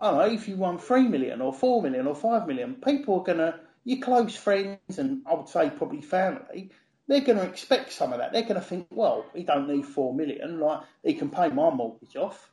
I 0.00 0.10
don't 0.10 0.18
know, 0.18 0.34
if 0.34 0.48
you 0.48 0.56
won 0.56 0.78
3 0.78 1.06
million 1.06 1.40
or 1.40 1.52
4 1.52 1.82
million 1.82 2.06
or 2.08 2.16
5 2.16 2.48
million, 2.48 2.74
people 2.74 3.20
are 3.20 3.24
going 3.24 3.38
to, 3.38 3.60
your 3.84 4.00
close 4.00 4.34
friends 4.34 4.98
and 4.98 5.22
I 5.30 5.34
would 5.34 5.48
say 5.48 5.70
probably 5.70 6.00
family, 6.00 6.72
they're 7.08 7.20
going 7.20 7.38
to 7.38 7.44
expect 7.44 7.92
some 7.92 8.12
of 8.12 8.18
that. 8.18 8.32
They're 8.32 8.42
going 8.42 8.54
to 8.54 8.60
think, 8.60 8.88
well, 8.90 9.26
he 9.34 9.44
don't 9.44 9.68
need 9.68 9.86
four 9.86 10.14
million, 10.14 10.60
like 10.60 10.80
he 11.02 11.14
can 11.14 11.30
pay 11.30 11.48
my 11.48 11.70
mortgage 11.70 12.16
off. 12.16 12.50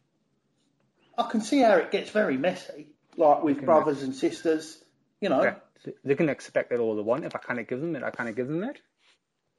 I 1.17 1.29
can 1.29 1.41
see 1.41 1.59
how 1.59 1.75
it 1.75 1.91
gets 1.91 2.09
very 2.09 2.37
messy, 2.37 2.87
like 3.17 3.43
with 3.43 3.63
brothers 3.63 4.01
and 4.01 4.15
sisters, 4.15 4.83
you 5.21 5.29
know. 5.29 5.43
Yeah. 5.43 5.55
Yeah, 5.85 5.93
They 6.03 6.15
can 6.15 6.29
expect 6.29 6.71
it 6.71 6.79
all 6.79 6.95
they 6.95 7.01
want. 7.01 7.25
If 7.25 7.35
I 7.35 7.39
can't 7.39 7.67
give 7.67 7.81
them 7.81 7.95
it, 7.95 8.03
I 8.03 8.11
can't 8.11 8.35
give 8.35 8.47
them 8.47 8.63
it. 8.63 8.81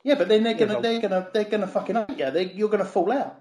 Yeah, 0.03 0.17
but 0.17 0.29
then 0.29 0.43
they're 0.43 0.55
gonna, 0.55 0.75
Yeah, 0.75 0.81
they're 0.81 1.01
gonna, 1.01 1.29
they're 1.33 1.45
gonna 1.45 1.67
fucking 1.67 1.97
hate 1.97 2.19
you. 2.19 2.31
They, 2.31 2.53
you're 2.53 2.69
gonna 2.69 2.85
fall 2.85 3.13
out. 3.13 3.41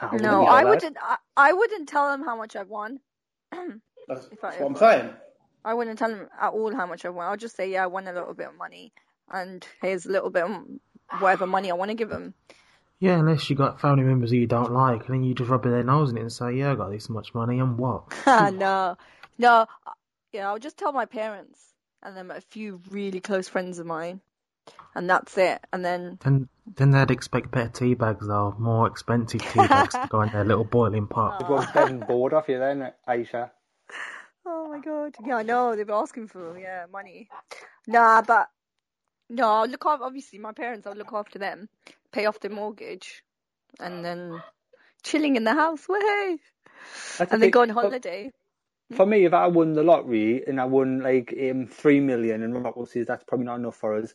I 0.00 0.06
wouldn't 0.06 0.22
No, 0.22 0.44
I 0.46 0.64
wouldn't. 0.64 0.96
I, 1.00 1.16
I 1.36 1.52
wouldn't 1.52 1.88
tell 1.88 2.10
them 2.10 2.24
how 2.24 2.36
much 2.36 2.56
I've 2.56 2.68
won. 2.68 2.98
That's, 4.08 4.26
If 4.32 4.42
I 4.42 4.50
that's 4.50 4.60
what 4.60 4.66
I'm 4.66 4.76
saying. 4.76 5.10
I 5.64 5.74
wouldn't 5.74 5.98
tell 5.98 6.10
them 6.10 6.28
at 6.40 6.52
all 6.52 6.74
how 6.74 6.86
much 6.86 7.04
I've 7.04 7.14
won. 7.14 7.26
I'll 7.26 7.36
just 7.36 7.54
say, 7.54 7.70
yeah, 7.70 7.84
I 7.84 7.86
won 7.86 8.08
a 8.08 8.12
little 8.12 8.34
bit 8.34 8.48
of 8.48 8.56
money, 8.56 8.92
and 9.30 9.66
here's 9.80 10.06
a 10.06 10.10
little 10.10 10.30
bit 10.30 10.44
of 10.44 11.20
whatever 11.20 11.46
money 11.46 11.70
I 11.70 11.74
want 11.74 11.90
to 11.90 11.94
give 11.94 12.10
them. 12.10 12.34
Yeah, 12.98 13.18
unless 13.18 13.48
you 13.48 13.56
got 13.56 13.80
family 13.80 14.04
members 14.04 14.30
who 14.30 14.36
you 14.36 14.46
don't 14.46 14.72
like, 14.72 15.06
and 15.06 15.14
then 15.14 15.22
you 15.24 15.34
just 15.34 15.48
rub 15.48 15.64
their 15.64 15.82
nose 15.82 16.10
in 16.10 16.18
it 16.18 16.20
and 16.20 16.32
say, 16.32 16.52
"Yeah, 16.52 16.72
I 16.72 16.74
got 16.74 16.90
this 16.90 17.08
much 17.08 17.34
money, 17.34 17.58
and 17.58 17.78
what?" 17.78 18.04
no, 18.26 18.96
no, 19.38 19.66
yeah, 20.32 20.48
I'll 20.48 20.58
just 20.58 20.76
tell 20.76 20.92
my 20.92 21.06
parents 21.06 21.58
and 22.02 22.16
then 22.16 22.30
a 22.30 22.40
few 22.40 22.80
really 22.90 23.20
close 23.20 23.48
friends 23.48 23.78
of 23.78 23.86
mine, 23.86 24.20
and 24.94 25.08
that's 25.08 25.36
it. 25.38 25.60
And 25.72 25.84
then 25.84 26.18
Then, 26.22 26.48
then 26.76 26.90
they'd 26.90 27.10
expect 27.10 27.50
better 27.50 27.68
tea 27.70 27.94
bags, 27.94 28.26
though, 28.26 28.54
more 28.58 28.86
expensive 28.86 29.40
tea 29.40 29.66
bags 29.66 29.94
to 29.94 30.08
go 30.10 30.22
in 30.22 30.30
their 30.30 30.44
little 30.44 30.64
boiling 30.64 31.06
pot. 31.06 31.42
Everyone's 31.42 31.72
dead 31.72 31.90
and 31.90 32.06
bored 32.06 32.34
off 32.34 32.48
you 32.48 32.58
then, 32.58 32.92
Aisha. 33.08 33.50
Oh 34.46 34.68
my 34.70 34.78
god. 34.78 35.14
Yeah, 35.24 35.36
I 35.36 35.42
know. 35.42 35.76
They 35.76 35.84
were 35.84 35.92
asking 35.94 36.28
for 36.28 36.58
yeah 36.58 36.86
money. 36.90 37.28
Nah, 37.86 38.22
but 38.22 38.48
no, 39.30 39.48
I'll 39.48 39.68
look 39.68 39.86
after 39.86 40.04
obviously 40.04 40.40
my 40.40 40.52
parents. 40.52 40.86
I'll 40.86 40.94
look 40.94 41.12
after 41.12 41.38
them, 41.38 41.68
pay 42.12 42.26
off 42.26 42.40
their 42.40 42.50
mortgage, 42.50 43.22
and 43.78 44.04
then 44.04 44.42
chilling 45.04 45.36
in 45.36 45.44
the 45.44 45.54
house. 45.54 45.88
Way, 45.88 46.38
That's 47.18 47.30
a 47.30 47.34
and 47.34 47.42
then 47.42 47.50
go 47.50 47.62
on 47.62 47.68
holiday. 47.68 48.32
For 48.96 49.06
me, 49.06 49.24
if 49.24 49.32
I 49.32 49.46
won 49.46 49.74
the 49.74 49.84
lottery 49.84 50.42
and 50.44 50.60
I 50.60 50.64
won 50.64 51.00
like 51.00 51.32
um, 51.48 51.68
three 51.68 52.00
million, 52.00 52.42
and 52.42 52.52
Rockwell 52.64 52.86
says 52.86 53.06
that's 53.06 53.22
probably 53.22 53.46
not 53.46 53.60
enough 53.60 53.76
for 53.76 53.96
us, 53.96 54.12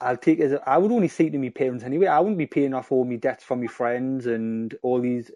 I'll 0.00 0.16
take 0.16 0.38
it 0.38 0.44
as 0.44 0.52
a, 0.52 0.68
I 0.68 0.78
would 0.78 0.92
only 0.92 1.08
say 1.08 1.28
to 1.28 1.38
my 1.38 1.48
parents 1.48 1.82
anyway. 1.82 2.06
I 2.06 2.20
wouldn't 2.20 2.38
be 2.38 2.46
paying 2.46 2.72
off 2.72 2.92
all 2.92 3.04
my 3.04 3.16
debts 3.16 3.42
from 3.42 3.60
my 3.60 3.66
friends 3.66 4.26
and 4.26 4.74
all 4.82 5.00
these. 5.00 5.30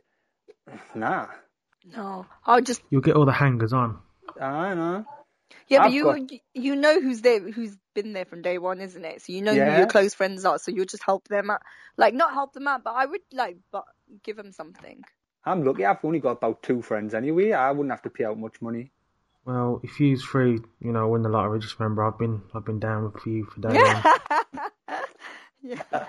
Nah, 0.95 1.27
No, 1.97 2.27
I'll 2.47 2.61
just 2.61 2.83
You'll 2.91 3.01
get 3.01 3.17
all 3.17 3.25
the 3.25 3.33
hangers 3.33 3.73
on. 3.73 3.99
I 4.41 4.75
know. 4.75 5.07
Yeah, 5.69 5.79
but 5.79 5.87
I've 5.87 5.93
you 5.93 6.05
got- 6.05 6.31
you 6.55 6.77
know 6.77 7.01
who's 7.01 7.21
there, 7.21 7.41
who's 7.41 7.77
been 7.95 8.13
there 8.13 8.25
from 8.25 8.43
day 8.43 8.59
one, 8.59 8.81
isn't 8.81 9.05
it? 9.05 9.23
So 9.23 9.33
you 9.33 9.43
know 9.43 9.53
who 9.53 9.79
your 9.79 9.87
close 9.87 10.15
friends 10.15 10.45
are. 10.45 10.59
So 10.59 10.71
you'll 10.71 10.87
just 10.87 11.03
help 11.03 11.29
them 11.29 11.51
out, 11.51 11.63
like 11.97 12.15
not 12.15 12.33
help 12.33 12.53
them 12.53 12.69
out, 12.69 12.85
but 12.85 12.95
I 12.95 13.07
would 13.07 13.21
like, 13.33 13.59
but 13.71 13.85
give 14.23 14.37
them 14.37 14.53
something. 14.53 15.03
I'm 15.45 15.65
lucky. 15.65 15.85
I've 15.85 16.05
only 16.05 16.21
got 16.21 16.33
about 16.33 16.63
two 16.63 16.83
friends 16.83 17.15
anyway. 17.15 17.53
I 17.53 17.71
wouldn't 17.71 17.91
have 17.91 18.03
to 18.03 18.11
pay 18.11 18.25
out 18.25 18.39
much 18.39 18.61
money. 18.61 18.91
Well, 19.45 19.81
if 19.83 19.99
you's 19.99 20.23
free, 20.23 20.59
you 20.81 20.93
know, 20.93 21.09
win 21.09 21.23
the 21.23 21.31
lottery, 21.31 21.59
just 21.61 21.79
remember 21.79 22.05
I've 22.05 22.19
been 22.19 22.43
I've 22.55 22.67
been 22.67 22.81
down 22.81 23.05
with 23.05 23.27
you 23.27 23.45
for 23.45 23.61
day 23.61 23.81
one. 23.81 25.01
yeah. 25.63 26.05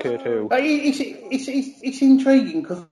Kurt 0.00 0.20
who? 0.22 0.48
It's, 0.52 1.00
it's, 1.00 1.48
it's, 1.48 1.80
it's 1.82 2.02
intriguing 2.02 2.62
because 2.62 2.84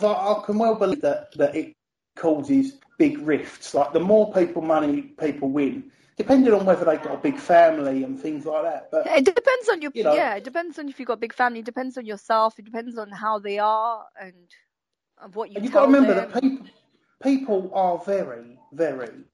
I, 0.00 0.06
I 0.06 0.42
can 0.44 0.58
well 0.58 0.76
believe 0.76 1.00
that, 1.02 1.36
that 1.36 1.56
it 1.56 1.76
causes 2.16 2.78
big 2.98 3.18
rifts. 3.18 3.74
Like 3.74 3.92
the 3.92 4.00
more 4.00 4.32
people 4.32 4.62
money 4.62 5.02
people 5.02 5.50
win, 5.50 5.90
depending 6.16 6.52
on 6.52 6.64
whether 6.64 6.84
they've 6.84 7.02
got 7.02 7.14
a 7.14 7.18
big 7.18 7.38
family 7.38 8.04
and 8.04 8.18
things 8.18 8.46
like 8.46 8.62
that. 8.64 8.90
But 8.90 9.06
It 9.06 9.24
depends 9.24 9.68
on 9.70 9.82
your 9.82 9.92
You 9.94 10.04
know. 10.04 10.14
yeah. 10.14 10.34
It 10.34 10.44
depends 10.44 10.78
on 10.78 10.88
if 10.88 10.98
you've 10.98 11.08
got 11.08 11.14
a 11.14 11.24
big 11.24 11.34
family. 11.34 11.60
It 11.60 11.66
depends 11.66 11.96
on 11.98 12.06
yourself. 12.06 12.58
It 12.58 12.64
depends 12.64 12.98
on 12.98 13.10
how 13.10 13.38
they 13.38 13.58
are 13.58 14.04
and 14.20 14.34
and 15.22 15.34
what 15.34 15.50
you. 15.50 15.56
And 15.56 15.64
you've 15.64 15.74
got 15.74 15.86
to 15.86 15.86
remember 15.86 16.14
them. 16.14 16.30
that 16.30 16.42
people 16.42 16.66
people 17.22 17.70
are 17.72 17.98
very, 17.98 18.58
very, 18.72 19.24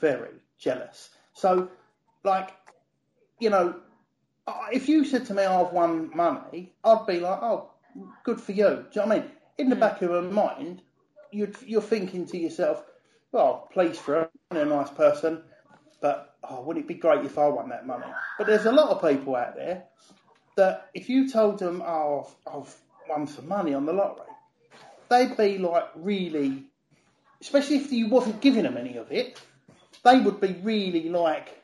very 0.00 0.34
jealous. 0.58 1.10
So, 1.32 1.68
like, 2.24 2.50
you 3.38 3.50
know, 3.50 3.76
if 4.72 4.88
you 4.88 5.04
said 5.04 5.26
to 5.26 5.34
me 5.34 5.44
I've 5.44 5.72
won 5.72 6.10
money, 6.14 6.72
I'd 6.84 7.06
be 7.06 7.20
like, 7.20 7.38
oh, 7.42 7.70
good 8.24 8.40
for 8.40 8.52
you. 8.52 8.64
Do 8.64 8.86
you 8.92 9.00
know 9.02 9.06
what 9.06 9.16
I 9.16 9.20
mean? 9.20 9.30
In 9.58 9.68
the 9.68 9.76
mm. 9.76 9.80
back 9.80 10.02
of 10.02 10.10
my 10.10 10.20
mind, 10.20 10.82
you'd, 11.34 11.56
you're 11.66 11.82
thinking 11.82 12.26
to 12.26 12.38
yourself, 12.38 12.82
well, 13.32 13.68
pleased 13.72 14.00
for 14.00 14.30
a 14.50 14.64
nice 14.64 14.90
person, 14.90 15.42
but 16.00 16.36
oh, 16.48 16.62
wouldn't 16.62 16.84
it 16.84 16.88
be 16.88 16.94
great 16.94 17.24
if 17.24 17.38
I 17.38 17.48
won 17.48 17.68
that 17.70 17.86
money? 17.86 18.06
But 18.38 18.46
there's 18.46 18.66
a 18.66 18.72
lot 18.72 18.90
of 18.90 19.08
people 19.10 19.34
out 19.36 19.56
there 19.56 19.84
that 20.56 20.90
if 20.94 21.08
you 21.08 21.28
told 21.30 21.58
them, 21.58 21.82
oh, 21.82 22.28
I've, 22.46 22.54
I've 22.54 22.74
won 23.08 23.26
some 23.26 23.48
money 23.48 23.74
on 23.74 23.86
the 23.86 23.92
lottery, 23.92 24.26
they'd 25.08 25.36
be 25.36 25.58
like 25.58 25.88
really, 25.96 26.64
especially 27.40 27.76
if 27.76 27.92
you 27.92 28.08
wasn't 28.08 28.40
giving 28.40 28.62
them 28.62 28.76
any 28.76 28.96
of 28.96 29.10
it, 29.10 29.40
they 30.04 30.20
would 30.20 30.40
be 30.40 30.56
really 30.62 31.08
like 31.08 31.60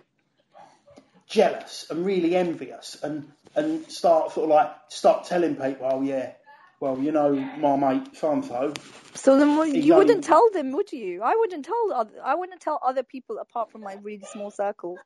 jealous 1.28 1.86
and 1.90 2.04
really 2.04 2.34
envious 2.34 2.96
and 3.02 3.30
and 3.54 3.88
start 3.90 4.32
sort 4.32 4.44
of 4.44 4.50
like 4.50 4.70
start 4.88 5.24
telling 5.24 5.54
people, 5.56 5.88
oh 5.90 6.02
yeah, 6.02 6.32
well 6.80 6.98
you 6.98 7.12
know 7.12 7.32
my 7.58 7.76
mate 7.76 8.16
so 8.16 8.32
and 8.32 8.44
so. 8.44 8.72
So 9.14 9.38
then 9.38 9.56
what- 9.56 9.68
He's 9.68 9.84
you 9.84 9.94
wouldn't 9.96 10.24
tell 10.24 10.48
them, 10.52 10.72
would 10.72 10.92
you? 10.92 11.22
I 11.22 11.34
wouldn't 11.36 11.64
tell. 11.64 11.92
oth- 11.94 12.18
I 12.24 12.34
wouldn't 12.34 12.60
tell 12.60 12.80
other 12.84 13.02
people 13.02 13.38
apart 13.38 13.70
from 13.70 13.82
my 13.82 13.94
really 14.02 14.24
small 14.32 14.50
circle. 14.50 14.98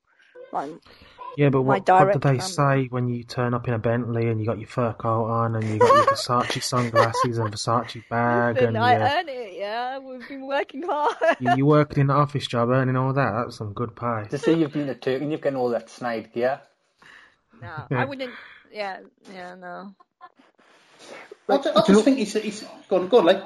Like, 0.52 0.70
Yeah, 1.36 1.48
but 1.48 1.62
what, 1.62 1.88
what 1.88 2.12
do 2.12 2.18
they 2.18 2.38
family. 2.38 2.84
say 2.84 2.86
when 2.90 3.08
you 3.08 3.24
turn 3.24 3.54
up 3.54 3.66
in 3.66 3.74
a 3.74 3.78
Bentley 3.78 4.28
and 4.28 4.38
you 4.38 4.46
got 4.46 4.58
your 4.58 4.68
fur 4.68 4.92
coat 4.92 5.24
on 5.30 5.56
and 5.56 5.64
you 5.64 5.78
got 5.78 5.94
your 5.94 6.04
Versace 6.14 6.62
sunglasses 6.62 7.38
and 7.38 7.50
Versace 7.52 8.06
bag 8.08 8.56
listen, 8.56 8.68
and 8.68 8.78
I 8.78 8.92
yeah, 8.92 9.18
earn 9.18 9.28
it. 9.28 9.54
Yeah, 9.56 9.98
we've 9.98 10.28
been 10.28 10.46
working 10.46 10.82
hard. 10.82 11.16
you, 11.40 11.50
you're 11.56 11.66
working 11.66 12.02
in 12.02 12.10
an 12.10 12.16
office 12.16 12.46
job 12.46 12.68
earning 12.68 12.94
all 12.96 13.12
that. 13.14 13.32
That's 13.32 13.56
some 13.56 13.72
good 13.72 13.96
pay. 13.96 14.26
To 14.30 14.38
say 14.38 14.52
you've 14.54 14.72
been 14.72 14.86
to 14.88 14.94
Turkey 14.94 15.22
and 15.24 15.32
you've 15.32 15.40
got 15.40 15.54
all 15.54 15.70
that 15.70 15.88
snide 15.90 16.32
gear. 16.32 16.60
no, 17.60 17.86
I 17.96 18.04
wouldn't. 18.04 18.34
Yeah, 18.70 18.98
yeah, 19.32 19.54
no. 19.54 19.94
I, 21.48 21.58
ju- 21.58 21.72
I 21.76 21.82
just 21.86 22.04
think 22.04 22.18
it's 22.18 22.34
it's 22.36 22.64
gone 22.88 23.08
gone 23.08 23.24
like 23.26 23.42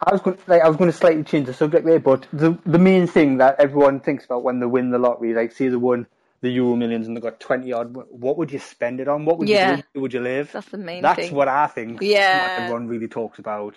I 0.00 0.12
was 0.12 0.20
going, 0.20 0.38
like, 0.46 0.62
I 0.62 0.68
was 0.68 0.76
going 0.76 0.90
to 0.90 0.96
slightly 0.96 1.24
change 1.24 1.46
the 1.46 1.54
subject 1.54 1.84
there, 1.84 1.98
but 1.98 2.26
the 2.32 2.56
the 2.64 2.78
main 2.78 3.06
thing 3.08 3.38
that 3.38 3.56
everyone 3.58 4.00
thinks 4.00 4.24
about 4.24 4.44
when 4.44 4.60
they 4.60 4.66
win 4.66 4.90
the 4.90 4.98
lottery, 4.98 5.34
like, 5.34 5.50
say 5.52 5.68
they 5.68 5.76
won 5.76 6.06
the 6.40 6.50
Euro 6.50 6.76
Millions 6.76 7.08
and 7.08 7.16
they 7.16 7.20
got 7.20 7.40
twenty 7.40 7.72
odd, 7.72 7.96
what 8.10 8.36
would 8.38 8.52
you 8.52 8.60
spend 8.60 9.00
it 9.00 9.08
on? 9.08 9.24
What 9.24 9.38
would 9.38 9.48
Yeah. 9.48 9.70
you 9.70 9.76
do? 9.78 9.82
Where 9.92 10.02
would 10.02 10.14
you 10.14 10.20
live? 10.20 10.52
That's 10.52 10.68
the 10.68 10.78
main 10.78 10.96
thing. 10.96 11.02
That's 11.02 11.28
thing. 11.28 11.34
what 11.34 11.48
I 11.48 11.66
think. 11.66 12.00
Yeah. 12.00 12.42
What 12.42 12.62
everyone 12.62 12.86
really 12.86 13.08
talks 13.08 13.40
about. 13.40 13.74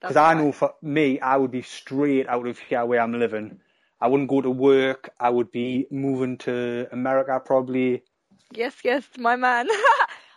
Because 0.00 0.16
I 0.16 0.32
know 0.32 0.52
for 0.52 0.72
me, 0.80 1.20
I 1.20 1.36
would 1.36 1.50
be 1.50 1.60
straight 1.60 2.26
out 2.26 2.46
of 2.46 2.58
here 2.58 2.86
where 2.86 3.00
I'm 3.00 3.12
living. 3.18 3.60
I 4.00 4.08
wouldn't 4.08 4.30
go 4.30 4.40
to 4.40 4.50
work. 4.50 5.10
I 5.20 5.28
would 5.28 5.52
be 5.52 5.86
moving 5.90 6.38
to 6.38 6.88
America 6.90 7.38
probably. 7.44 8.02
Yes, 8.50 8.76
yes, 8.82 9.04
my 9.18 9.36
man. 9.36 9.68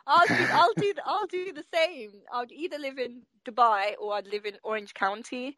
I'll 0.06 0.28
do, 0.28 0.48
I'll 0.52 0.74
do, 0.74 0.94
I'll 1.06 1.28
do 1.28 1.54
the 1.54 1.64
same. 1.74 2.12
I'd 2.34 2.52
either 2.52 2.78
live 2.78 2.98
in 2.98 3.22
Dubai 3.46 3.94
or 4.00 4.16
I'd 4.16 4.28
live 4.28 4.46
in 4.46 4.56
Orange 4.64 4.94
County, 4.94 5.58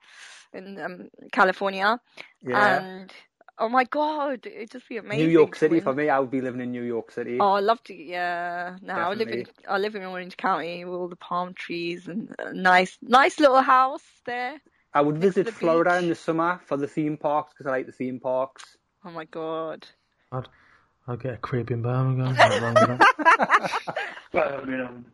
in 0.53 0.79
um, 0.79 1.09
California. 1.31 1.99
Yeah. 2.41 2.79
And 2.79 3.13
oh 3.57 3.69
my 3.69 3.85
God, 3.85 4.45
it'd 4.45 4.71
just 4.71 4.87
be 4.87 4.97
amazing. 4.97 5.25
New 5.25 5.31
York 5.31 5.55
City 5.55 5.75
win. 5.75 5.83
for 5.83 5.93
me. 5.93 6.09
I 6.09 6.19
would 6.19 6.31
be 6.31 6.41
living 6.41 6.61
in 6.61 6.71
New 6.71 6.83
York 6.83 7.11
City. 7.11 7.37
Oh, 7.39 7.53
I 7.53 7.59
love 7.59 7.81
to. 7.85 7.93
Yeah, 7.93 8.77
no, 8.81 8.93
I 8.93 9.13
live 9.13 9.29
in 9.29 9.45
I 9.67 9.77
live 9.77 9.95
in 9.95 10.03
Orange 10.03 10.37
County 10.37 10.85
with 10.85 10.93
all 10.93 11.07
the 11.07 11.15
palm 11.15 11.53
trees 11.53 12.07
and 12.07 12.33
a 12.39 12.53
nice, 12.53 12.97
nice 13.01 13.39
little 13.39 13.61
house 13.61 14.05
there. 14.25 14.61
I 14.93 15.01
would 15.01 15.17
visit 15.17 15.49
Florida 15.49 15.91
beach. 15.91 16.03
in 16.03 16.09
the 16.09 16.15
summer 16.15 16.61
for 16.65 16.77
the 16.77 16.87
theme 16.87 17.17
parks 17.17 17.53
because 17.53 17.67
I 17.67 17.71
like 17.71 17.85
the 17.85 17.91
theme 17.91 18.19
parks. 18.19 18.77
Oh 19.03 19.11
my 19.11 19.25
God. 19.25 19.85
I'd 20.31 20.47
I'll 21.07 21.17
get 21.17 21.35
a 21.35 21.37
crib 21.37 21.69
in 21.71 21.81
Birmingham. 21.83 22.33
Not 22.35 22.61
wrong. 22.61 22.99
Birmingham. 24.31 25.05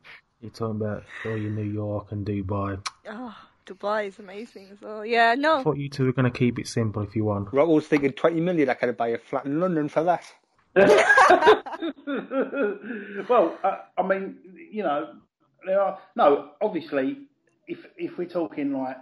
You're 0.42 0.52
talking 0.52 0.82
about 0.82 1.04
all 1.26 1.38
your 1.38 1.52
New 1.52 1.70
York 1.70 2.12
and 2.12 2.26
Dubai. 2.26 2.80
Oh, 3.10 3.36
Dubai 3.66 4.08
is 4.08 4.18
amazing 4.18 4.70
as 4.72 4.82
well. 4.82 5.06
Yeah, 5.06 5.36
no. 5.36 5.60
I 5.60 5.64
thought 5.64 5.78
you 5.78 5.90
two 5.90 6.06
were 6.06 6.14
going 6.14 6.32
to 6.32 6.38
keep 6.38 6.58
it 6.60 6.68
simple 6.68 7.04
if 7.04 7.16
you 7.16 7.26
want. 7.26 7.54
Rob 7.54 7.70
was 7.70 7.88
thinking 7.88 8.14
20 8.14 8.40
million, 8.40 8.70
I 8.70 8.74
could 8.74 8.96
buy 8.98 9.10
a 9.10 9.18
flat 9.18 9.46
in 9.46 9.60
London 9.60 9.90
for 9.90 10.04
that. 10.04 10.26
well, 13.30 13.58
uh, 13.64 13.78
I 13.98 14.04
mean, 14.08 14.38
you 14.72 14.84
know, 14.84 15.16
there 15.66 15.82
are 15.82 16.00
no. 16.16 16.52
Obviously, 16.62 17.18
if 17.68 17.86
if 17.98 18.18
we're 18.18 18.30
talking 18.30 18.72
like 18.72 18.96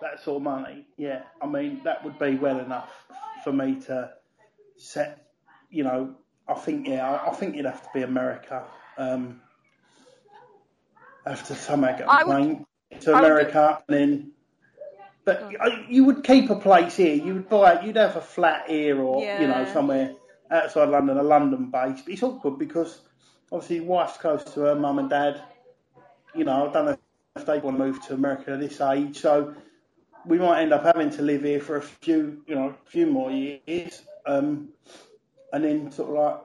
that 0.00 0.22
sort 0.22 0.36
of 0.36 0.42
money, 0.44 0.86
yeah, 0.96 1.22
I 1.42 1.46
mean 1.46 1.80
that 1.82 2.04
would 2.04 2.20
be 2.20 2.36
well 2.36 2.60
enough 2.60 2.88
for 3.42 3.52
me 3.52 3.80
to 3.86 4.12
set. 4.76 5.26
You 5.70 5.82
know, 5.84 6.14
I 6.48 6.54
think 6.54 6.86
yeah, 6.88 7.08
I, 7.08 7.30
I 7.30 7.34
think 7.34 7.54
it'd 7.54 7.66
have 7.66 7.82
to 7.82 7.88
be 7.94 8.02
America. 8.02 8.64
Um, 8.96 9.40
have 11.26 11.46
to 11.48 11.54
somehow 11.54 11.96
get 11.96 12.06
would- 12.24 12.24
plane 12.26 12.66
to 13.00 13.12
I 13.12 13.20
would 13.20 13.24
America 13.30 13.82
and 13.88 13.96
then. 13.96 14.32
But 15.24 15.52
I- 15.60 15.84
you 15.88 16.04
would 16.04 16.24
keep 16.24 16.48
a 16.50 16.56
place 16.56 16.96
here. 16.96 17.14
You 17.14 17.34
would 17.34 17.48
buy. 17.48 17.82
You'd 17.82 17.96
have 17.96 18.16
a 18.16 18.20
flat 18.20 18.68
here, 18.68 19.00
or 19.00 19.22
you 19.40 19.46
know, 19.46 19.66
somewhere 19.72 20.14
outside 20.50 20.88
London, 20.88 21.18
a 21.18 21.22
London 21.22 21.70
base. 21.70 22.00
But 22.02 22.12
it's 22.14 22.22
awkward 22.22 22.58
because 22.58 23.00
obviously, 23.52 23.80
wife's 23.80 24.16
close 24.16 24.42
to 24.54 24.60
her 24.60 24.74
mum 24.74 24.98
and 24.98 25.10
dad. 25.10 25.42
You 26.34 26.44
know, 26.44 26.68
I 26.68 26.72
don't 26.72 26.86
know 26.86 26.98
if 27.36 27.44
they 27.46 27.58
want 27.58 27.76
to 27.78 27.84
move 27.84 28.02
to 28.06 28.14
America 28.14 28.52
at 28.52 28.60
this 28.60 28.80
age, 28.80 29.18
so 29.18 29.54
we 30.24 30.38
might 30.38 30.62
end 30.62 30.72
up 30.72 30.82
having 30.84 31.10
to 31.10 31.22
live 31.22 31.42
here 31.42 31.60
for 31.60 31.76
a 31.76 31.82
few, 31.82 32.42
you 32.46 32.54
know, 32.54 32.68
a 32.68 32.90
few 32.90 33.06
more 33.06 33.30
years, 33.30 34.02
um, 34.26 34.68
and 35.52 35.64
then 35.64 35.90
sort 35.92 36.10
of 36.10 36.14
like 36.14 36.40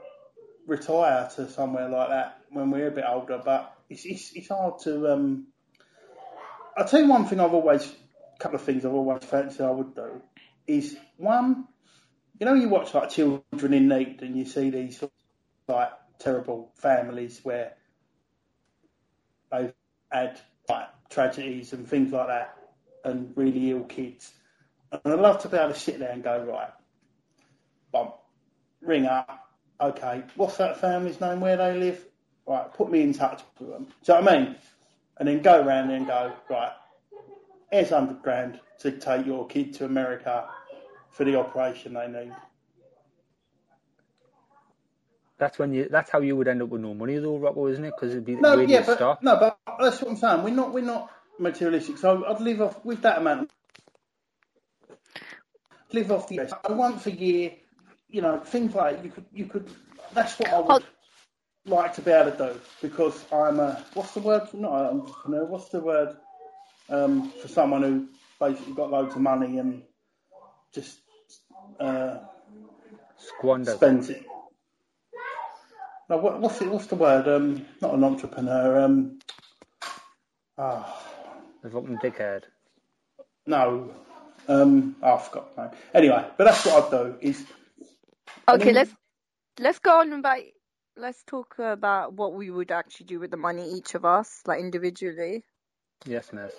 retire 0.66 1.30
to 1.36 1.50
somewhere 1.50 1.90
like 1.90 2.10
that 2.10 2.38
when 2.50 2.72
we're 2.72 2.88
a 2.88 2.92
bit 2.92 3.06
older. 3.08 3.42
But 3.44 3.76
it's 3.90 4.06
it's, 4.06 4.32
it's 4.34 4.50
hard 4.50 4.80
to. 4.84 5.12
Um, 5.14 5.48
I'll 6.76 6.88
tell 6.88 7.02
you 7.02 7.08
one 7.08 7.26
thing. 7.26 7.40
I've 7.40 7.54
always, 7.54 7.86
a 7.86 8.40
couple 8.40 8.56
of 8.56 8.64
things 8.64 8.86
I've 8.86 8.94
always 8.94 9.24
fancied 9.24 9.62
I 9.62 9.72
would 9.72 9.96
do 9.96 10.22
is 10.68 10.96
one. 11.18 11.68
You 12.40 12.48
know, 12.48 12.56
you 12.56 12.68
watch 12.68 12.94
like 12.94 13.12
Children 13.12 13.74
in 13.74 13.88
Need, 13.88 14.22
and 14.22 14.36
you 14.36 14.46
see 14.46 14.70
these 14.70 15.04
like 15.68 15.92
terrible 16.20 16.72
families 16.76 17.40
where 17.44 17.74
they've 19.52 19.74
had 20.12 20.40
like 20.68 20.88
tragedies 21.10 21.74
and 21.74 21.88
things 21.88 22.12
like 22.12 22.28
that, 22.28 22.56
and 23.06 23.34
really 23.36 23.70
ill 23.72 23.84
kids. 23.84 24.32
And 24.92 25.14
I'd 25.14 25.20
love 25.20 25.42
to 25.44 25.50
be 25.50 25.58
able 25.58 25.74
to 25.74 25.80
sit 25.80 26.00
there 26.00 26.12
and 26.12 26.24
go 26.24 26.44
right, 26.44 26.72
bump, 27.92 28.16
ring 28.84 29.06
up, 29.06 29.50
okay, 29.82 30.24
what's 30.36 30.58
that 30.58 30.80
family's 30.80 31.20
name? 31.22 31.40
Where 31.42 31.58
they 31.58 31.78
live? 31.78 32.06
Right, 32.46 32.72
put 32.74 32.92
me 32.92 33.02
in 33.02 33.14
touch 33.14 33.42
with 33.60 33.70
them. 33.70 33.86
Do 34.04 34.14
you 34.14 34.20
know 34.20 34.22
what 34.26 34.34
I 34.34 34.40
mean? 34.40 34.56
And 35.18 35.28
then 35.28 35.42
go 35.42 35.62
around 35.66 35.88
there 35.90 35.98
and 35.98 36.08
go 36.08 36.34
right. 36.50 36.72
Here's 37.72 37.90
hundred 37.90 38.22
grand 38.22 38.60
to 38.80 38.92
take 38.92 39.26
your 39.26 39.48
kid 39.48 39.74
to 39.76 39.86
America 39.86 40.50
for 41.12 41.24
the 41.24 41.36
operation 41.40 41.94
they 41.94 42.08
need. 42.08 42.34
That's 45.38 45.58
when 45.60 45.74
you. 45.74 45.88
That's 45.90 46.10
how 46.10 46.20
you 46.20 46.36
would 46.36 46.48
end 46.48 46.62
up 46.62 46.70
with 46.70 46.82
no 46.82 46.94
money, 46.94 47.18
though, 47.18 47.38
Rocco, 47.38 47.68
isn't 47.68 47.84
it? 47.84 47.94
Because 47.96 48.12
it'd 48.12 48.26
be 48.26 48.36
No, 48.36 48.60
yeah, 48.60 48.84
but 48.86 48.98
stop. 48.98 49.24
no, 49.24 49.38
but 49.38 49.58
that's 49.80 50.02
what 50.02 50.12
I'm 50.12 50.18
saying. 50.18 50.44
We're 50.44 50.54
not 50.54 50.74
we're 50.74 50.84
not 50.84 51.12
materialistic. 51.40 51.98
So 51.98 52.26
I'd 52.26 52.40
live 52.42 52.62
off 52.62 52.84
with 52.86 53.02
that 53.02 53.20
amount. 53.20 53.52
Live 55.92 56.12
off 56.12 56.28
the 56.28 56.50
once 56.70 57.06
a 57.08 57.12
year, 57.12 57.52
you 58.14 58.22
know, 58.22 58.40
things 58.40 58.76
like 58.76 59.04
you 59.04 59.12
could 59.12 59.26
you 59.34 59.48
could. 59.48 59.70
That's 60.14 60.40
what 60.40 60.54
I 60.54 60.60
would 60.60 60.86
like 61.66 61.96
to 61.96 62.02
be 62.02 62.12
able 62.12 62.32
to 62.32 62.38
do 62.54 62.62
because 62.82 63.26
I'm 63.34 63.60
a 63.60 63.84
what's 63.96 64.14
the 64.14 64.22
word? 64.22 64.44
Not 64.54 64.92
an 64.92 65.02
entrepreneur. 65.02 65.46
What's 65.46 65.70
the 65.70 65.82
word 65.82 66.16
um, 66.90 67.32
for 67.42 67.48
someone 67.50 67.84
who 67.84 68.08
basically 68.40 68.74
got 68.74 68.92
loads 68.92 69.16
of 69.16 69.22
money 69.22 69.58
and 69.58 69.84
just 70.74 71.00
uh, 71.80 72.20
Squander. 73.18 73.74
spends 73.74 74.10
it. 74.10 74.26
No, 76.10 76.18
what, 76.18 76.40
what's 76.40 76.62
it? 76.62 76.70
What's 76.70 76.88
the 76.88 76.96
word? 76.96 77.28
Um, 77.28 77.66
not 77.82 77.96
an 77.96 78.04
entrepreneur. 78.04 78.84
Um, 78.84 79.20
ah, 80.58 81.04
A 81.64 81.70
fucking 81.70 82.00
dickhead. 82.00 82.44
no. 83.48 83.94
Um, 84.48 84.98
oh, 85.02 85.16
I 85.16 85.22
forgot. 85.22 85.58
No. 85.58 85.72
Anyway, 85.94 86.26
but 86.38 86.44
that's 86.44 86.66
what 86.66 86.86
I'd 86.86 86.92
do. 86.92 87.16
Is 87.22 87.46
Okay, 88.48 88.74
let's 88.74 88.92
let's 89.60 89.80
go 89.80 90.00
on 90.02 90.12
about 90.14 90.40
let's 90.98 91.24
talk 91.24 91.56
about 91.60 92.14
what 92.14 92.34
we 92.34 92.50
would 92.50 92.72
actually 92.72 93.06
do 93.06 93.20
with 93.20 93.32
the 93.32 93.38
money, 93.38 93.72
each 93.74 93.96
of 93.96 94.06
us, 94.06 94.42
like 94.46 94.60
individually. 94.60 95.44
Yes, 96.06 96.32
miss. 96.34 96.54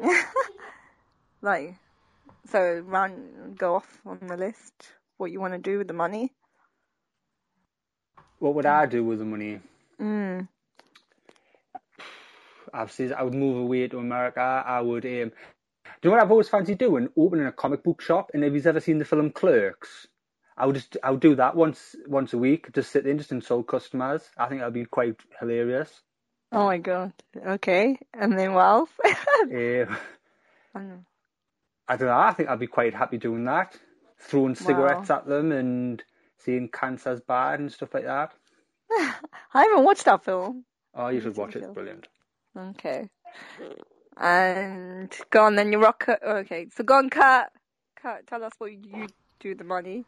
like, 1.42 1.74
so 2.50 2.82
round 2.86 3.58
go 3.58 3.76
off 3.76 4.00
on 4.06 4.18
the 4.26 4.36
list 4.36 4.72
what 5.16 5.30
you 5.30 5.40
want 5.40 5.54
to 5.54 5.58
do 5.58 5.78
with 5.78 5.88
the 5.88 5.94
money. 5.94 6.32
What 8.38 8.54
would 8.54 8.66
I 8.66 8.86
do 8.86 9.04
with 9.04 9.18
the 9.18 9.24
money? 9.24 9.60
Mm. 10.00 10.48
Obviously, 12.72 13.12
I 13.12 13.22
would 13.22 13.34
move 13.34 13.56
away 13.56 13.88
to 13.88 13.98
America. 13.98 14.40
I 14.40 14.80
would. 14.80 15.04
Um, 15.04 15.10
do 15.10 16.08
you 16.08 16.10
know 16.10 16.10
what 16.10 16.20
I've 16.20 16.30
always 16.30 16.48
fancied 16.48 16.78
doing? 16.78 17.08
Opening 17.16 17.46
a 17.46 17.52
comic 17.52 17.82
book 17.82 18.02
shop. 18.02 18.30
And 18.34 18.44
if 18.44 18.52
you've 18.52 18.66
ever 18.66 18.80
seen 18.80 18.98
the 18.98 19.04
film 19.04 19.30
Clerks, 19.30 20.08
I 20.56 20.66
would 20.66 20.76
just 20.76 20.96
I 21.02 21.10
would 21.10 21.20
do 21.20 21.34
that 21.36 21.56
once 21.56 21.96
once 22.06 22.32
a 22.32 22.38
week. 22.38 22.72
Just 22.72 22.92
sit 22.92 23.02
there 23.02 23.10
and 23.10 23.20
just 23.20 23.32
insult 23.32 23.66
customers. 23.66 24.22
I 24.36 24.46
think 24.46 24.60
that'd 24.60 24.74
be 24.74 24.84
quite 24.84 25.16
hilarious. 25.40 25.90
Oh 26.52 26.66
my 26.66 26.78
god. 26.78 27.12
Okay, 27.44 27.98
and 28.12 28.38
then 28.38 28.54
what 28.54 28.64
else? 28.64 28.90
Um, 29.04 29.16
I 30.74 30.78
don't 30.78 30.88
know. 30.88 31.04
I 31.88 31.96
don't 31.96 32.08
know. 32.08 32.16
I 32.16 32.32
think 32.32 32.48
I'd 32.48 32.60
be 32.60 32.66
quite 32.68 32.94
happy 32.94 33.18
doing 33.18 33.44
that. 33.46 33.76
Throwing 34.20 34.54
cigarettes 34.54 35.10
at 35.10 35.26
them 35.26 35.52
and 35.52 36.02
saying 36.38 36.70
cancer's 36.72 37.20
bad 37.20 37.60
and 37.60 37.72
stuff 37.72 37.92
like 37.92 38.04
that. 38.04 38.32
I 38.90 39.14
haven't 39.52 39.84
watched 39.84 40.04
that 40.04 40.24
film. 40.24 40.64
Oh, 40.94 41.08
you 41.08 41.20
should 41.20 41.36
watch 41.36 41.56
it. 41.56 41.64
It's 41.64 41.72
brilliant. 41.72 42.06
Okay. 42.56 43.08
And 44.16 45.12
go 45.30 45.44
on 45.44 45.56
then, 45.56 45.72
you 45.72 45.82
rock. 45.82 46.08
Okay, 46.24 46.68
so 46.74 46.84
go 46.84 46.94
on, 46.94 47.10
Kurt. 47.10 47.48
Kurt, 48.00 48.26
tell 48.28 48.44
us 48.44 48.52
what 48.58 48.72
you 48.72 49.08
do 49.40 49.50
with 49.50 49.58
the 49.58 49.64
money. 49.64 50.04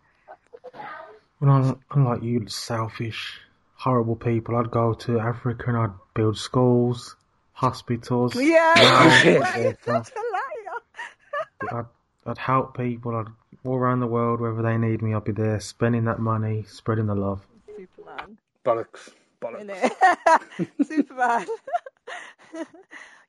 Well, 1.40 1.50
un- 1.50 1.80
unlike 1.90 2.22
you 2.22 2.48
selfish, 2.48 3.40
horrible 3.74 4.16
people, 4.16 4.56
I'd 4.56 4.70
go 4.70 4.94
to 4.94 5.18
Africa 5.20 5.64
and 5.68 5.76
I'd 5.76 5.90
build 6.14 6.38
schools, 6.38 7.16
hospitals. 7.52 8.34
Yeah, 8.40 8.74
Yeah, 9.22 9.56
you're 9.58 9.78
such 9.84 10.12
a 10.12 10.22
liar. 10.32 11.72
I'd, 11.80 12.30
I'd 12.30 12.38
help 12.38 12.76
people. 12.76 13.14
I'd 13.16 13.26
all 13.64 13.74
around 13.76 14.00
the 14.00 14.06
world, 14.06 14.40
wherever 14.40 14.62
they 14.62 14.78
need 14.78 15.02
me, 15.02 15.12
I'd 15.14 15.24
be 15.24 15.32
there, 15.32 15.58
spending 15.60 16.04
that 16.04 16.20
money, 16.20 16.64
spreading 16.68 17.06
the 17.06 17.14
love. 17.14 17.44
Superman. 17.76 18.38
Bollocks. 18.64 19.10
Bollocks. 19.42 20.66
Superman. 20.86 21.46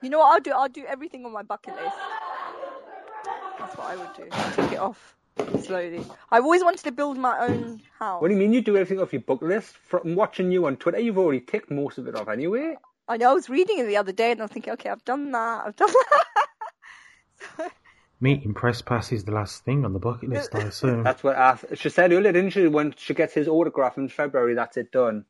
you 0.01 0.09
know 0.09 0.19
what 0.19 0.33
I'll 0.33 0.39
do? 0.39 0.51
I'll 0.51 0.69
do 0.69 0.85
everything 0.85 1.25
on 1.25 1.33
my 1.33 1.41
bucket 1.43 1.75
list. 1.75 1.97
That's 3.59 3.75
what 3.75 3.87
I 3.87 3.95
would 3.95 4.13
do. 4.15 4.27
Take 4.61 4.73
it 4.73 4.79
off 4.79 5.16
slowly. 5.55 6.05
I've 6.31 6.43
always 6.43 6.63
wanted 6.63 6.83
to 6.83 6.91
build 6.91 7.17
my 7.17 7.37
own 7.39 7.81
house. 7.99 8.21
What 8.21 8.27
do 8.29 8.33
you 8.33 8.39
mean 8.39 8.53
you 8.53 8.61
do 8.61 8.75
everything 8.77 9.01
off 9.01 9.13
your 9.13 9.21
bucket 9.21 9.47
list? 9.47 9.77
From 9.77 10.15
watching 10.15 10.51
you 10.51 10.65
on 10.65 10.77
Twitter, 10.77 10.99
you've 10.99 11.17
already 11.17 11.41
ticked 11.41 11.71
most 11.71 11.97
of 11.97 12.07
it 12.07 12.15
off 12.15 12.27
anyway. 12.27 12.77
I 13.07 13.17
know 13.17 13.31
I 13.31 13.33
was 13.33 13.49
reading 13.49 13.79
it 13.79 13.85
the 13.85 13.97
other 13.97 14.11
day 14.11 14.31
and 14.31 14.41
I'm 14.41 14.47
thinking, 14.49 14.73
okay, 14.73 14.89
I've 14.89 15.05
done 15.05 15.31
that. 15.31 15.65
I've 15.65 15.75
done 15.75 15.91
that. 17.57 17.71
Meeting 18.19 18.53
press 18.53 18.81
pass 18.81 19.11
is 19.11 19.25
the 19.25 19.31
last 19.31 19.63
thing 19.63 19.85
on 19.85 19.93
the 19.93 19.99
bucket 19.99 20.29
list, 20.29 20.55
I 20.55 20.63
assume. 20.63 21.03
That's 21.03 21.23
what 21.23 21.35
I, 21.37 21.57
she 21.75 21.89
said 21.89 22.11
earlier, 22.11 22.31
didn't 22.31 22.49
she? 22.49 22.67
When 22.67 22.93
she 22.97 23.13
gets 23.13 23.33
his 23.33 23.47
autograph 23.47 23.97
in 23.97 24.09
February, 24.09 24.55
that's 24.55 24.75
it 24.77 24.91
done. 24.91 25.25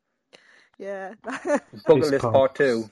yeah. 0.78 1.14
Bucket 1.24 1.60
Fist 1.84 2.10
list 2.10 2.22
part 2.22 2.54
two. 2.54 2.90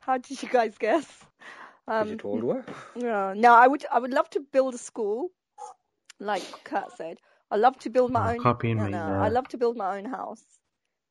How 0.00 0.18
did 0.18 0.42
you 0.42 0.48
guys 0.48 0.76
guess? 0.78 1.06
'cause 1.96 2.10
you 2.10 2.16
Um, 2.16 2.16
told 2.16 2.42
her. 2.44 2.64
no, 2.96 3.32
no, 3.34 3.54
I 3.54 3.66
would, 3.68 3.84
I 3.92 3.98
would 4.00 4.12
love 4.12 4.28
to 4.30 4.40
build 4.40 4.74
a 4.74 4.78
school, 4.78 5.30
like 6.20 6.54
Kurt 6.64 6.92
said. 6.92 7.18
I 7.50 7.56
love 7.56 7.78
to 7.80 7.90
build 7.90 8.12
my 8.12 8.30
Oh, 8.30 8.34
own. 8.34 8.40
copying 8.42 8.78
no, 8.78 8.86
me 8.86 8.90
no. 9.02 9.14
I 9.20 9.28
love 9.28 9.48
to 9.48 9.58
build 9.58 9.76
my 9.76 9.96
own 9.98 10.06
house. 10.06 10.44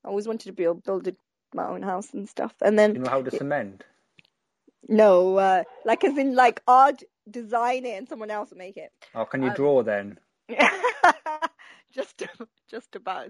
I 0.04 0.10
always 0.10 0.28
wanted 0.28 0.46
to 0.48 0.54
build 0.54 0.84
build 0.84 1.08
it, 1.08 1.18
my 1.54 1.68
own 1.68 1.84
house 1.84 2.14
and 2.14 2.28
stuff. 2.30 2.54
And 2.62 2.78
then 2.80 2.98
You 2.98 3.02
know 3.02 3.10
how 3.10 3.22
to 3.22 3.32
cement? 3.32 3.86
no, 4.88 5.38
uh, 5.38 5.64
like 5.86 6.04
as 6.04 6.18
in 6.18 6.36
like 6.36 6.62
I'd 6.68 7.04
design 7.30 7.86
it 7.86 7.98
and 7.98 8.10
someone 8.10 8.32
else 8.32 8.50
would 8.50 8.60
make 8.60 8.78
it. 8.78 8.92
Or 9.14 9.26
can 9.26 9.42
you 9.44 9.50
Um, 9.50 9.52
draw 9.52 9.84
then? 9.84 10.20
just, 11.92 12.24
just 12.70 12.96
about. 12.96 13.30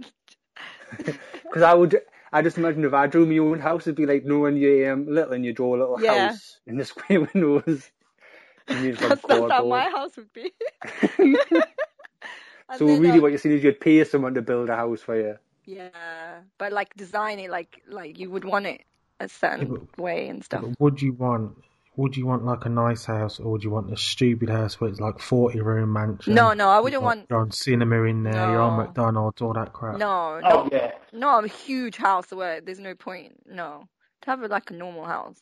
Because 0.98 1.62
I 1.64 1.74
would, 1.74 2.02
I 2.32 2.42
just 2.42 2.58
imagine 2.58 2.84
if 2.86 2.94
I 2.94 3.08
drew 3.08 3.26
my 3.26 3.38
own 3.38 3.60
house, 3.60 3.88
it'd 3.88 3.96
be 3.96 4.06
like, 4.06 4.26
no, 4.26 4.40
when 4.40 4.58
you're 4.58 4.92
um, 4.92 5.08
little 5.08 5.34
and 5.34 5.46
you 5.46 5.54
draw 5.54 5.76
a 5.76 5.80
little 5.80 5.98
Yeah. 5.98 5.98
house 5.98 6.60
in 6.66 6.78
the 6.78 6.86
square 6.86 7.22
windows. 7.34 7.92
And 7.92 7.92
you 7.92 7.92
just 7.92 7.92
like 8.44 8.53
That's, 8.68 9.00
that's 9.00 9.22
how 9.30 9.48
cardboard. 9.48 9.70
my 9.70 9.90
house 9.90 10.16
would 10.16 10.32
be. 10.34 10.52
So 12.78 12.88
then, 12.88 13.02
really, 13.02 13.20
uh, 13.20 13.22
what 13.22 13.28
you're 13.30 13.38
saying 13.38 13.58
is 13.58 13.64
you'd 13.64 13.80
pay 13.80 14.04
someone 14.04 14.34
to 14.34 14.42
build 14.42 14.70
a 14.70 14.76
house 14.76 15.02
for 15.02 15.20
you. 15.20 15.38
yeah, 15.66 16.40
but 16.58 16.72
like 16.72 16.96
design 16.96 17.38
it 17.40 17.52
like 17.52 17.82
like 17.88 18.18
you 18.18 18.32
would 18.32 18.46
want 18.46 18.66
it 18.66 18.82
a 19.20 19.28
certain 19.30 19.68
but- 19.76 19.98
way 20.02 20.28
and 20.30 20.44
stuff. 20.44 20.62
But 20.62 20.80
would 20.80 21.02
you 21.02 21.14
want? 21.14 21.56
Would 21.98 22.18
you 22.18 22.26
want 22.26 22.44
like 22.46 22.66
a 22.66 22.70
nice 22.70 23.06
house, 23.06 23.40
or 23.40 23.52
would 23.52 23.64
you 23.64 23.70
want 23.70 23.94
a 23.94 23.98
stupid 23.98 24.50
house 24.50 24.82
where 24.82 24.90
it's 24.90 25.00
like 25.00 25.20
forty 25.20 25.60
room 25.62 25.94
mansion? 25.94 26.34
No, 26.34 26.54
no, 26.54 26.70
I 26.70 26.80
wouldn't 26.80 27.04
Like 27.04 27.16
want. 27.18 27.28
your 27.30 27.40
own 27.42 27.52
cinema 27.52 28.02
in 28.04 28.24
there, 28.24 28.34
your 28.34 28.62
own 28.62 28.78
No. 28.78 28.84
McDonald's, 28.86 29.42
all 29.44 29.54
that 29.54 29.74
crap. 29.74 29.98
No, 30.00 30.40
no, 30.40 30.50
Oh 30.50 30.70
yeah. 30.72 30.94
no, 31.12 31.40
a 31.44 31.48
huge 31.48 31.98
house 31.98 32.32
where 32.32 32.60
there's 32.62 32.80
no 32.80 32.96
point. 32.96 33.34
No, 33.46 33.88
to 34.22 34.30
have 34.32 34.42
it 34.42 34.50
like 34.50 34.72
a 34.72 34.74
normal 34.74 35.06
house. 35.06 35.40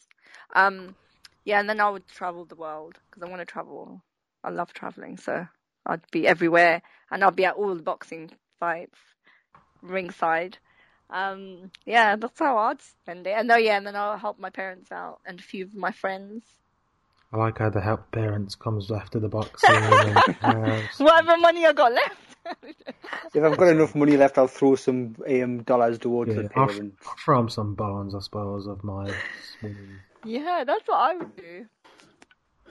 Um, 0.54 0.96
yeah, 1.46 1.60
and 1.60 1.70
then 1.70 1.80
I 1.80 1.90
would 1.90 2.08
travel 2.08 2.46
the 2.46 2.56
world 2.56 2.98
because 3.10 3.24
I 3.24 3.30
want 3.30 3.42
to 3.42 3.46
travel. 3.46 4.02
I 4.44 4.50
love 4.50 4.74
traveling, 4.74 5.18
so 5.18 5.48
I'd 5.86 6.02
be 6.12 6.28
everywhere, 6.28 6.82
and 7.12 7.24
I'd 7.24 7.36
be 7.36 7.46
at 7.46 7.56
all 7.56 7.76
the 7.76 7.84
boxing 7.84 8.32
fights, 8.60 8.98
ringside. 9.82 10.58
Um, 11.10 11.72
yeah, 11.86 12.16
that's 12.16 12.40
how 12.40 12.58
I'd 12.58 12.82
spend 12.82 13.28
it. 13.28 13.32
And 13.32 13.48
no, 13.48 13.58
yeah, 13.58 13.78
and 13.78 13.86
then 13.86 13.96
I'll 13.96 14.18
help 14.18 14.40
my 14.40 14.50
parents 14.50 14.92
out 14.92 15.20
and 15.26 15.40
a 15.40 15.44
few 15.44 15.66
of 15.66 15.76
my 15.76 15.92
friends. 15.92 16.44
I 17.34 17.38
like 17.38 17.60
how 17.60 17.70
the 17.70 17.82
help 17.82 18.12
parents 18.12 18.56
comes 18.56 18.92
after 18.92 19.20
the 19.20 19.30
boxing. 19.30 19.74
and, 19.76 20.18
uh, 20.42 20.82
Whatever 20.98 21.38
money 21.38 21.66
I 21.66 21.74
got 21.74 21.94
left. 21.94 22.38
If 23.34 23.44
I've 23.44 23.58
got 23.58 23.70
enough 23.70 23.96
money 23.96 24.18
left, 24.18 24.38
I'll 24.38 24.48
throw 24.48 24.76
some 24.76 25.16
um, 25.30 25.64
dollars 25.64 26.00
towards 26.00 26.36
yeah, 26.36 26.42
the 26.42 26.50
I'll, 26.56 26.68
parents. 26.68 26.98
I'll 27.08 27.16
throw 27.24 27.40
'em 27.40 27.50
some 27.50 27.76
bones, 27.76 28.14
I 28.14 28.20
suppose, 28.20 28.68
of 28.68 28.84
my 28.84 29.06
winnings. 29.62 30.02
Yeah, 30.26 30.64
that's 30.66 30.88
what 30.88 30.98
I 30.98 31.18
would 31.18 31.36
do. 31.36 31.66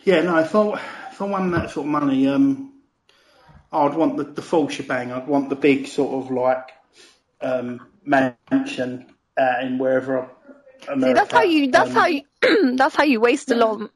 Yeah, 0.05 0.23
no, 0.23 0.39
if 0.39 0.55
I, 0.55 0.73
if 1.11 1.21
I 1.21 1.25
won 1.25 1.51
that 1.53 1.71
sort 1.71 1.87
of 1.87 1.93
money, 1.93 2.27
um, 2.27 2.73
I'd 3.73 3.95
want 3.95 4.17
the, 4.17 4.25
the 4.25 4.43
full 4.43 4.69
shebang. 4.69 5.13
I'd 5.13 5.29
want 5.29 5.49
the 5.49 5.57
big 5.57 5.87
sort 5.87 6.25
of 6.25 6.31
like 6.31 6.71
um, 7.41 7.87
mansion 8.05 9.07
out 9.39 9.63
in 9.63 9.79
wherever. 9.79 10.29
See, 10.87 11.13
that's 11.13 11.31
how 11.31 11.43
you. 11.43 11.71
That's 11.71 11.91
um, 11.91 11.97
how 11.97 12.07
you. 12.07 12.23
that's 12.77 12.95
how 12.95 13.05
you 13.05 13.21
waste 13.21 13.51
a 13.51 13.55
lot 13.55 13.83
of 13.83 13.91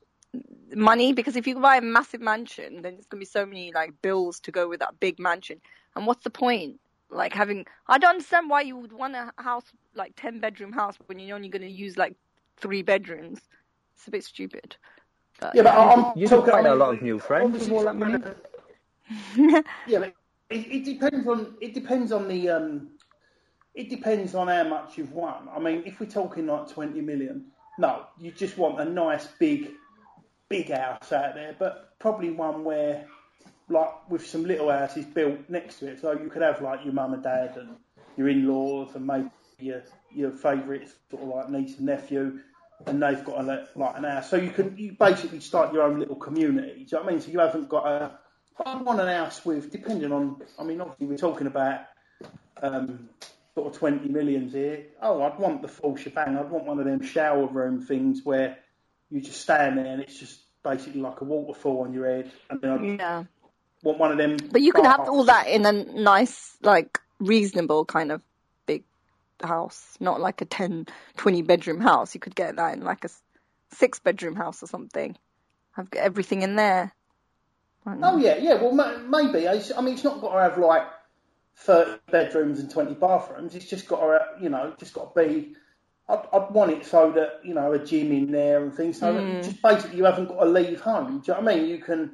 money 0.74 1.12
because 1.12 1.36
if 1.36 1.46
you 1.46 1.58
buy 1.58 1.76
a 1.76 1.80
massive 1.80 2.20
mansion, 2.20 2.82
then 2.82 2.94
there's 2.94 3.06
gonna 3.06 3.20
be 3.20 3.26
so 3.26 3.46
many 3.46 3.72
like 3.72 4.02
bills 4.02 4.40
to 4.40 4.52
go 4.52 4.68
with 4.68 4.80
that 4.80 5.00
big 5.00 5.18
mansion. 5.18 5.60
And 5.96 6.06
what's 6.06 6.24
the 6.24 6.30
point? 6.30 6.80
Like 7.10 7.32
having, 7.32 7.66
I 7.86 7.98
don't 7.98 8.10
understand 8.10 8.50
why 8.50 8.62
you 8.62 8.76
would 8.76 8.92
want 8.92 9.14
a 9.14 9.32
house 9.36 9.64
like 9.94 10.14
ten 10.16 10.40
bedroom 10.40 10.72
house 10.72 10.96
when 11.06 11.18
you're 11.18 11.36
only 11.36 11.48
gonna 11.48 11.66
use 11.66 11.96
like 11.96 12.16
three 12.56 12.82
bedrooms. 12.82 13.40
It's 13.96 14.06
a 14.06 14.10
bit 14.10 14.24
stupid. 14.24 14.76
But, 15.40 15.54
Yeah, 15.54 15.62
but 15.62 15.74
I'm 15.74 16.18
You 16.18 16.28
talking 16.28 16.44
could 16.44 16.52
find 16.52 16.66
I 16.66 16.70
a 16.70 16.72
mean, 16.72 16.78
lot 16.78 16.94
of 16.94 17.02
new 17.02 17.18
friends 17.18 17.58
with 17.58 17.70
all 17.70 17.84
that 17.84 17.96
money. 17.96 18.22
Yeah, 19.86 19.98
but 19.98 20.14
it, 20.50 20.66
it 20.66 20.84
depends 20.84 21.26
on 21.26 21.54
it 21.60 21.74
depends 21.74 22.12
on 22.12 22.28
the 22.28 22.48
um, 22.48 22.88
it 23.74 23.90
depends 23.90 24.34
on 24.34 24.48
how 24.48 24.64
much 24.64 24.96
you've 24.96 25.12
won. 25.12 25.48
I 25.54 25.58
mean, 25.58 25.82
if 25.84 26.00
we're 26.00 26.06
talking 26.06 26.46
like 26.46 26.68
twenty 26.70 27.00
million, 27.00 27.46
no, 27.78 28.06
you 28.18 28.30
just 28.30 28.56
want 28.56 28.80
a 28.80 28.84
nice 28.84 29.26
big, 29.38 29.72
big 30.48 30.70
house 30.70 31.12
out 31.12 31.34
there, 31.34 31.56
but 31.58 31.98
probably 31.98 32.30
one 32.30 32.62
where, 32.64 33.04
like, 33.68 34.08
with 34.08 34.24
some 34.26 34.44
little 34.44 34.70
houses 34.70 35.04
built 35.04 35.38
next 35.48 35.80
to 35.80 35.88
it, 35.88 36.00
so 36.00 36.12
you 36.12 36.28
could 36.28 36.42
have 36.42 36.62
like 36.62 36.84
your 36.84 36.94
mum 36.94 37.14
and 37.14 37.22
dad 37.22 37.56
and 37.56 37.76
your 38.16 38.28
in-laws 38.28 38.94
and 38.94 39.06
maybe 39.06 39.28
your 39.58 39.82
your 40.14 40.30
favourite 40.30 40.88
sort 41.10 41.22
of 41.22 41.28
like 41.28 41.50
niece 41.50 41.76
and 41.78 41.86
nephew. 41.86 42.40
And 42.86 43.02
they've 43.02 43.24
got 43.24 43.44
a, 43.44 43.68
like 43.76 43.96
an 43.96 44.04
house, 44.04 44.28
so 44.28 44.36
you 44.36 44.50
can 44.50 44.76
you 44.76 44.96
basically 44.98 45.40
start 45.40 45.72
your 45.72 45.84
own 45.84 46.00
little 46.00 46.16
community. 46.16 46.74
Do 46.74 46.80
you 46.80 46.86
know 46.92 46.98
what 46.98 47.08
I 47.08 47.12
mean? 47.12 47.20
So 47.20 47.30
you 47.30 47.38
haven't 47.38 47.68
got 47.68 47.86
a 47.86 48.18
I 48.64 48.76
want 48.76 49.00
an 49.00 49.08
house 49.08 49.44
with, 49.44 49.70
depending 49.70 50.12
on, 50.12 50.40
I 50.58 50.64
mean, 50.64 50.80
obviously 50.80 51.06
we're 51.06 51.16
talking 51.16 51.46
about 51.46 51.80
um, 52.62 53.08
sort 53.54 53.72
of 53.72 53.78
20 53.78 54.08
millions 54.08 54.52
here. 54.52 54.84
Oh, 55.02 55.22
I'd 55.22 55.38
want 55.38 55.62
the 55.62 55.68
full 55.68 55.96
shebang. 55.96 56.38
I'd 56.38 56.50
want 56.50 56.64
one 56.64 56.78
of 56.78 56.84
them 56.84 57.02
shower 57.02 57.46
room 57.46 57.82
things 57.82 58.20
where 58.24 58.58
you 59.10 59.20
just 59.20 59.40
stand 59.40 59.78
there 59.78 59.86
and 59.86 60.00
it's 60.00 60.18
just 60.18 60.40
basically 60.62 61.00
like 61.00 61.20
a 61.20 61.24
waterfall 61.24 61.82
on 61.82 61.92
your 61.92 62.06
head. 62.06 62.30
And 62.48 62.60
then 62.60 62.70
I'd 62.70 62.98
yeah, 63.00 63.24
want 63.82 63.98
one 63.98 64.12
of 64.12 64.18
them. 64.18 64.36
but 64.52 64.62
you 64.62 64.72
can 64.72 64.84
have 64.84 65.00
all 65.00 65.24
that 65.24 65.48
in 65.48 65.66
a 65.66 65.72
nice, 65.72 66.56
like 66.62 67.00
reasonable 67.18 67.84
kind 67.84 68.12
of 68.12 68.22
house, 69.46 69.96
not 70.00 70.20
like 70.20 70.40
a 70.40 70.44
10, 70.44 70.86
20 71.16 71.42
bedroom 71.42 71.80
house. 71.80 72.14
You 72.14 72.20
could 72.20 72.34
get 72.34 72.56
that 72.56 72.74
in 72.74 72.84
like 72.84 73.04
a 73.04 73.08
six 73.72 73.98
bedroom 73.98 74.36
house 74.36 74.62
or 74.62 74.66
something. 74.66 75.16
I've 75.76 75.90
got 75.90 76.02
everything 76.02 76.42
in 76.42 76.56
there. 76.56 76.92
I 77.86 77.90
don't 77.90 78.00
know. 78.00 78.12
Oh, 78.12 78.18
yeah, 78.18 78.36
yeah. 78.36 78.54
Well, 78.54 78.72
ma- 78.72 78.98
maybe. 78.98 79.48
I 79.48 79.54
mean, 79.80 79.94
it's 79.94 80.04
not 80.04 80.20
got 80.20 80.34
to 80.34 80.40
have 80.40 80.58
like 80.58 80.86
30 81.56 82.00
bedrooms 82.10 82.60
and 82.60 82.70
20 82.70 82.94
bathrooms. 82.94 83.54
It's 83.54 83.68
just 83.68 83.88
got 83.88 84.00
to, 84.00 84.06
uh, 84.06 84.24
you 84.40 84.48
know, 84.48 84.74
just 84.78 84.94
got 84.94 85.14
to 85.14 85.22
be. 85.22 85.54
I'd, 86.08 86.22
I'd 86.32 86.50
want 86.50 86.70
it 86.70 86.84
so 86.84 87.10
that 87.12 87.40
you 87.44 87.54
know 87.54 87.72
a 87.72 87.78
gym 87.78 88.12
in 88.12 88.30
there 88.30 88.62
and 88.62 88.74
things. 88.74 88.98
So 88.98 89.14
Mm. 89.14 89.42
just 89.42 89.62
basically 89.62 89.96
you 89.96 90.04
haven't 90.04 90.28
got 90.28 90.44
to 90.44 90.50
leave 90.50 90.80
home. 90.80 91.20
Do 91.20 91.32
you 91.32 91.34
know 91.34 91.40
what 91.44 91.52
I 91.52 91.56
mean? 91.56 91.68
You 91.68 91.78
can 91.78 92.12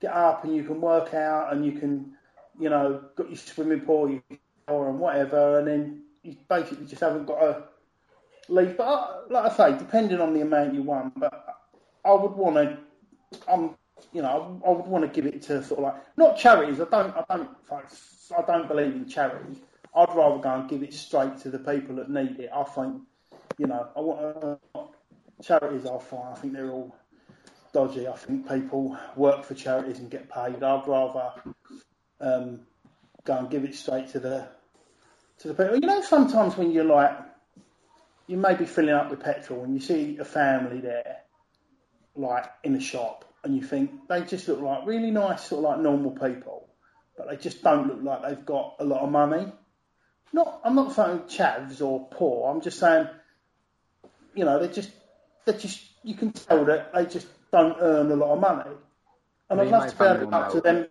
get 0.00 0.12
up 0.12 0.44
and 0.44 0.54
you 0.54 0.64
can 0.64 0.80
work 0.80 1.14
out 1.14 1.52
and 1.52 1.64
you 1.64 1.72
can, 1.72 2.12
you 2.58 2.68
know, 2.70 3.04
got 3.16 3.28
your 3.28 3.36
swimming 3.36 3.82
pool, 3.82 4.10
your 4.10 4.22
shower 4.68 4.88
and 4.90 4.98
whatever, 4.98 5.58
and 5.60 5.68
then 5.68 6.02
you 6.22 6.36
basically 6.48 6.86
just 6.86 7.00
haven't 7.00 7.26
got 7.26 7.42
a 7.42 7.64
leave. 8.48 8.76
But 8.76 8.84
uh, 8.84 9.20
like 9.30 9.52
I 9.52 9.56
say, 9.56 9.78
depending 9.78 10.20
on 10.20 10.34
the 10.34 10.42
amount 10.42 10.74
you 10.74 10.82
want, 10.82 11.18
but 11.18 11.56
I 12.04 12.12
would 12.12 12.32
want 12.32 12.56
to. 12.56 12.78
I'm, 13.48 13.76
you 14.12 14.22
know, 14.22 14.60
I 14.66 14.70
would 14.70 14.86
want 14.86 15.04
to 15.04 15.08
give 15.08 15.26
it 15.26 15.42
to 15.42 15.62
sort 15.62 15.78
of 15.78 15.84
like 15.84 16.16
not 16.16 16.36
charities. 16.36 16.80
I 16.80 16.84
don't. 16.84 17.16
I 17.16 17.24
don't. 17.28 17.48
I 17.72 18.42
don't 18.42 18.68
believe 18.68 18.94
in 18.94 19.08
charities. 19.08 19.58
I'd 19.94 20.14
rather 20.14 20.38
go 20.38 20.54
and 20.54 20.68
give 20.68 20.82
it 20.82 20.94
straight 20.94 21.38
to 21.38 21.50
the 21.50 21.58
people 21.58 21.96
that 21.96 22.08
need 22.08 22.38
it. 22.38 22.50
I 22.54 22.62
think, 22.62 23.02
you 23.58 23.66
know, 23.66 23.88
I 23.96 24.00
want 24.00 24.60
uh, 24.74 24.84
charities 25.42 25.84
are 25.84 25.98
fine. 26.00 26.32
I 26.32 26.34
think 26.36 26.52
they're 26.52 26.70
all 26.70 26.94
dodgy. 27.72 28.06
I 28.06 28.16
think 28.16 28.48
people 28.48 28.96
work 29.16 29.44
for 29.44 29.54
charities 29.54 29.98
and 29.98 30.08
get 30.10 30.30
paid. 30.30 30.62
I'd 30.62 30.86
rather 30.86 31.32
um, 32.20 32.60
go 33.24 33.38
and 33.38 33.50
give 33.50 33.64
it 33.64 33.74
straight 33.74 34.08
to 34.10 34.20
the 34.20 34.48
to 35.40 35.48
the 35.48 35.54
people. 35.54 35.74
You 35.74 35.86
know, 35.86 36.02
sometimes 36.02 36.56
when 36.56 36.70
you're 36.70 36.84
like, 36.84 37.18
you 38.26 38.36
may 38.36 38.54
be 38.54 38.66
filling 38.66 38.94
up 38.94 39.10
with 39.10 39.20
petrol 39.20 39.64
and 39.64 39.74
you 39.74 39.80
see 39.80 40.18
a 40.18 40.24
family 40.24 40.80
there, 40.80 41.18
like 42.14 42.46
in 42.62 42.76
a 42.76 42.80
shop, 42.80 43.24
and 43.42 43.56
you 43.56 43.62
think 43.62 44.08
they 44.08 44.22
just 44.22 44.46
look 44.48 44.60
like 44.60 44.86
really 44.86 45.10
nice, 45.10 45.44
sort 45.44 45.64
of 45.64 45.70
like 45.70 45.80
normal 45.80 46.12
people, 46.12 46.68
but 47.16 47.28
they 47.28 47.36
just 47.36 47.62
don't 47.62 47.88
look 47.88 48.02
like 48.02 48.28
they've 48.28 48.46
got 48.46 48.76
a 48.78 48.84
lot 48.84 49.00
of 49.00 49.10
money. 49.10 49.50
Not, 50.32 50.60
I'm 50.62 50.76
not 50.76 50.94
saying 50.94 51.20
chavs 51.20 51.82
or 51.82 52.06
poor. 52.10 52.50
I'm 52.50 52.60
just 52.60 52.78
saying, 52.78 53.08
you 54.34 54.44
know, 54.44 54.58
they're 54.60 54.72
just, 54.72 54.90
they're 55.44 55.58
just. 55.58 55.82
You 56.02 56.14
can 56.14 56.32
tell 56.32 56.64
that 56.64 56.94
they 56.94 57.04
just 57.04 57.26
don't 57.52 57.76
earn 57.78 58.10
a 58.10 58.16
lot 58.16 58.32
of 58.32 58.40
money, 58.40 58.70
and 59.50 59.60
I'd 59.60 59.68
love 59.68 59.90
to 59.90 59.96
be 59.96 60.04
able 60.04 60.20
to 60.20 60.26
go 60.26 60.32
up 60.32 60.52
to 60.52 60.60
them 60.60 60.86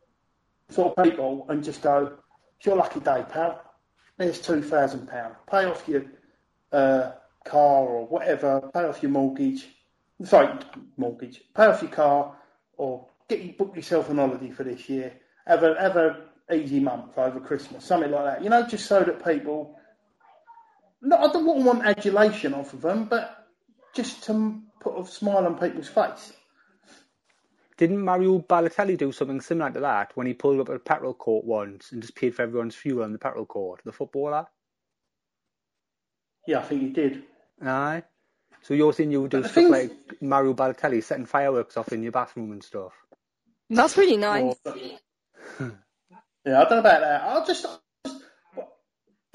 sort 0.70 0.98
of 0.98 1.04
people 1.04 1.48
and 1.50 1.64
just 1.64 1.82
go, 1.82 2.18
"It's 2.58 2.66
your 2.66 2.76
lucky 2.76 3.00
day, 3.00 3.26
pal. 3.28 3.69
There's 4.20 4.42
two 4.42 4.62
thousand 4.62 5.08
pound. 5.08 5.36
Pay 5.50 5.64
off 5.64 5.88
your 5.88 6.04
uh, 6.74 7.14
car 7.46 7.88
or 7.88 8.06
whatever. 8.06 8.70
Pay 8.74 8.82
off 8.82 9.02
your 9.02 9.12
mortgage. 9.12 9.66
Sorry, 10.26 10.54
mortgage. 10.98 11.42
Pay 11.56 11.64
off 11.68 11.82
your 11.82 11.92
car 11.92 12.36
or 12.78 13.08
get 13.30 13.58
book 13.58 13.78
yourself 13.78 14.10
an 14.10 14.18
holiday 14.18 14.52
for 14.52 14.66
this 14.66 14.90
year. 14.90 15.14
Have 15.48 15.64
a 15.64 15.74
have 15.80 15.96
a 15.96 16.26
easy 16.54 16.82
month 16.82 17.18
over 17.18 17.40
Christmas, 17.40 17.86
something 17.86 18.12
like 18.12 18.26
that. 18.26 18.44
You 18.44 18.50
know, 18.50 18.68
just 18.68 18.88
so 18.88 19.02
that 19.02 19.24
people. 19.24 19.80
No, 21.02 21.16
I 21.16 21.32
don't 21.32 21.64
want 21.64 21.86
adulation 21.86 22.54
off 22.54 22.74
of 22.74 22.82
them, 22.82 23.06
but 23.06 23.48
just 23.96 24.26
to 24.26 24.60
put 24.82 25.00
a 25.00 25.06
smile 25.06 25.46
on 25.46 25.58
people's 25.58 25.88
face. 25.88 26.34
Didn't 27.80 28.04
Mario 28.04 28.40
Balotelli 28.40 28.98
do 28.98 29.14
something 29.14 29.40
similar 29.40 29.72
to 29.72 29.80
that 29.80 30.12
when 30.16 30.28
he 30.28 30.34
pulled 30.34 30.60
up 30.60 30.68
at 30.68 30.76
a 30.76 30.80
petrol 30.80 31.14
court 31.14 31.46
once 31.46 31.94
and 31.94 32.02
just 32.02 32.14
paid 32.14 32.36
for 32.36 32.42
everyone's 32.42 32.76
fuel 32.76 33.04
on 33.04 33.14
the 33.14 33.18
petrol 33.18 33.46
court, 33.46 33.80
the 33.86 33.94
footballer? 33.94 34.48
Yeah, 36.46 36.60
I 36.60 36.64
think 36.64 36.82
he 36.82 36.90
did. 36.90 37.24
Aye. 37.66 38.04
So 38.64 38.74
you're 38.74 38.92
saying 38.92 39.12
you 39.14 39.22
would 39.22 39.32
do 39.32 39.42
But 39.42 39.52
stuff 39.52 39.64
thing- 39.64 39.72
like 39.72 39.92
Mario 40.22 40.54
Balotelli 40.54 41.02
setting 41.02 41.26
fireworks 41.26 41.78
off 41.78 41.94
in 41.94 42.04
your 42.04 42.12
bathroom 42.12 42.52
and 42.52 42.62
stuff? 42.62 42.92
That's 43.70 43.96
really 43.98 44.18
nice. 44.18 44.56
Yeah, 46.46 46.62
I 46.62 46.64
don't 46.64 46.72
know 46.72 46.80
about 46.80 47.02
that. 47.02 47.22
I'll 47.24 47.46
just, 47.46 47.66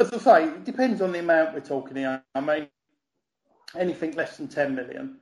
as 0.01 0.11
I 0.13 0.19
say, 0.19 0.45
it 0.49 0.65
depends 0.65 1.03
on 1.03 1.13
the 1.13 1.19
amount 1.21 1.53
we're 1.55 1.61
talking 1.61 1.99
here. 1.99 2.23
I 2.35 2.41
mean, 2.41 2.69
anything 3.77 4.13
less 4.17 4.39
than 4.39 4.49
10 4.49 4.75
million, 4.75 5.19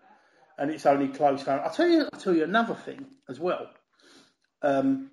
and 0.62 0.70
it's 0.70 0.86
only 0.86 1.08
close. 1.08 1.46
I'll 1.48 1.70
tell 1.70 1.88
you, 1.88 2.08
I'll 2.12 2.20
tell 2.20 2.36
you 2.36 2.44
another 2.44 2.76
thing 2.76 3.04
as 3.28 3.40
well. 3.40 3.66
Um, 4.62 5.10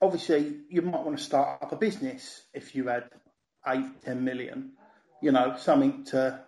obviously, 0.00 0.58
you 0.70 0.82
might 0.82 1.04
want 1.04 1.18
to 1.18 1.24
start 1.24 1.60
up 1.60 1.72
a 1.72 1.76
business 1.76 2.42
if 2.54 2.76
you 2.76 2.86
had 2.86 3.10
eight, 3.66 4.02
10 4.04 4.22
million, 4.22 4.74
you 5.20 5.32
know, 5.32 5.56
something 5.58 6.04
to 6.06 6.42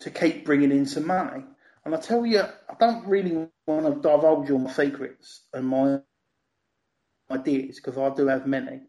to 0.00 0.10
keep 0.10 0.46
bringing 0.46 0.70
in 0.70 0.86
some 0.86 1.06
money. 1.06 1.44
And 1.84 1.94
I 1.94 1.98
tell 1.98 2.24
you, 2.24 2.40
I 2.40 2.74
don't 2.80 3.06
really 3.06 3.46
want 3.66 3.86
to 3.86 4.00
divulge 4.00 4.50
all 4.50 4.58
my 4.58 4.72
secrets 4.72 5.42
and 5.52 5.66
my 5.66 6.00
ideas 7.30 7.76
because 7.76 7.98
I 7.98 8.14
do 8.14 8.28
have 8.28 8.46
many. 8.46 8.80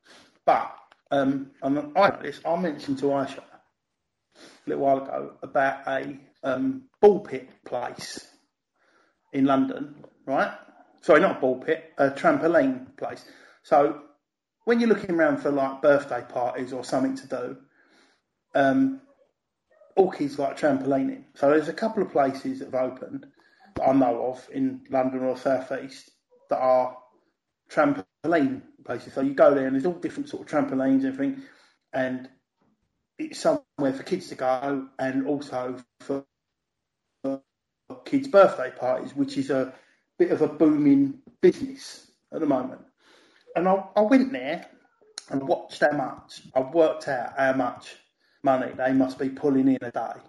But 0.45 0.73
um, 1.11 1.51
and 1.61 1.91
I 1.97 2.31
I 2.45 2.55
mentioned 2.55 2.99
to 2.99 3.07
Aisha 3.07 3.39
a 3.39 4.69
little 4.69 4.85
while 4.85 5.03
ago 5.03 5.33
about 5.43 5.85
a 5.85 6.17
um, 6.47 6.83
ball 7.01 7.19
pit 7.19 7.49
place 7.65 8.25
in 9.33 9.45
London, 9.45 10.03
right? 10.25 10.51
Sorry, 11.01 11.19
not 11.19 11.37
a 11.37 11.39
ball 11.39 11.59
pit, 11.59 11.93
a 11.97 12.09
trampoline 12.09 12.95
place. 12.97 13.23
So 13.63 14.01
when 14.65 14.79
you're 14.79 14.89
looking 14.89 15.15
around 15.15 15.37
for 15.37 15.51
like 15.51 15.81
birthday 15.81 16.23
parties 16.27 16.73
or 16.73 16.83
something 16.83 17.15
to 17.17 17.27
do, 17.27 17.57
um, 18.55 19.01
all 19.95 20.11
kids 20.11 20.39
like 20.39 20.57
trampolining. 20.57 21.23
So 21.35 21.49
there's 21.49 21.69
a 21.69 21.73
couple 21.73 22.03
of 22.03 22.11
places 22.11 22.59
that 22.59 22.71
have 22.71 22.91
opened 22.91 23.25
that 23.75 23.87
I 23.87 23.93
know 23.93 24.27
of 24.27 24.47
in 24.51 24.81
London 24.89 25.23
or 25.23 25.37
South 25.37 25.71
East 25.71 26.11
that 26.49 26.59
are 26.59 26.97
trampoline 27.69 28.61
places. 28.85 29.13
So 29.13 29.21
you 29.21 29.33
go 29.33 29.53
there 29.53 29.65
and 29.65 29.75
there's 29.75 29.85
all 29.85 29.93
different 29.93 30.29
sort 30.29 30.43
of 30.43 30.47
trampolines 30.47 31.03
and 31.03 31.07
everything, 31.07 31.43
and 31.93 32.29
it's 33.17 33.39
somewhere 33.39 33.93
for 33.93 34.03
kids 34.03 34.29
to 34.29 34.35
go 34.35 34.87
and 34.97 35.27
also 35.27 35.77
for 36.01 36.25
kids' 38.05 38.27
birthday 38.27 38.71
parties, 38.71 39.15
which 39.15 39.38
is 39.38 39.49
a 39.49 39.73
bit 40.17 40.31
of 40.31 40.41
a 40.41 40.47
booming 40.47 41.19
business 41.41 42.11
at 42.31 42.39
the 42.39 42.45
moment. 42.45 42.81
And 43.55 43.67
I, 43.67 43.83
I 43.95 44.01
went 44.01 44.31
there 44.31 44.65
and 45.29 45.47
watched 45.47 45.81
how 45.81 45.95
much, 45.95 46.41
I 46.55 46.61
worked 46.61 47.07
out 47.07 47.33
how 47.38 47.53
much 47.53 47.95
money 48.43 48.71
they 48.75 48.93
must 48.93 49.19
be 49.19 49.29
pulling 49.29 49.67
in 49.67 49.77
a 49.81 49.91
day 49.91 50.21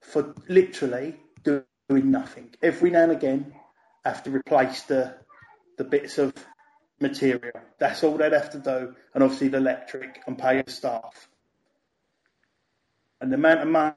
for 0.00 0.34
literally 0.48 1.16
doing 1.44 2.10
nothing. 2.10 2.54
Every 2.62 2.90
now 2.90 3.02
and 3.04 3.12
again, 3.12 3.54
have 4.04 4.22
to 4.24 4.30
replace 4.30 4.82
the 4.82 5.14
the 5.76 5.84
bits 5.84 6.18
of 6.18 6.34
material. 7.00 7.60
That's 7.78 8.04
all 8.04 8.16
they'd 8.16 8.32
have 8.32 8.50
to 8.50 8.58
do, 8.58 8.94
and 9.14 9.22
obviously 9.24 9.48
the 9.48 9.56
electric 9.58 10.22
and 10.26 10.38
pay 10.38 10.60
the 10.62 10.70
staff. 10.70 11.28
And 13.20 13.30
the 13.32 13.36
amount 13.36 13.60
of 13.60 13.68
money 13.68 13.94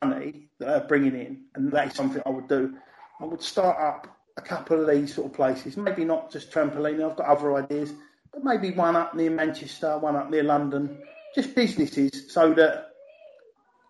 that 0.00 0.34
they're 0.58 0.80
bringing 0.80 1.14
in, 1.14 1.44
and 1.54 1.72
that 1.72 1.88
is 1.88 1.94
something 1.94 2.22
I 2.24 2.30
would 2.30 2.48
do. 2.48 2.76
I 3.20 3.24
would 3.24 3.42
start 3.42 3.78
up 3.78 4.06
a 4.36 4.40
couple 4.40 4.80
of 4.80 4.88
these 4.88 5.14
sort 5.14 5.26
of 5.28 5.32
places. 5.32 5.76
Maybe 5.76 6.04
not 6.04 6.30
just 6.30 6.50
trampoline. 6.50 7.04
I've 7.04 7.16
got 7.16 7.26
other 7.26 7.56
ideas, 7.56 7.92
but 8.32 8.44
maybe 8.44 8.70
one 8.70 8.96
up 8.96 9.14
near 9.14 9.30
Manchester, 9.30 9.98
one 9.98 10.16
up 10.16 10.30
near 10.30 10.44
London. 10.44 10.98
Just 11.34 11.54
businesses, 11.54 12.32
so 12.32 12.54
that 12.54 12.90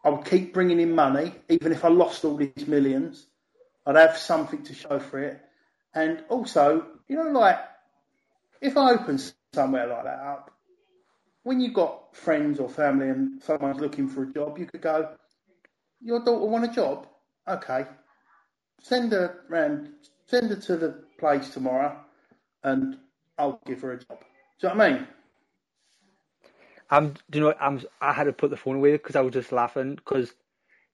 I 0.04 0.11
would 0.11 0.24
keep 0.24 0.52
bringing 0.52 0.80
in 0.80 0.94
money, 0.94 1.34
even 1.48 1.72
if 1.72 1.84
I 1.84 1.88
lost 1.88 2.24
all 2.24 2.36
these 2.36 2.66
millions. 2.66 3.26
I'd 3.86 3.96
have 3.96 4.16
something 4.16 4.62
to 4.64 4.74
show 4.74 4.98
for 4.98 5.18
it, 5.20 5.40
and 5.94 6.22
also, 6.28 6.86
you 7.09 7.16
know, 7.16 7.30
like 7.30 7.59
if 8.61 8.76
I 8.76 8.92
open 8.92 9.18
somewhere 9.54 9.86
like 9.86 10.04
that 10.04 10.18
up, 10.18 10.50
when 11.44 11.61
you've 11.61 11.74
got 11.74 12.14
friends 12.14 12.61
or 12.61 12.68
family 12.68 13.09
and 13.09 13.42
someone's 13.42 13.80
looking 13.80 14.09
for 14.09 14.24
a 14.24 14.32
job, 14.32 14.59
you 14.59 14.66
could 14.66 14.82
go, 14.82 15.11
"Your 16.01 16.20
daughter 16.20 16.46
want 16.46 16.64
a 16.64 16.68
job? 16.68 17.07
Okay, 17.49 17.86
send 18.80 19.12
her 19.12 19.40
round 19.49 19.90
send 20.26 20.51
her 20.51 20.57
to 20.57 20.76
the 20.76 21.05
place 21.18 21.51
tomorrow 21.51 21.99
and 22.64 22.99
I'll 23.38 23.61
give 23.66 23.82
her 23.82 23.92
a 23.92 23.99
job. 23.99 24.18
Do 24.61 24.68
you 24.68 24.68
know 24.70 24.74
what 24.76 24.84
I 24.86 24.92
mean? 24.92 25.09
I'm, 26.90 27.14
do 27.30 27.38
you 27.38 27.40
know, 27.44 27.55
I'm, 27.61 27.82
I 28.01 28.12
had 28.12 28.24
to 28.24 28.32
put 28.32 28.51
the 28.51 28.57
phone 28.57 28.76
away 28.76 28.92
because 28.92 29.16
I 29.16 29.20
was 29.20 29.34
just 29.34 29.53
laughing 29.53 29.96
because 29.96 30.32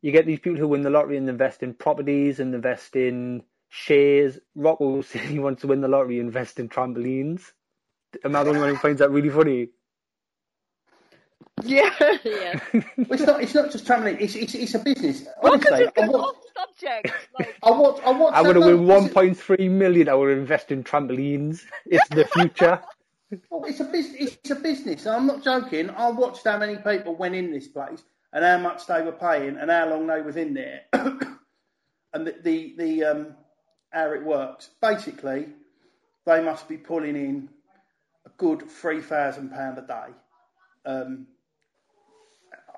you 0.03 0.13
get 0.13 0.27
these 0.27 0.41
people 0.41 0.59
who 0.59 0.69
win 0.69 0.83
the 0.83 0.91
lottery 0.91 1.17
and 1.17 1.29
invest 1.29 1.63
in 1.63 1.75
properties 1.75 2.41
and 2.41 2.55
invest 2.55 2.97
in 2.97 3.43
shares. 3.69 4.39
Rocco 4.55 5.03
said 5.03 5.23
he 5.23 5.39
wants 5.39 5.63
to 5.63 5.69
win 5.69 5.81
the 5.81 5.89
lottery, 5.89 6.21
invest 6.21 6.59
in 6.61 6.69
trampolines. 6.69 7.53
Am 8.25 8.37
I 8.37 8.45
the 8.45 8.51
only 8.51 8.61
one 8.61 8.71
who 8.71 8.77
finds 8.77 9.01
that 9.01 9.11
really 9.11 9.31
funny? 9.31 9.71
Yeah, 11.63 11.91
yeah. 12.25 12.61
Well, 12.73 12.83
it's 13.11 13.23
not. 13.23 13.43
It's 13.43 13.55
not 13.55 13.71
just 13.71 13.85
trampoline. 13.87 14.21
It's 14.21 14.35
it's, 14.35 14.55
it's 14.55 14.75
a 14.75 14.79
business. 14.81 15.27
Welcome 15.43 15.63
Honestly, 15.73 15.87
to 15.87 16.03
I 16.03 16.07
the 16.07 16.33
subject. 16.57 17.13
Like, 17.39 17.57
I 17.63 17.71
watch. 17.71 18.01
I 18.05 18.11
watch. 18.11 18.35
I 18.35 18.43
would 18.43 18.57
have 18.57 18.65
that- 18.65 18.77
win 18.77 19.09
1.3 19.09 19.71
million. 19.71 20.09
I 20.09 20.15
would 20.15 20.37
invest 20.37 20.73
in 20.73 20.83
trampolines. 20.85 21.63
It's 21.87 22.09
the 22.09 22.25
future. 22.27 22.81
Well, 23.51 23.65
it's 23.65 23.81
a 23.81 23.85
business. 23.85 24.37
It's 24.37 24.51
a 24.51 24.55
business. 24.55 25.07
I'm 25.09 25.27
not 25.27 25.43
joking. 25.43 25.91
I 25.91 26.09
watched 26.11 26.45
how 26.45 26.57
many 26.57 26.77
people 26.77 27.17
went 27.17 27.35
in 27.35 27.51
this 27.51 27.67
place 27.67 28.05
and 28.33 28.45
how 28.45 28.59
much 28.59 28.87
they 28.87 29.03
were 29.03 29.11
paying 29.11 29.57
and 29.57 29.73
how 29.73 29.89
long 29.89 30.07
they 30.07 30.21
was 30.21 30.37
in 30.37 30.55
there, 30.55 30.83
and 30.93 32.27
the 32.27 32.37
the, 32.43 32.75
the 32.79 33.05
um, 33.05 33.35
how 33.91 34.13
it 34.13 34.23
works. 34.23 34.71
Basically, 34.81 35.49
they 36.27 36.45
must 36.45 36.69
be 36.69 36.77
pulling 36.77 37.17
in 37.17 37.49
a 38.25 38.31
good 38.37 38.71
three 38.71 39.01
thousand 39.01 39.51
pound 39.51 39.79
a 39.79 39.83
day. 39.83 40.13
Um, 40.87 41.27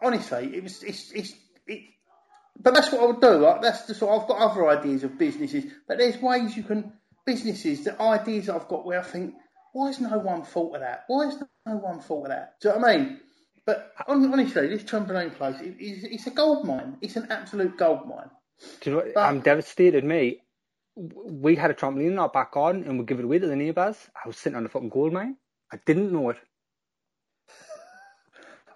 honestly, 0.03 0.51
it 0.55 0.63
was 0.63 0.83
it's 0.83 1.13
it's 1.13 1.35
it. 1.67 1.83
But 2.59 2.75
that's 2.75 2.91
what 2.91 3.03
I 3.03 3.07
would 3.07 3.21
do. 3.21 3.37
Like, 3.39 3.61
that's 3.61 3.83
the 3.83 3.95
sort. 3.95 4.23
I've 4.23 4.29
got 4.29 4.39
other 4.39 4.67
ideas 4.69 5.05
of 5.05 5.19
businesses, 5.19 5.65
but 5.87 5.99
there's 5.99 6.17
ways 6.17 6.57
you 6.57 6.63
can 6.63 6.93
businesses. 7.27 7.85
The 7.85 8.01
ideas 8.01 8.47
that 8.47 8.55
I've 8.55 8.69
got 8.69 8.87
where 8.87 9.01
I 9.01 9.03
think, 9.03 9.35
why 9.73 9.89
has 9.89 10.01
no 10.01 10.17
one 10.19 10.43
thought 10.43 10.75
of 10.75 10.81
that? 10.81 11.05
Why 11.09 11.27
has 11.27 11.43
no 11.67 11.77
one 11.77 12.01
thought 12.01 12.23
of 12.23 12.29
that? 12.29 12.55
Do 12.61 12.69
you 12.69 12.75
know 12.75 12.81
what 12.81 12.91
I 12.91 12.97
mean? 12.97 13.21
But 13.67 13.93
honestly, 14.07 14.69
this 14.69 14.85
trampoline 14.85 15.35
place, 15.35 15.61
it, 15.61 15.75
it's, 15.79 16.05
it's 16.05 16.27
a 16.29 16.31
gold 16.31 16.65
mine. 16.65 16.97
It's 17.03 17.17
an 17.17 17.27
absolute 17.31 17.77
gold 17.77 18.09
mine. 18.09 18.31
You 18.85 18.93
know? 18.93 19.03
But- 19.13 19.21
I'm 19.21 19.41
devastated, 19.41 20.05
mate. 20.05 20.41
We 20.95 21.57
had 21.57 21.71
a 21.71 21.75
trampoline 21.75 22.13
in 22.13 22.19
our 22.19 22.31
back 22.31 22.53
garden 22.53 22.85
and 22.85 22.99
we 22.99 23.05
give 23.05 23.19
it 23.19 23.25
away 23.25 23.39
to 23.39 23.47
the 23.47 23.57
neighbours. 23.57 23.99
I 24.15 24.27
was 24.27 24.39
sitting 24.39 24.57
on 24.57 24.65
a 24.65 24.69
fucking 24.69 24.89
gold 24.89 25.13
mine. 25.13 25.37
I 25.71 25.79
didn't 25.85 26.13
know 26.13 26.31
it. 26.31 26.39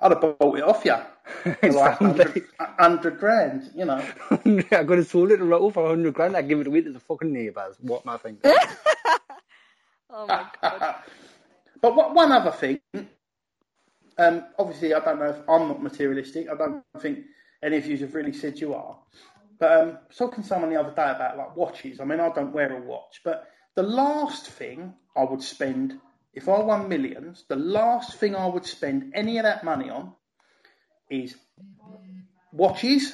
I'd 0.01 0.13
have 0.13 0.21
bought 0.21 0.59
it 0.59 0.65
off 0.65 0.85
you. 0.85 0.97
It 1.63 1.73
like 1.73 2.01
100, 2.01 2.45
100 2.59 3.19
grand, 3.19 3.71
you 3.75 3.85
know. 3.85 4.05
I 4.31 4.85
could 4.85 4.99
have 4.99 5.07
sold 5.07 5.31
it 5.31 5.37
to 5.37 5.45
Rocco 5.45 5.71
for 5.71 5.83
100 5.85 6.13
grand. 6.13 6.37
I'd 6.37 6.49
give 6.49 6.61
it 6.61 6.67
away 6.67 6.81
to 6.83 6.93
the 6.93 7.01
fucking 7.01 7.33
neighbours. 7.33 7.77
What 7.81 8.03
am 8.05 8.15
I 8.15 8.17
thinking? 8.17 8.51
oh 10.11 10.27
my 10.27 10.47
god. 10.61 10.97
but 11.81 11.95
what, 11.95 12.15
one 12.15 12.33
other 12.33 12.51
thing, 12.51 12.81
um, 14.19 14.45
obviously, 14.59 14.93
I 14.93 15.01
don't 15.01 15.19
know 15.19 15.31
if 15.31 15.49
I'm 15.49 15.69
not 15.69 15.83
materialistic. 15.83 16.49
I 16.51 16.57
don't 16.57 16.83
think 16.99 17.21
any 17.63 17.77
of 17.77 17.87
you 17.87 17.97
have 17.99 18.15
really 18.15 18.33
said 18.33 18.59
you 18.59 18.75
are. 18.75 18.99
But 19.59 19.73
um, 19.73 19.89
I 19.89 19.93
was 20.09 20.17
talking 20.17 20.43
to 20.43 20.49
someone 20.49 20.71
the 20.71 20.81
other 20.81 20.91
day 20.91 21.11
about 21.11 21.39
like 21.39 21.57
watches. 21.57 22.01
I 22.01 22.05
mean, 22.05 22.19
I 22.19 22.31
don't 22.31 22.53
wear 22.53 22.77
a 22.77 22.81
watch, 22.81 23.21
but 23.25 23.47
the 23.77 23.83
last 23.83 24.47
thing 24.47 24.95
I 25.17 25.25
would 25.25 25.43
spend 25.43 26.01
if 26.35 26.49
I 26.49 26.59
won 26.61 26.89
millions, 26.89 27.45
the 27.49 27.57
last 27.57 28.17
thing 28.19 28.35
I 28.37 28.47
would 28.47 28.67
spend 28.67 29.13
any 29.15 29.39
of 29.39 29.45
that 29.45 29.65
money 29.65 29.91
on 29.91 30.13
is 31.11 31.37
watches 32.53 33.13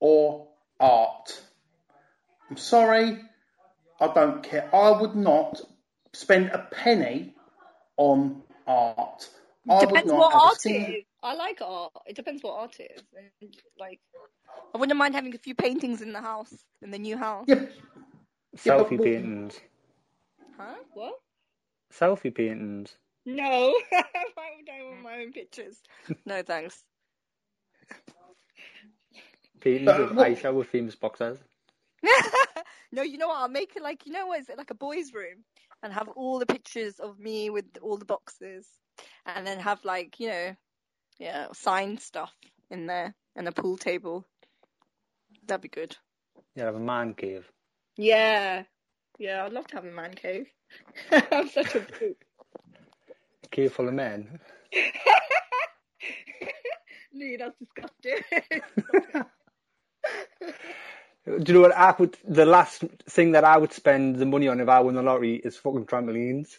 or 0.00 0.48
art. 0.78 1.40
I'm 2.50 2.56
sorry, 2.56 3.18
I 4.00 4.08
don't 4.08 4.42
care. 4.42 4.68
I 4.74 4.90
would 5.00 5.14
not 5.16 5.60
spend 6.12 6.50
a 6.50 6.58
penny 6.70 7.34
on 7.96 8.42
art. 8.66 9.28
I 9.68 9.74
would 9.74 9.88
Depends 9.88 10.12
not 10.12 10.18
what 10.18 10.32
have 10.32 10.42
art 10.42 10.60
sing- 10.60 10.74
it 10.82 10.90
is. 10.90 11.04
I 11.22 11.34
like 11.34 11.60
art. 11.62 11.92
It 12.06 12.14
depends 12.14 12.42
what 12.42 12.52
art 12.58 12.76
it 12.78 12.92
is. 12.96 13.02
And, 13.40 13.56
Like, 13.78 14.00
I 14.74 14.78
wouldn't 14.78 14.96
mind 14.98 15.14
having 15.14 15.34
a 15.34 15.38
few 15.38 15.54
paintings 15.54 16.02
in 16.02 16.12
the 16.12 16.20
house, 16.20 16.54
in 16.82 16.90
the 16.90 16.98
new 16.98 17.16
house. 17.16 17.46
Yeah, 17.48 17.62
Yeah, 17.62 17.68
Selfie 18.56 18.98
what- 18.98 19.02
paintings. 19.04 19.58
Huh? 20.56 20.74
What? 20.94 21.14
Selfie 21.98 22.34
paintings. 22.34 22.96
No. 23.24 23.74
Why 23.90 24.50
would 24.56 24.68
I 24.68 24.84
want 24.84 25.02
my 25.02 25.20
own 25.20 25.32
pictures? 25.32 25.76
No, 26.26 26.42
thanks. 26.42 26.84
Paintings 29.60 29.86
But 29.86 30.00
of 30.00 30.16
what- 30.16 30.28
Aisha 30.28 30.52
with 30.54 30.68
famous 30.68 30.94
boxers. 30.94 31.38
no, 32.92 33.02
you 33.02 33.18
know 33.18 33.28
what? 33.28 33.38
I'll 33.38 33.48
make 33.48 33.74
it 33.74 33.82
like 33.82 34.06
you 34.06 34.12
know 34.12 34.26
what 34.26 34.40
is 34.40 34.48
it 34.48 34.58
like 34.58 34.70
a 34.70 34.74
boys' 34.74 35.12
room 35.14 35.44
and 35.82 35.92
have 35.92 36.08
all 36.08 36.38
the 36.38 36.46
pictures 36.46 37.00
of 37.00 37.18
me 37.18 37.50
with 37.50 37.64
all 37.82 37.96
the 37.96 38.04
boxes, 38.04 38.68
and 39.24 39.46
then 39.46 39.58
have 39.58 39.84
like 39.84 40.20
you 40.20 40.28
know, 40.28 40.56
yeah, 41.18 41.46
signed 41.52 42.00
stuff 42.00 42.32
in 42.70 42.86
there 42.86 43.14
and 43.34 43.48
a 43.48 43.52
pool 43.52 43.76
table. 43.76 44.24
That'd 45.46 45.62
be 45.62 45.68
good. 45.68 45.96
Yeah, 46.54 46.64
have 46.66 46.76
a 46.76 46.80
man 46.80 47.14
cave. 47.14 47.50
Yeah, 47.96 48.64
yeah, 49.18 49.44
I'd 49.44 49.52
love 49.52 49.66
to 49.68 49.76
have 49.76 49.84
a 49.86 49.90
man 49.90 50.14
cave. 50.14 50.46
I'm 51.32 51.48
such 51.48 51.74
a 51.74 51.80
poop. 51.80 52.24
A 53.44 53.48
cave 53.48 53.72
full 53.72 53.88
of 53.88 53.94
men. 53.94 54.40
No, 57.12 57.36
that's 57.38 57.58
disgusting. 57.58 58.20
Do 61.26 61.44
you 61.46 61.54
know 61.54 61.60
what 61.62 61.76
I 61.76 61.94
would? 61.98 62.16
The 62.28 62.46
last 62.46 62.84
thing 63.10 63.32
that 63.32 63.44
I 63.44 63.56
would 63.56 63.72
spend 63.72 64.16
the 64.16 64.26
money 64.26 64.48
on 64.48 64.60
if 64.60 64.68
I 64.68 64.80
won 64.80 64.94
the 64.94 65.02
lottery 65.02 65.36
is 65.36 65.56
fucking 65.56 65.86
trampolines. 65.86 66.58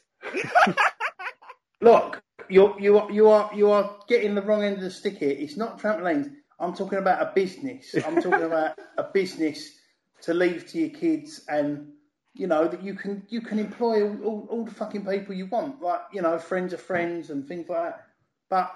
Look, 1.82 2.22
you're 2.50 2.76
you 2.80 2.98
are 2.98 3.12
you 3.12 3.30
are 3.30 3.52
you 3.56 3.72
are 3.72 3.98
getting 4.10 4.36
the 4.36 4.42
wrong 4.42 4.64
end 4.64 4.78
of 4.78 4.82
the 4.84 4.92
stick 4.92 5.18
here. 5.20 5.32
It's 5.38 5.58
not 5.58 5.80
trampolines. 5.80 6.32
I'm 6.60 6.74
talking 6.74 7.00
about 7.00 7.22
a 7.22 7.32
business. 7.34 7.96
I'm 8.06 8.22
talking 8.22 8.44
about 8.44 8.78
a 8.98 9.04
business 9.04 9.72
to 10.24 10.34
leave 10.34 10.68
to 10.68 10.80
your 10.80 10.90
kids 10.90 11.44
and 11.48 11.94
you 12.38 12.48
know 12.48 12.68
that 12.68 12.84
you 12.84 12.94
can 12.94 13.24
you 13.30 13.42
can 13.42 13.60
employ 13.60 14.08
all, 14.24 14.48
all, 14.50 14.66
the 14.66 14.72
fucking 14.72 15.06
people 15.06 15.34
you 15.34 15.48
want, 15.48 15.82
like 15.82 16.02
you 16.14 16.22
know 16.22 16.38
friends 16.38 16.74
of 16.74 16.82
friends 16.82 17.30
and 17.30 17.48
things 17.48 17.68
like 17.68 17.84
that. 17.84 18.08
But 18.50 18.72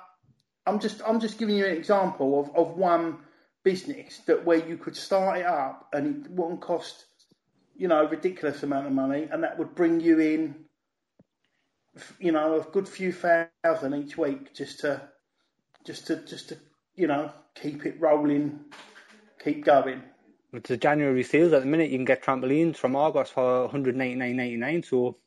I'm 0.66 0.80
just 0.80 1.01
I'm 1.05 1.20
just 1.20 1.38
giving 1.38 1.55
you 1.55 1.66
an 1.66 1.76
example 1.76 2.39
of, 2.39 2.55
of 2.55 2.78
one 2.78 3.20
business 3.64 4.20
that 4.26 4.43
where 4.45 4.68
you 4.68 4.78
could 4.78 4.95
start 4.95 5.39
it 5.39 5.45
up 5.45 5.89
and 5.93 6.26
it 6.26 6.32
wouldn't 6.32 6.62
cost 6.62 7.05
you 7.76 7.88
know 7.88 8.05
a 8.05 8.09
ridiculous 8.09 8.64
amount 8.64 8.88
of 8.88 8.93
money, 8.93 9.28
and 9.32 9.43
that 9.43 9.57
would 9.59 9.76
bring 9.76 9.99
you 9.99 10.20
in 10.20 10.55
you 12.20 12.32
know 12.32 12.59
a 12.59 12.64
good 12.72 12.88
few 12.88 13.12
thousand 13.12 13.93
each 13.93 14.18
week 14.18 14.53
just 14.55 14.80
to 14.80 15.01
just 15.86 16.07
to 16.07 16.16
just 16.26 16.49
to 16.49 16.57
you 16.95 17.07
know 17.07 17.32
keep 17.55 17.86
it 17.86 17.99
rolling, 17.99 18.59
keep 19.43 19.64
going. 19.66 20.01
With 20.51 20.63
the 20.63 20.75
January 20.75 21.23
sales 21.23 21.53
at 21.53 21.61
the 21.61 21.67
minute, 21.67 21.91
you 21.91 21.97
can 21.97 22.05
get 22.05 22.23
trampolines 22.23 22.75
from 22.75 22.95
Argos 22.95 23.29
for 23.29 23.69
199.99, 23.69 24.85
so 24.85 25.17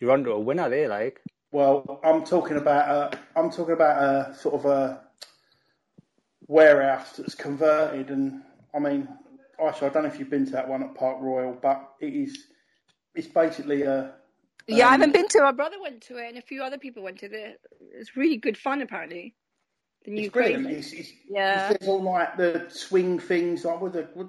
you're 0.00 0.10
onto 0.10 0.32
a 0.32 0.40
winner 0.40 0.70
there, 0.70 0.88
like. 0.88 1.20
Well, 1.52 2.00
I'm 2.02 2.24
talking 2.24 2.56
about 2.56 2.88
a, 3.14 3.18
I'm 3.38 3.50
talking 3.50 3.74
about 3.74 4.02
a 4.02 4.34
sort 4.34 4.54
of 4.54 4.64
a 4.64 5.02
warehouse 6.46 7.12
that's 7.12 7.34
converted, 7.34 8.10
and 8.10 8.42
I 8.74 8.78
mean, 8.78 9.06
actually, 9.64 9.90
I 9.90 9.92
don't 9.92 10.02
know 10.04 10.08
if 10.08 10.18
you've 10.18 10.30
been 10.30 10.46
to 10.46 10.52
that 10.52 10.68
one 10.68 10.82
at 10.82 10.94
Park 10.94 11.18
Royal, 11.20 11.56
but 11.60 11.90
it 12.00 12.14
is, 12.14 12.46
it's 13.14 13.28
basically 13.28 13.82
a. 13.82 14.14
Yeah, 14.66 14.86
I 14.86 14.94
um, 14.94 15.00
haven't 15.00 15.12
been 15.12 15.28
to. 15.28 15.38
it. 15.38 15.42
My 15.42 15.52
brother 15.52 15.76
went 15.80 16.00
to 16.04 16.16
it, 16.16 16.28
and 16.28 16.38
a 16.38 16.42
few 16.42 16.62
other 16.62 16.78
people 16.78 17.02
went 17.02 17.18
to 17.18 17.26
it. 17.26 17.60
It's 17.92 18.16
really 18.16 18.38
good 18.38 18.56
fun, 18.56 18.80
apparently. 18.80 19.34
The 20.04 20.10
new 20.10 20.24
It's 20.24 20.32
brilliant. 20.32 20.66
It's, 20.66 20.92
it's, 20.92 21.12
Yeah. 21.28 21.68
There's 21.72 21.88
all 21.88 22.02
like 22.02 22.36
the 22.36 22.66
swing 22.68 23.18
things, 23.18 23.64
like 23.64 23.80
with 23.80 23.94
the 23.94 24.08
with 24.14 24.28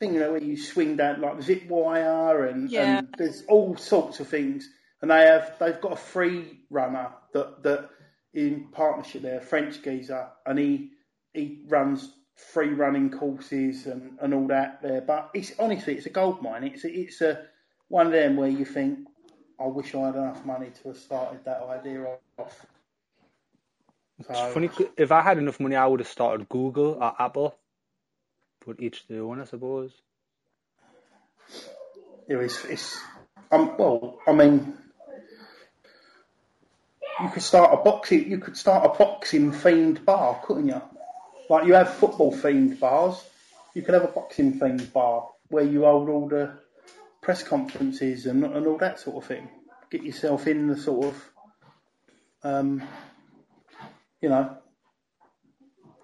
thing 0.00 0.14
you 0.14 0.20
know 0.20 0.32
where 0.32 0.42
you 0.42 0.56
swing 0.58 0.96
down 0.96 1.20
like 1.22 1.40
zip 1.42 1.66
wire, 1.68 2.44
and, 2.46 2.70
Yeah. 2.70 2.98
and 2.98 3.14
there's 3.16 3.44
all 3.48 3.76
sorts 3.76 4.20
of 4.20 4.28
things. 4.28 4.68
And 5.02 5.10
they 5.10 5.22
have 5.26 5.58
they've 5.58 5.80
got 5.80 5.92
a 5.92 5.96
free 5.96 6.60
runner 6.70 7.10
that 7.32 7.62
that 7.62 7.90
in 8.34 8.68
partnership 8.72 9.22
there, 9.22 9.40
French 9.40 9.82
geezer, 9.82 10.28
and 10.44 10.58
he 10.58 10.90
he 11.32 11.62
runs 11.68 12.12
free 12.34 12.68
running 12.68 13.10
courses 13.10 13.86
and, 13.86 14.18
and 14.20 14.34
all 14.34 14.46
that 14.48 14.82
there. 14.82 15.00
But 15.00 15.30
it's 15.32 15.52
honestly 15.58 15.94
it's 15.94 16.06
a 16.06 16.10
gold 16.10 16.42
mine. 16.42 16.64
It's 16.64 16.84
a, 16.84 16.92
it's 16.92 17.20
a 17.20 17.46
one 17.88 18.06
of 18.06 18.12
them 18.12 18.36
where 18.36 18.48
you 18.48 18.64
think, 18.64 18.98
I 19.60 19.66
wish 19.66 19.94
I 19.94 20.06
had 20.06 20.16
enough 20.16 20.44
money 20.44 20.70
to 20.82 20.88
have 20.88 20.98
started 20.98 21.44
that 21.44 21.62
idea 21.62 22.04
off. 22.38 22.66
It's 24.18 24.28
So- 24.28 24.50
funny, 24.52 24.70
if 24.96 25.12
I 25.12 25.20
had 25.20 25.38
enough 25.38 25.60
money, 25.60 25.76
I 25.76 25.86
would 25.86 26.00
have 26.00 26.08
started 26.08 26.48
Google 26.48 26.94
or 27.02 27.14
Apple. 27.18 27.54
But 28.66 28.80
each 28.80 29.06
their 29.06 29.22
own, 29.22 29.40
I 29.40 29.44
suppose. 29.44 29.92
Yeah, 32.28 32.38
it's, 32.38 32.64
it's 32.64 32.98
um, 33.52 33.76
well, 33.76 34.18
I 34.26 34.32
mean, 34.32 34.76
you 37.22 37.28
could 37.28 37.42
start 37.42 37.72
a 37.72 37.76
boxing, 37.76 38.28
you 38.28 38.38
could 38.38 38.56
start 38.56 38.84
a 38.84 38.98
boxing 38.98 39.52
themed 39.52 40.04
bar, 40.04 40.40
couldn't 40.44 40.66
you? 40.68 40.82
Like 41.48 41.66
you 41.66 41.74
have 41.74 41.94
football 41.94 42.32
themed 42.32 42.80
bars, 42.80 43.22
you 43.74 43.82
could 43.82 43.94
have 43.94 44.02
a 44.04 44.08
boxing 44.08 44.58
themed 44.58 44.92
bar 44.92 45.28
where 45.48 45.62
you 45.62 45.84
hold 45.84 46.08
all 46.08 46.28
the 46.28 46.58
press 47.22 47.44
conferences 47.44 48.26
and 48.26 48.44
and 48.44 48.66
all 48.66 48.78
that 48.78 48.98
sort 48.98 49.16
of 49.16 49.24
thing. 49.28 49.48
Get 49.90 50.02
yourself 50.02 50.48
in 50.48 50.66
the 50.66 50.76
sort 50.76 51.06
of, 51.06 51.30
um, 52.42 52.82
you 54.20 54.28
know, 54.28 54.56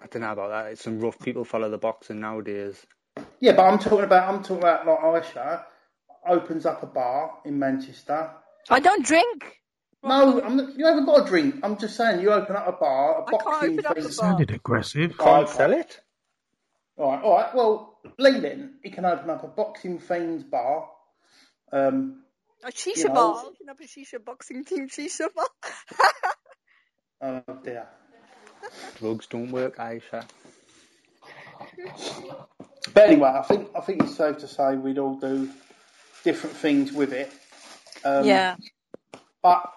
I 0.01 0.07
don't 0.07 0.21
know 0.21 0.31
about 0.31 0.49
that. 0.49 0.71
It's 0.71 0.83
some 0.83 0.99
rough 0.99 1.19
people 1.19 1.45
follow 1.45 1.69
the 1.69 1.77
boxing 1.77 2.19
nowadays. 2.19 2.85
yeah. 3.39 3.53
But 3.53 3.63
I'm 3.65 3.79
talking 3.79 4.03
about, 4.03 4.33
I'm 4.33 4.41
talking 4.41 4.57
about 4.57 4.85
like 4.85 5.23
Aisha 5.23 5.63
opens 6.27 6.65
up 6.65 6.83
a 6.83 6.87
bar 6.87 7.39
in 7.45 7.57
Manchester. 7.59 8.31
I 8.69 8.79
don't 8.79 9.05
drink. 9.05 9.59
No, 10.03 10.41
I'm 10.41 10.59
you 10.77 10.85
haven't 10.85 11.05
got 11.05 11.25
a 11.25 11.29
drink. 11.29 11.55
I'm 11.63 11.77
just 11.77 11.95
saying 11.95 12.19
you 12.21 12.31
open 12.31 12.55
up 12.57 12.67
a 12.67 12.71
bar, 12.73 13.21
a 13.21 13.25
I 13.25 13.29
can't 13.31 13.43
boxing 13.43 13.71
open 13.79 13.85
up 13.85 13.97
a 13.97 14.01
bar. 14.01 14.11
Sounded 14.11 14.51
aggressive. 14.51 15.17
Can't 15.17 15.47
sell 15.49 15.71
it. 15.71 15.99
All 16.97 17.09
right, 17.11 17.23
all 17.23 17.35
right. 17.37 17.55
Well, 17.55 17.99
Lee 18.19 18.39
then 18.39 18.75
he 18.83 18.89
can 18.91 19.05
open 19.05 19.29
up 19.29 19.43
a 19.43 19.47
boxing 19.47 19.99
themed 19.99 20.49
bar. 20.49 20.89
Um, 21.71 22.23
A 22.63 22.67
shisha 22.71 22.97
You 22.97 23.03
know- 23.07 23.13
bar. 23.13 23.43
Open 23.45 23.69
up 23.69 23.79
a 23.79 23.83
shisha 23.85 24.23
boxing 24.23 24.65
team 24.65 24.89
shisha 24.89 25.27
bar. 25.33 25.47
oh 27.47 27.59
dear. 27.63 27.87
Drugs 28.99 29.27
don't 29.27 29.51
work, 29.51 29.77
Aisha. 29.77 30.25
But 32.93 33.09
anyway, 33.09 33.29
I 33.29 33.41
think 33.41 33.69
I 33.75 33.81
think 33.81 34.03
it's 34.03 34.15
safe 34.15 34.37
to 34.39 34.47
say 34.47 34.75
we'd 34.75 34.97
all 34.97 35.15
do 35.15 35.49
different 36.23 36.55
things 36.55 36.91
with 36.91 37.13
it. 37.13 37.31
Um, 38.03 38.25
yeah. 38.25 38.55
But 39.41 39.73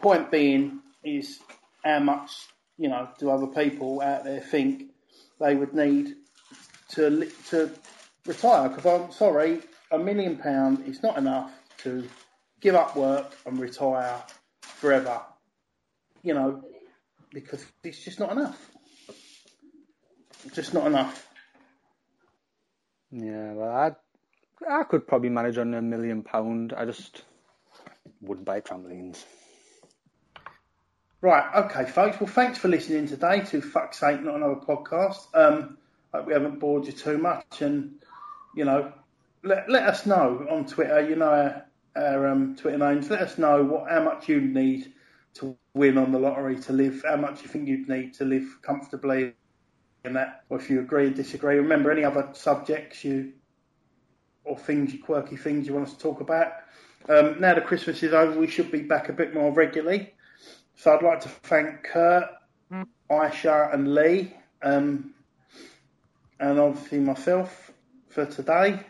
point 0.00 0.30
being 0.30 0.80
is 1.02 1.40
how 1.84 2.00
much 2.00 2.30
you 2.76 2.88
know 2.88 3.08
do 3.18 3.30
other 3.30 3.46
people 3.46 4.00
out 4.00 4.24
there 4.24 4.40
think 4.40 4.84
they 5.40 5.54
would 5.54 5.74
need 5.74 6.14
to 6.90 7.30
to 7.48 7.70
retire? 8.26 8.68
Because 8.68 8.86
I'm 8.86 9.12
sorry, 9.12 9.60
a 9.90 9.98
million 9.98 10.36
pound 10.36 10.84
is 10.86 11.02
not 11.02 11.16
enough 11.16 11.50
to 11.78 12.06
give 12.60 12.74
up 12.74 12.96
work 12.96 13.34
and 13.46 13.58
retire 13.58 14.22
forever. 14.60 15.20
You 16.22 16.34
know, 16.34 16.62
because 17.34 17.66
it's 17.82 18.02
just 18.02 18.20
not 18.20 18.32
enough. 18.32 18.70
Just 20.54 20.72
not 20.72 20.86
enough. 20.86 21.28
Yeah, 23.10 23.52
well, 23.52 23.70
I 23.70 23.92
I 24.68 24.84
could 24.84 25.06
probably 25.06 25.28
manage 25.28 25.58
on 25.58 25.74
a 25.74 25.82
million 25.82 26.22
pound. 26.22 26.72
I 26.72 26.84
just 26.84 27.22
wouldn't 28.22 28.46
buy 28.46 28.60
trampolines. 28.60 29.22
Right, 31.20 31.64
okay, 31.64 31.90
folks. 31.90 32.20
Well, 32.20 32.28
thanks 32.28 32.58
for 32.58 32.68
listening 32.68 33.06
today 33.08 33.40
to 33.46 33.60
Fuck's 33.62 33.98
Sake, 33.98 34.22
Not 34.22 34.36
Another 34.36 34.56
Podcast. 34.56 35.26
Um, 35.34 35.78
hope 36.12 36.26
we 36.26 36.34
haven't 36.34 36.60
bored 36.60 36.86
you 36.86 36.92
too 36.92 37.18
much, 37.18 37.62
and 37.62 37.96
you 38.54 38.64
know, 38.64 38.92
let 39.42 39.68
let 39.68 39.84
us 39.84 40.06
know 40.06 40.46
on 40.50 40.66
Twitter. 40.66 41.00
You 41.08 41.16
know 41.16 41.28
our, 41.28 41.64
our 41.96 42.28
um, 42.28 42.56
Twitter 42.56 42.78
names. 42.78 43.10
Let 43.10 43.22
us 43.22 43.38
know 43.38 43.64
what 43.64 43.90
how 43.90 44.02
much 44.02 44.28
you 44.28 44.40
need 44.40 44.92
to 45.34 45.56
win 45.74 45.98
on 45.98 46.12
the 46.12 46.18
lottery 46.18 46.58
to 46.60 46.72
live. 46.72 47.04
How 47.06 47.16
much 47.16 47.42
you 47.42 47.48
think 47.48 47.68
you'd 47.68 47.88
need 47.88 48.14
to 48.14 48.24
live 48.24 48.46
comfortably, 48.62 49.34
and 50.04 50.16
that, 50.16 50.44
or 50.48 50.58
if 50.58 50.70
you 50.70 50.80
agree 50.80 51.06
or 51.06 51.10
disagree. 51.10 51.56
Remember, 51.56 51.90
any 51.90 52.04
other 52.04 52.28
subjects 52.32 53.04
you 53.04 53.32
or 54.44 54.56
things, 54.56 54.94
quirky 55.02 55.36
things 55.36 55.66
you 55.66 55.74
want 55.74 55.88
us 55.88 55.94
to 55.94 55.98
talk 55.98 56.20
about. 56.20 56.52
Um, 57.08 57.40
now 57.40 57.54
the 57.54 57.60
Christmas 57.60 58.02
is 58.02 58.12
over, 58.12 58.38
we 58.38 58.46
should 58.46 58.70
be 58.70 58.82
back 58.82 59.08
a 59.08 59.12
bit 59.12 59.34
more 59.34 59.52
regularly. 59.52 60.14
So 60.76 60.94
I'd 60.94 61.02
like 61.02 61.20
to 61.20 61.28
thank 61.28 61.84
Kurt, 61.84 62.28
Aisha, 63.10 63.72
and 63.72 63.94
Lee, 63.94 64.34
um, 64.62 65.14
and 66.40 66.58
obviously 66.58 67.00
myself 67.00 67.72
for 68.08 68.26
today. 68.26 68.80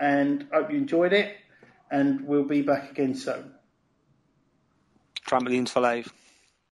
And 0.00 0.48
hope 0.52 0.70
you 0.70 0.78
enjoyed 0.78 1.12
it. 1.12 1.36
And 1.90 2.26
we'll 2.26 2.44
be 2.44 2.62
back 2.62 2.90
again 2.90 3.14
soon. 3.14 3.52
Trampolines 5.32 5.70
for 5.70 5.80
life. 5.80 6.21